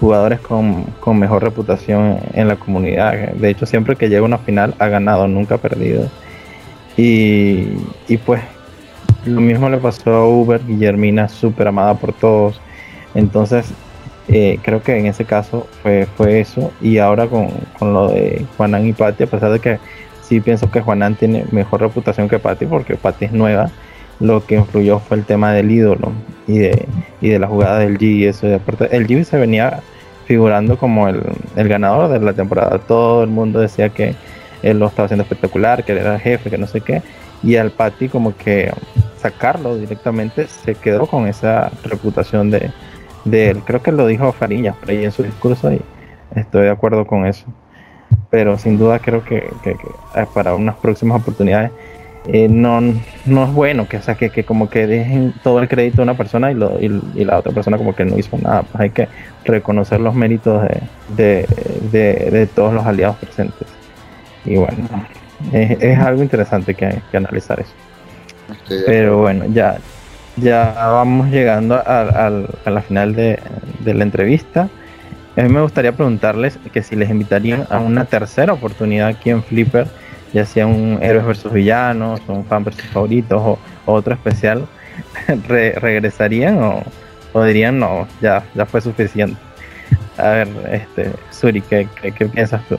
[0.00, 3.32] jugadores con, con mejor reputación en la comunidad.
[3.32, 6.08] De hecho, siempre que llega una final ha ganado, nunca ha perdido.
[6.96, 7.68] Y,
[8.08, 8.42] y pues
[9.24, 12.60] lo mismo le pasó a Uber, Guillermina, súper amada por todos.
[13.14, 13.72] Entonces,
[14.28, 16.72] eh, creo que en ese caso fue, fue eso.
[16.80, 17.48] Y ahora con,
[17.80, 19.78] lo de Juanan y Patti, a pesar de que
[20.22, 23.70] sí pienso que Juanan tiene mejor reputación que Patti, porque Patti es nueva,
[24.20, 26.12] lo que influyó fue el tema del ídolo
[26.46, 26.86] y de,
[27.20, 28.02] y de la jugada del G.
[28.02, 29.80] Y eso, de aparte, el G se venía
[30.26, 31.22] figurando como el,
[31.56, 32.78] el ganador de la temporada.
[32.78, 34.14] Todo el mundo decía que
[34.62, 37.02] él lo estaba haciendo espectacular, que él era el jefe, que no sé qué.
[37.42, 38.72] Y al Patti como que
[39.18, 42.70] sacarlo directamente, se quedó con esa reputación de,
[43.24, 43.62] él.
[43.64, 45.80] Creo que lo dijo Fariñas por ahí en su discurso y
[46.34, 47.46] estoy de acuerdo con eso.
[48.30, 51.70] Pero sin duda creo que, eh, para unas próximas oportunidades
[52.28, 52.80] eh, no,
[53.26, 56.50] no es bueno que, sea, que, como que dejen todo el crédito a una persona
[56.50, 58.62] y, lo, y, la otra persona como que no hizo nada.
[58.62, 59.08] Pues hay que
[59.44, 60.62] reconocer los méritos
[61.16, 61.46] de,
[61.90, 63.66] de, todos los aliados presentes.
[64.44, 64.88] Y bueno,
[65.52, 67.72] es, algo interesante que, que analizar eso.
[68.86, 69.78] Pero bueno, ya,
[70.36, 72.30] ya vamos llegando a,
[72.66, 73.38] la final de,
[73.84, 74.68] la entrevista.
[75.36, 79.42] A mí me gustaría preguntarles que si les invitarían a una tercera oportunidad aquí en
[79.42, 79.86] Flipper,
[80.32, 84.66] ya sea un héroes versus villanos, un fan versus favoritos o, otro especial,
[85.48, 86.58] ¿regresarían
[87.32, 89.36] o, dirían no, ya, ya fue suficiente?
[90.16, 92.76] A ver, este, Suri, ¿qué, qué piensas tú?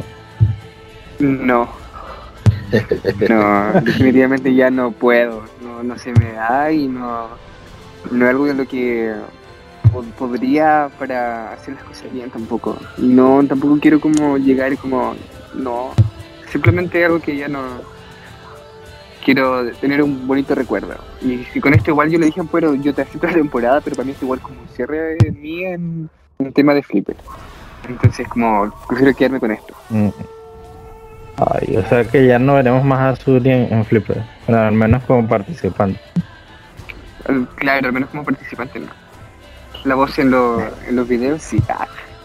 [1.19, 1.69] No.
[3.27, 5.43] No, definitivamente ya no puedo
[5.84, 7.27] no, se me da y no,
[8.11, 9.13] no es algo de lo que
[10.17, 12.77] podría para hacer las cosas bien tampoco.
[12.97, 15.15] No, tampoco quiero como llegar como,
[15.53, 15.91] no,
[16.51, 17.61] simplemente algo que ya no,
[19.23, 20.95] quiero tener un bonito recuerdo.
[21.21, 23.95] Y si con esto igual yo le dije, pero yo te acepto la temporada, pero
[23.95, 26.09] para mí es igual como un cierre mío en
[26.39, 27.15] el tema de Flipper.
[27.88, 29.73] Entonces, como, prefiero quedarme con esto.
[29.89, 30.09] Mm.
[31.38, 34.73] Ay, o sea que ya no veremos más a Suri en, en Flipper, bueno, al
[34.73, 35.99] menos como participante.
[37.55, 38.88] Claro, al menos como participante, ¿no?
[39.85, 41.61] La voz en, lo- en los videos, sí.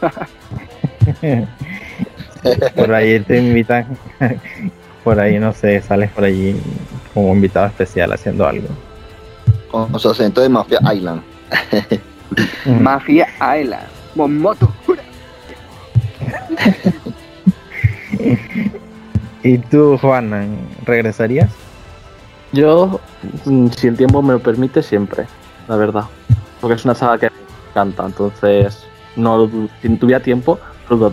[2.74, 3.86] Por ahí te invitan,
[5.04, 6.56] por ahí no sé, sales por allí
[7.12, 8.68] como invitado especial haciendo algo.
[9.70, 11.22] Con su acento de Mafia Island.
[12.80, 13.86] Mafia Island.
[14.14, 14.72] Momoto.
[19.42, 20.46] ¿Y tú, Juana,
[20.86, 21.50] regresarías?
[22.52, 23.00] Yo,
[23.44, 25.26] mm, si el tiempo me lo permite, siempre,
[25.68, 26.04] la verdad.
[26.60, 27.36] Porque es una saga que me
[27.70, 29.50] encanta, entonces no
[29.82, 30.58] si tuviera tiempo,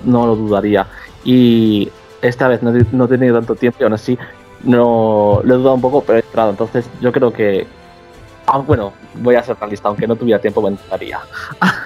[0.06, 0.86] no lo dudaría.
[1.24, 1.92] Y
[2.22, 4.18] esta vez no, no he tenido tanto tiempo y aún así
[4.64, 6.50] no lo he dudado un poco, pero he entrado.
[6.52, 7.68] Entonces yo creo que.
[8.48, 11.20] Ah, bueno, voy a hacer la lista, aunque no tuviera tiempo, me entraría.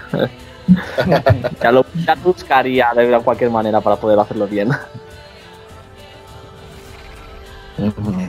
[1.61, 4.69] ya, lo, ya buscaría de cualquier manera para poder hacerlo bien.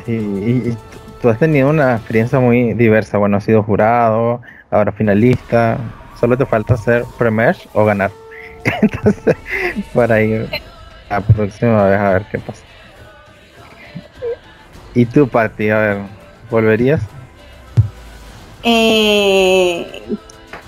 [0.07, 0.77] Y
[1.23, 3.17] tú has tenido una experiencia muy diversa.
[3.19, 5.79] Bueno, has sido jurado, ahora finalista.
[6.19, 8.11] Solo te falta ser premier o ganar.
[8.83, 9.37] Entonces,
[9.95, 10.49] para ir
[11.11, 12.63] la próxima vez a ver qué pasa.
[14.95, 15.71] ¿Y tu Pati?
[15.71, 15.99] A ver,
[16.51, 17.03] ¿volverías?
[18.63, 20.03] Eh,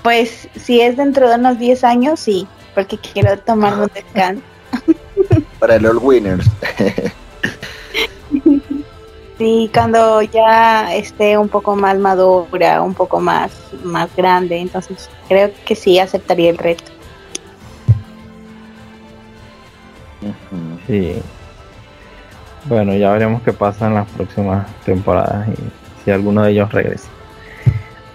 [0.03, 4.43] pues si es dentro de unos 10 años, sí, porque quiero tomarme un descanso.
[5.59, 6.45] Para el All Winners.
[9.39, 13.53] Sí, cuando ya esté un poco más madura, un poco más,
[13.85, 16.91] más grande, entonces creo que sí aceptaría el reto.
[20.87, 21.21] Sí.
[22.65, 27.07] Bueno, ya veremos qué pasa en las próximas temporadas y si alguno de ellos regresa.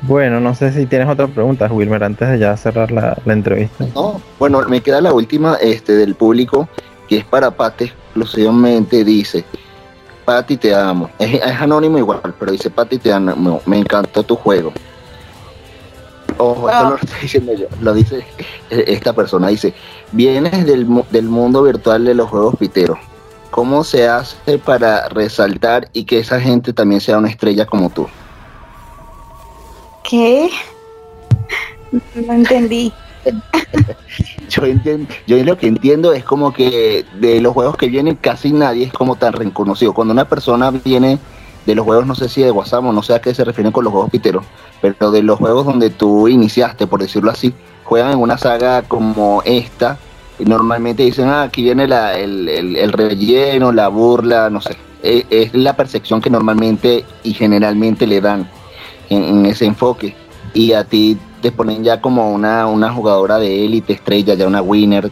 [0.03, 3.87] Bueno, no sé si tienes otra pregunta, Wilmer, antes de ya cerrar la, la entrevista.
[3.95, 6.69] No, bueno, me queda la última este, del público,
[7.09, 9.03] que es para Pati exclusivamente.
[9.03, 9.47] Dice,
[10.27, 11.09] Pati, te amo.
[11.19, 13.63] Es, es anónimo igual, pero dice, Pati, te amo.
[13.65, 14.75] Me encantó tu juego.
[16.37, 16.83] Ojo, esto Ah.
[16.85, 18.27] no lo estoy diciendo yo, lo dice
[18.71, 19.49] esta persona.
[19.49, 19.73] Dice,
[20.15, 22.99] vienes del, del mundo virtual de los juegos piteros.
[23.51, 28.09] ¿Cómo se hace para resaltar y que esa gente también sea una estrella como tú?
[30.09, 30.51] ¿Qué?
[32.27, 32.93] No entendí.
[34.51, 38.53] Yo, entiendo, yo lo que entiendo es como que de los juegos que vienen casi
[38.53, 39.95] nadie es como tan reconocido.
[39.95, 41.19] Cuando una persona viene
[41.67, 43.73] de los juegos, no sé si de WhatsApp o no sé a qué se refieren
[43.73, 44.45] con los juegos piteros,
[44.81, 47.55] pero de los juegos donde tú iniciaste, por decirlo así,
[47.85, 49.99] juegan en una saga como esta,
[50.39, 51.93] y normalmente dicen, ah, aquí viene el,
[52.49, 54.77] el- el relleno, la burla, no sé.
[55.03, 58.49] Es, es la percepción que normalmente y generalmente le dan
[59.11, 60.17] en, en ese enfoque.
[60.53, 64.61] Y a ti te ponen ya como una, una jugadora de élite estrella, ya una
[64.63, 65.11] winner.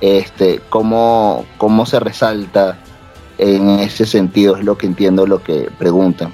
[0.00, 2.78] Este, ¿cómo, ¿Cómo se resalta
[3.38, 4.56] en ese sentido?
[4.56, 6.32] Es lo que entiendo lo que preguntan.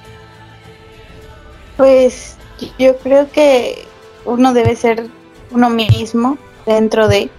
[1.76, 2.36] Pues
[2.78, 3.86] yo creo que
[4.24, 5.06] uno debe ser
[5.50, 6.36] uno mismo
[6.66, 7.30] dentro de,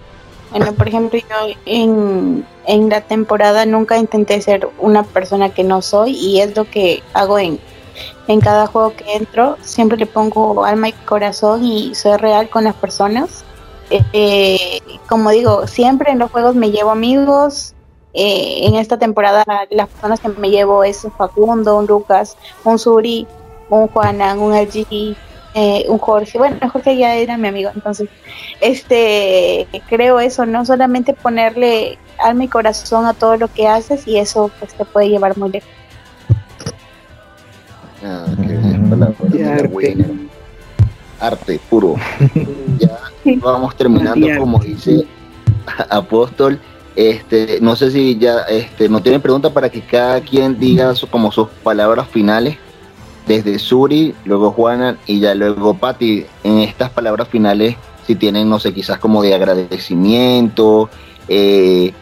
[0.50, 5.80] bueno, por ejemplo, yo en, en la temporada nunca intenté ser una persona que no
[5.80, 7.60] soy y es lo que hago en,
[8.28, 12.64] en cada juego que entro, siempre le pongo alma y corazón y soy real con
[12.64, 13.44] las personas.
[13.90, 17.74] Eh, eh, como digo, siempre en los juegos me llevo amigos.
[18.14, 22.78] Eh, en esta temporada las personas que me llevo es un Facundo, un Lucas, un
[22.78, 23.26] Suri,
[23.70, 25.16] un Juanan, un LG,
[25.54, 26.38] eh, un Jorge.
[26.38, 28.08] Bueno, Jorge ya era mi amigo, entonces,
[28.60, 34.18] este, creo eso, no solamente ponerle alma y corazón a todo lo que haces y
[34.18, 35.68] eso pues te puede llevar muy lejos.
[38.04, 40.30] Ah, qué bien,
[41.20, 41.60] arte.
[41.70, 41.94] puro.
[42.78, 42.98] ya
[43.36, 45.06] vamos terminando, como dice
[45.88, 46.58] Apóstol.
[46.94, 51.08] Este, no sé si ya este, no tienen pregunta para que cada quien diga su-
[51.08, 52.56] como sus palabras finales.
[53.26, 56.26] Desde Suri, luego Juana y ya luego Patti.
[56.42, 60.90] En estas palabras finales, si tienen, no sé, quizás como de agradecimiento,
[61.28, 61.92] eh,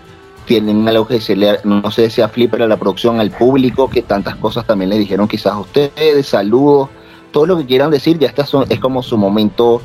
[0.47, 3.89] tienen algo que se le, no sé si a Flipper, a la producción, al público,
[3.91, 6.89] que tantas cosas también le dijeron quizás a ustedes, saludos,
[7.31, 9.81] todo lo que quieran decir, ya está son- es como su momento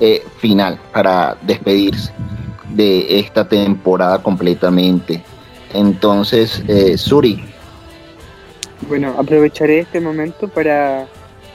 [0.00, 2.12] eh, final para despedirse
[2.74, 5.22] de esta temporada completamente.
[5.72, 7.44] Entonces, eh, Suri,
[8.88, 11.06] Bueno, aprovecharé este momento para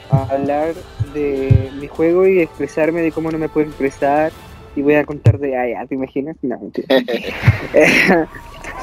[0.10, 0.73] hablar
[1.14, 4.31] de mi juego y expresarme de cómo no me puedo expresar.
[4.76, 5.56] Y voy a contar de.
[5.56, 6.35] Ah, ya, ¿te imaginas?
[6.41, 6.88] No, mentira.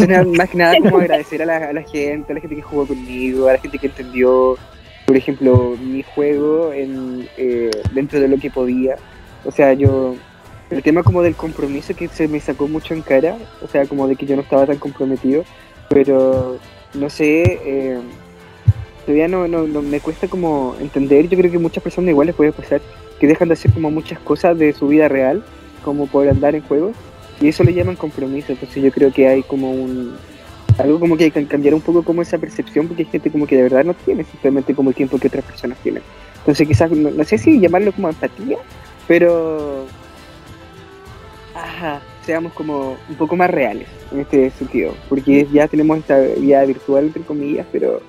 [0.27, 2.86] más que nada como agradecer a la, a la gente, a la gente que jugó
[2.86, 4.57] conmigo, a la gente que entendió,
[5.07, 8.97] por ejemplo, mi juego en, eh, dentro de lo que podía.
[9.44, 10.16] O sea, yo,
[10.70, 14.06] el tema como del compromiso que se me sacó mucho en cara, o sea, como
[14.06, 15.44] de que yo no estaba tan comprometido,
[15.88, 16.59] pero
[16.94, 17.98] no sé, eh,
[19.05, 22.36] todavía no, no, no, me cuesta como entender, yo creo que muchas personas igual les
[22.36, 22.80] puede pasar,
[23.18, 25.44] que dejan de hacer como muchas cosas de su vida real,
[25.84, 26.94] como por andar en juegos,
[27.40, 30.14] y eso le llaman compromiso, entonces yo creo que hay como un,
[30.78, 33.47] algo como que hay que cambiar un poco como esa percepción, porque hay gente como
[33.47, 36.02] que de verdad no tiene simplemente como el tiempo que otras personas tienen.
[36.38, 38.59] Entonces quizás, no, sé si llamarlo como empatía,
[39.06, 39.86] pero...
[41.55, 46.64] Ajá, seamos como un poco más reales en este sentido, porque ya tenemos esta vida
[46.64, 48.01] virtual, entre comillas, pero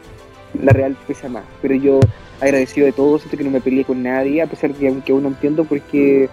[0.62, 1.44] la real pesa más.
[1.62, 2.00] Pero yo
[2.40, 5.12] agradecido de todo, siento que no me peleé con nadie, a pesar de que aunque
[5.12, 6.30] aún no entiendo porque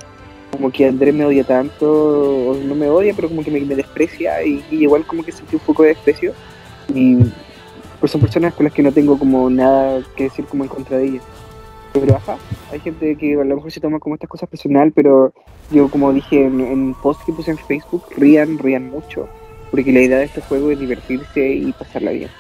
[0.51, 4.43] como que Andrés me odia tanto, o no me odia, pero como que me, desprecia
[4.45, 6.33] y, igual como que sentí un poco de desprecio.
[6.95, 7.19] Y
[8.01, 10.99] pues son personas con las que no tengo como nada que decir como en contra
[10.99, 11.25] de ellas.
[11.93, 12.37] Pero ajá,
[12.71, 15.33] hay gente que a lo mejor se toma como estas cosas personal, pero
[15.71, 19.29] yo como dije en, en post que puse en Facebook, rían, rían mucho,
[19.71, 22.31] porque la idea de este juego es divertirse y pasarla bien.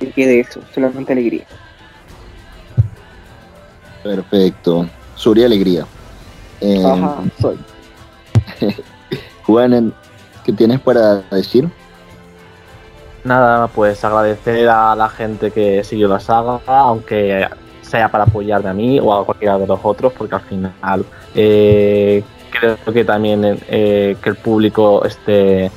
[0.00, 1.44] Y que de eso, solamente alegría.
[4.02, 5.86] Perfecto, sobre alegría.
[6.60, 7.58] Eh, Ajá, soy.
[9.44, 9.92] Juan,
[10.44, 11.68] ¿qué tienes para decir?
[13.24, 17.46] Nada, pues agradecer a la gente que siguió la saga, aunque
[17.90, 21.04] sea para apoyarme a mí o a cualquiera de los otros, porque al final
[21.34, 25.70] eh, creo que también eh, que el público esté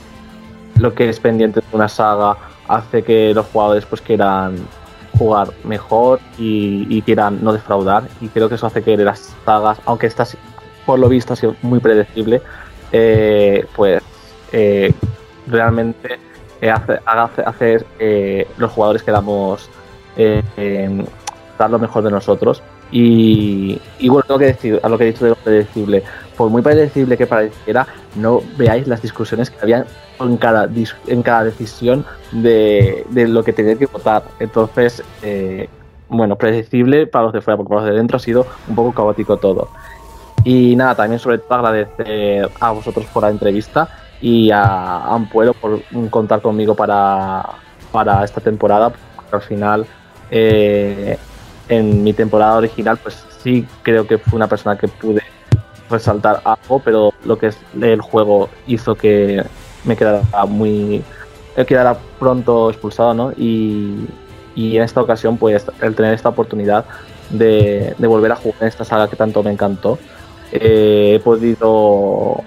[0.77, 2.38] lo que es pendiente de una saga
[2.68, 4.56] hace que los jugadores pues quieran
[5.18, 8.03] jugar mejor y, quieran no defraudar.
[8.22, 10.38] Y creo que eso hace que las sagas, aunque estas
[10.85, 12.41] por lo visto ha sido muy predecible,
[12.91, 14.02] eh, pues
[15.48, 16.19] realmente
[16.72, 16.99] hace,
[17.45, 17.85] hacer
[18.57, 19.69] los jugadores quedamos
[21.58, 22.62] dar lo mejor de nosotros.
[22.92, 26.04] Y, y bueno, tengo que decir, a lo que he dicho de lo predecible,
[26.38, 29.86] por muy predecible que pareciera, no veáis las discusiones que había
[30.20, 30.70] en cada,
[31.08, 34.24] en cada decisión de, de lo que tenía que votar.
[34.40, 35.68] Entonces, eh,
[36.08, 38.94] bueno, predecible para los de fuera, porque para los de dentro ha sido un poco
[38.94, 39.70] caótico todo.
[40.44, 43.90] Y nada, también sobre todo agradecer a vosotros por la entrevista
[44.22, 47.44] y a Ampuero por contar conmigo para,
[47.92, 49.86] para esta temporada, porque al final
[50.30, 51.18] eh,
[51.78, 55.22] en mi temporada original, pues sí creo que fue una persona que pude
[55.90, 59.44] resaltar algo, pero lo que es el juego hizo que
[59.84, 61.04] me quedara muy
[61.68, 63.32] quedara pronto expulsado, ¿no?
[63.34, 64.08] Y,
[64.56, 66.86] y en esta ocasión, pues el tener esta oportunidad
[67.30, 69.98] de, volver a jugar en esta saga que tanto me encantó,
[70.52, 72.44] eh, he podido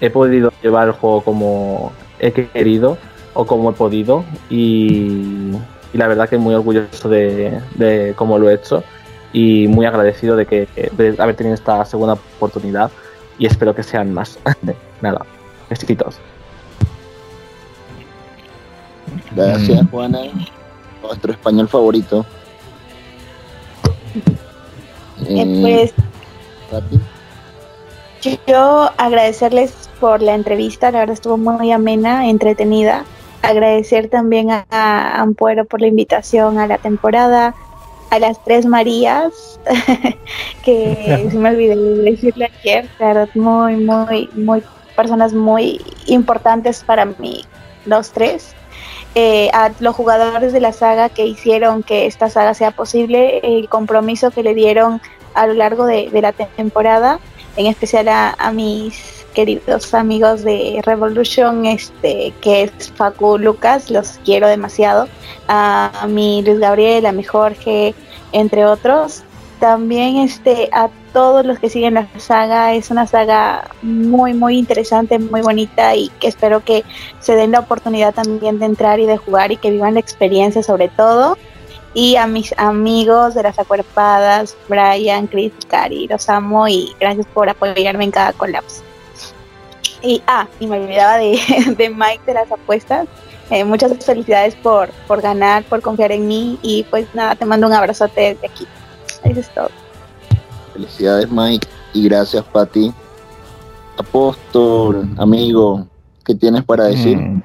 [0.00, 2.98] he podido llevar el juego como he querido
[3.32, 5.52] o como he podido y,
[5.96, 8.84] y la verdad que muy orgulloso de, cómo lo he hecho
[9.32, 10.68] y muy agradecido de que
[11.18, 12.90] haber tenido esta segunda oportunidad
[13.38, 14.38] y espero que sean más.
[15.00, 15.24] Nada,
[15.70, 16.18] besitos.
[19.34, 19.88] Gracias, mm.
[19.88, 20.18] Juana.
[21.02, 22.26] Nuestro español favorito.
[25.26, 25.94] Eh, eh pues
[28.46, 33.06] yo agradecerles por la entrevista, la verdad estuvo muy amena, entretenida
[33.48, 34.64] agradecer también a,
[35.20, 37.54] Ampuero por la invitación a la temporada,
[38.10, 39.58] a las tres Marías,
[40.64, 44.62] que se me olvidé decirle ayer, verdad, muy, muy, muy,
[44.94, 47.44] personas muy importantes para mí,
[47.84, 48.54] los tres.
[49.18, 53.66] Eh, a los jugadores de la saga que hicieron que esta saga sea posible, el
[53.66, 55.00] compromiso que le dieron
[55.32, 57.18] a lo largo de, la temporada,
[57.56, 64.48] en especial a mis queridos amigos de Revolution, este, que es Facu Lucas, los quiero
[64.48, 65.08] demasiado.
[65.46, 67.94] A mi Luis Gabriel, a mi Jorge,
[68.32, 69.24] entre otros.
[69.60, 75.18] También este, a todos los que siguen la saga, es una saga muy, muy interesante,
[75.18, 76.82] muy bonita y que espero que
[77.20, 80.62] se den la oportunidad también de entrar y de jugar y que vivan la experiencia
[80.62, 81.36] sobre todo
[81.96, 87.48] y a mis amigos de las acuerpadas, Brian, Chris, Cari, los amo y gracias por
[87.48, 88.82] apoyarme en cada colapso.
[90.02, 91.40] Y, ah, y me olvidaba de,
[91.78, 93.08] de Mike de las apuestas.
[93.48, 97.66] Eh, muchas felicidades por, por ganar, por confiar en mí y pues nada, te mando
[97.66, 98.66] un abrazote desde aquí.
[99.24, 99.70] Eso es todo.
[100.74, 102.92] Felicidades Mike y gracias Pati.
[103.96, 105.86] Apóstol, amigo,
[106.26, 107.16] ¿qué tienes para decir?
[107.16, 107.42] Mm.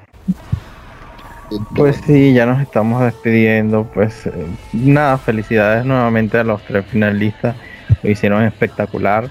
[1.74, 3.84] Pues sí, ya nos estamos despidiendo.
[3.84, 4.32] Pues eh,
[4.72, 7.56] nada, felicidades nuevamente a los tres finalistas.
[8.02, 9.30] Lo hicieron espectacular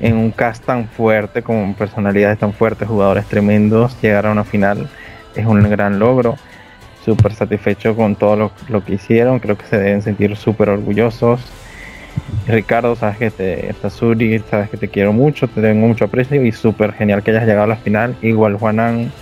[0.00, 4.88] en un cast tan fuerte, con personalidades tan fuertes, jugadores tremendos, llegar a una final
[5.34, 6.36] es un gran logro.
[7.04, 11.40] Súper satisfecho con todo lo, que hicieron, creo que se deben sentir súper orgullosos.
[12.46, 16.42] Ricardo, sabes que te, estás Suri, sabes que te quiero mucho, te tengo mucho aprecio
[16.42, 18.16] y súper genial que hayas llegado a la final.
[18.22, 19.12] Igual Juanan,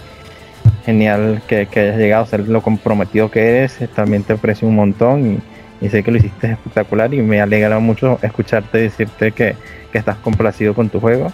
[0.85, 5.41] genial que, hayas llegado a ser lo comprometido que eres, también te aprecio un montón
[5.81, 9.57] y, y, sé que lo hiciste espectacular y me alegra mucho escucharte decirte que,
[9.91, 11.33] que estás complacido con tu juego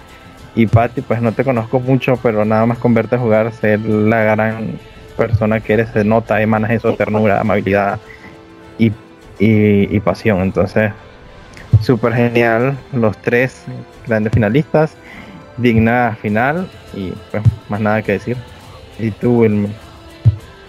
[0.59, 4.23] y Patty, pues no te conozco mucho, pero nada más con verte jugar, ser la
[4.23, 4.73] gran
[5.16, 8.01] persona que eres, se nota, emanas eso, ternura, amabilidad
[8.79, 8.93] y,
[9.39, 10.41] y, pasión.
[10.43, 10.93] Entonces,
[11.81, 13.65] súper genial, los tres
[14.05, 14.97] grandes finalistas,
[15.59, 18.37] digna final y pues más nada que decir.
[18.99, 19.69] Y tú, el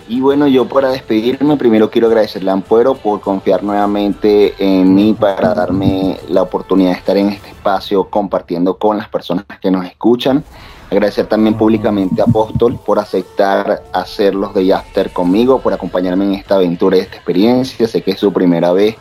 [0.09, 5.13] y bueno, yo para despedirme, primero quiero agradecerle a Ampuero por confiar nuevamente en mí
[5.17, 9.85] para darme la oportunidad de estar en este espacio compartiendo con las personas que nos
[9.85, 10.43] escuchan.
[10.89, 16.33] Agradecer también públicamente a Apóstol por aceptar hacer los de After conmigo, por acompañarme en
[16.33, 17.87] esta aventura y esta experiencia.
[17.87, 18.95] Sé que es su primera vez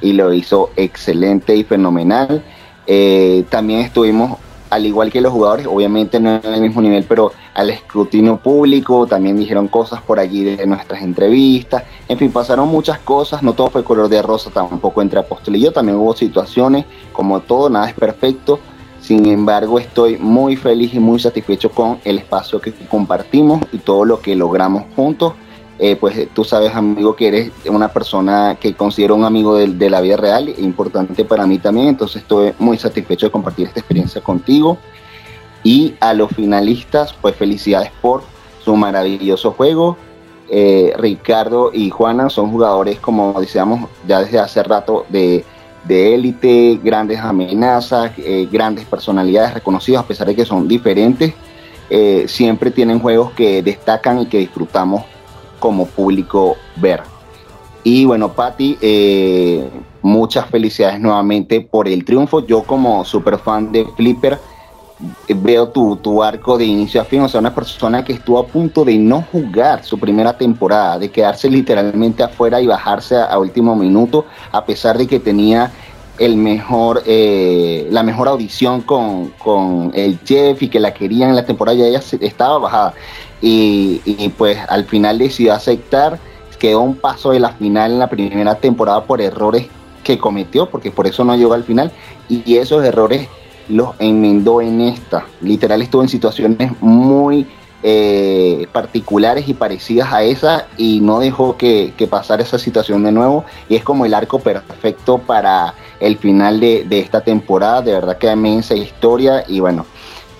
[0.00, 2.42] y lo hizo excelente y fenomenal.
[2.86, 4.38] Eh, también estuvimos
[4.74, 9.06] al igual que los jugadores, obviamente no en el mismo nivel, pero al escrutinio público,
[9.06, 13.70] también dijeron cosas por allí de nuestras entrevistas, en fin, pasaron muchas cosas, no todo
[13.70, 17.88] fue color de rosa tampoco entre Apóstol y yo, también hubo situaciones, como todo, nada
[17.88, 18.58] es perfecto,
[19.00, 24.04] sin embargo estoy muy feliz y muy satisfecho con el espacio que compartimos y todo
[24.04, 25.34] lo que logramos juntos
[25.78, 30.00] eh, pues tú sabes, amigo, que eres una persona que considero un amigo de, la
[30.00, 34.20] vida real, e importante para mí también, entonces estoy muy satisfecho de compartir esta experiencia
[34.20, 34.78] contigo.
[35.64, 38.22] Y a los finalistas, pues felicidades por
[38.64, 39.96] su maravilloso juego.
[40.48, 45.44] Eh, Ricardo y Juana son jugadores, como decíamos ya desde hace rato, de
[45.88, 51.34] élite, grandes amenazas, eh, grandes personalidades reconocidas, a pesar de que son diferentes,
[52.26, 55.04] siempre tienen juegos que destacan y que disfrutamos
[55.64, 57.00] como público ver.
[57.84, 59.66] Y bueno, Patti, eh,
[60.02, 62.44] muchas felicidades nuevamente por el triunfo.
[62.44, 64.38] Yo como super fan de Flipper
[65.26, 68.46] veo tu, tu, arco de inicio a fin, o sea, una persona que estuvo a
[68.46, 73.74] punto de no jugar su primera temporada, de quedarse literalmente afuera y bajarse a, último
[73.74, 75.72] minuto, a pesar de que tenía
[76.18, 81.36] el mejor, eh, la mejor audición con, con, el Jeff y que la querían en
[81.36, 82.94] la temporada, ya ella estaba bajada
[83.46, 86.18] y, pues al final decidió aceptar,
[86.58, 89.66] quedó un paso de la final en la primera temporada por errores
[90.02, 91.92] que cometió, porque por eso no llegó al final,
[92.28, 93.28] y esos errores
[93.68, 95.26] los enmendó en esta.
[95.42, 97.46] Literal estuvo en situaciones muy
[97.82, 103.12] eh, particulares y parecidas a esa y no dejó que, que, pasara esa situación de
[103.12, 108.16] nuevo y es como el arco perfecto para el final de, esta temporada, de verdad
[108.16, 109.84] que inmensa historia y bueno,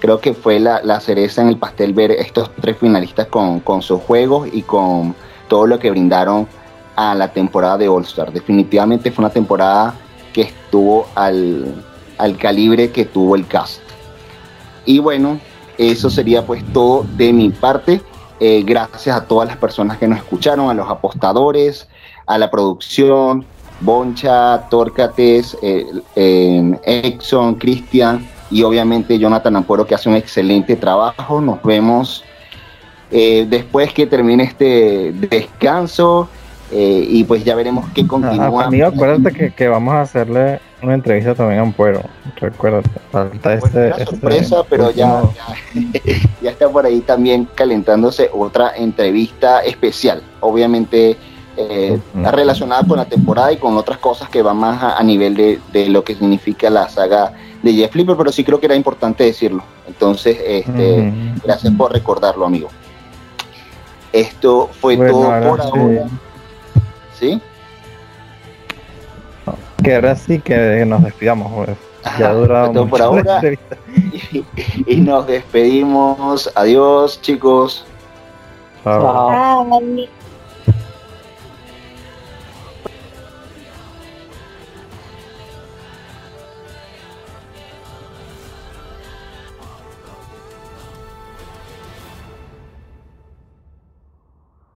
[0.04, 4.46] creo que fue la, cereza en el pastel ver estos tres finalistas con, sus juegos
[4.52, 5.14] y con
[5.48, 6.46] todo lo que brindaron
[6.94, 8.30] a la temporada de All Star.
[8.30, 9.94] Definitivamente fue una temporada
[10.34, 11.82] que estuvo al,
[12.38, 13.80] calibre que tuvo el cast.
[14.84, 15.40] Y bueno,
[15.78, 18.02] eso sería pues todo de mi parte.
[18.40, 21.88] Eh, gracias a todas las personas que nos escucharon, a los apostadores,
[22.26, 23.46] a la producción,
[23.80, 31.40] Boncha, Torcates, eh, eh, Exxon, Cristian, y obviamente Jonathan Ampuero que hace un excelente trabajo.
[31.40, 32.24] Nos vemos
[33.10, 36.28] eh, después que termine este descanso
[36.70, 38.66] eh, y pues ya veremos qué continúa.
[38.66, 42.02] amigo, acuérdate que, vamos a hacerle una entrevista también a Ampuero.
[42.36, 45.22] Recuérdate, falta este, este, sorpresa, pero ya,
[46.40, 50.22] ya, está por ahí también calentándose otra entrevista especial.
[50.40, 51.16] Obviamente.
[51.56, 52.00] Eh,
[52.32, 55.88] relacionada con la temporada y con otras cosas que van más a, nivel de, de,
[55.88, 57.32] lo que significa la saga
[57.64, 59.64] de Jeff Flipper, pero sí creo que era importante decirlo.
[59.88, 61.12] Entonces, este,
[61.42, 62.68] gracias por recordarlo, amigo.
[64.12, 66.04] Esto fue todo por ahora.
[67.18, 67.40] ¿Sí?
[69.82, 71.52] Que ahora sí que nos despidamos.
[71.52, 71.78] Pues.
[72.18, 73.40] Ya ha todo por ahora.
[74.32, 74.44] Y,
[74.86, 76.50] y, nos despedimos.
[76.54, 77.86] Adiós, chicos.
[78.84, 79.80] Chao.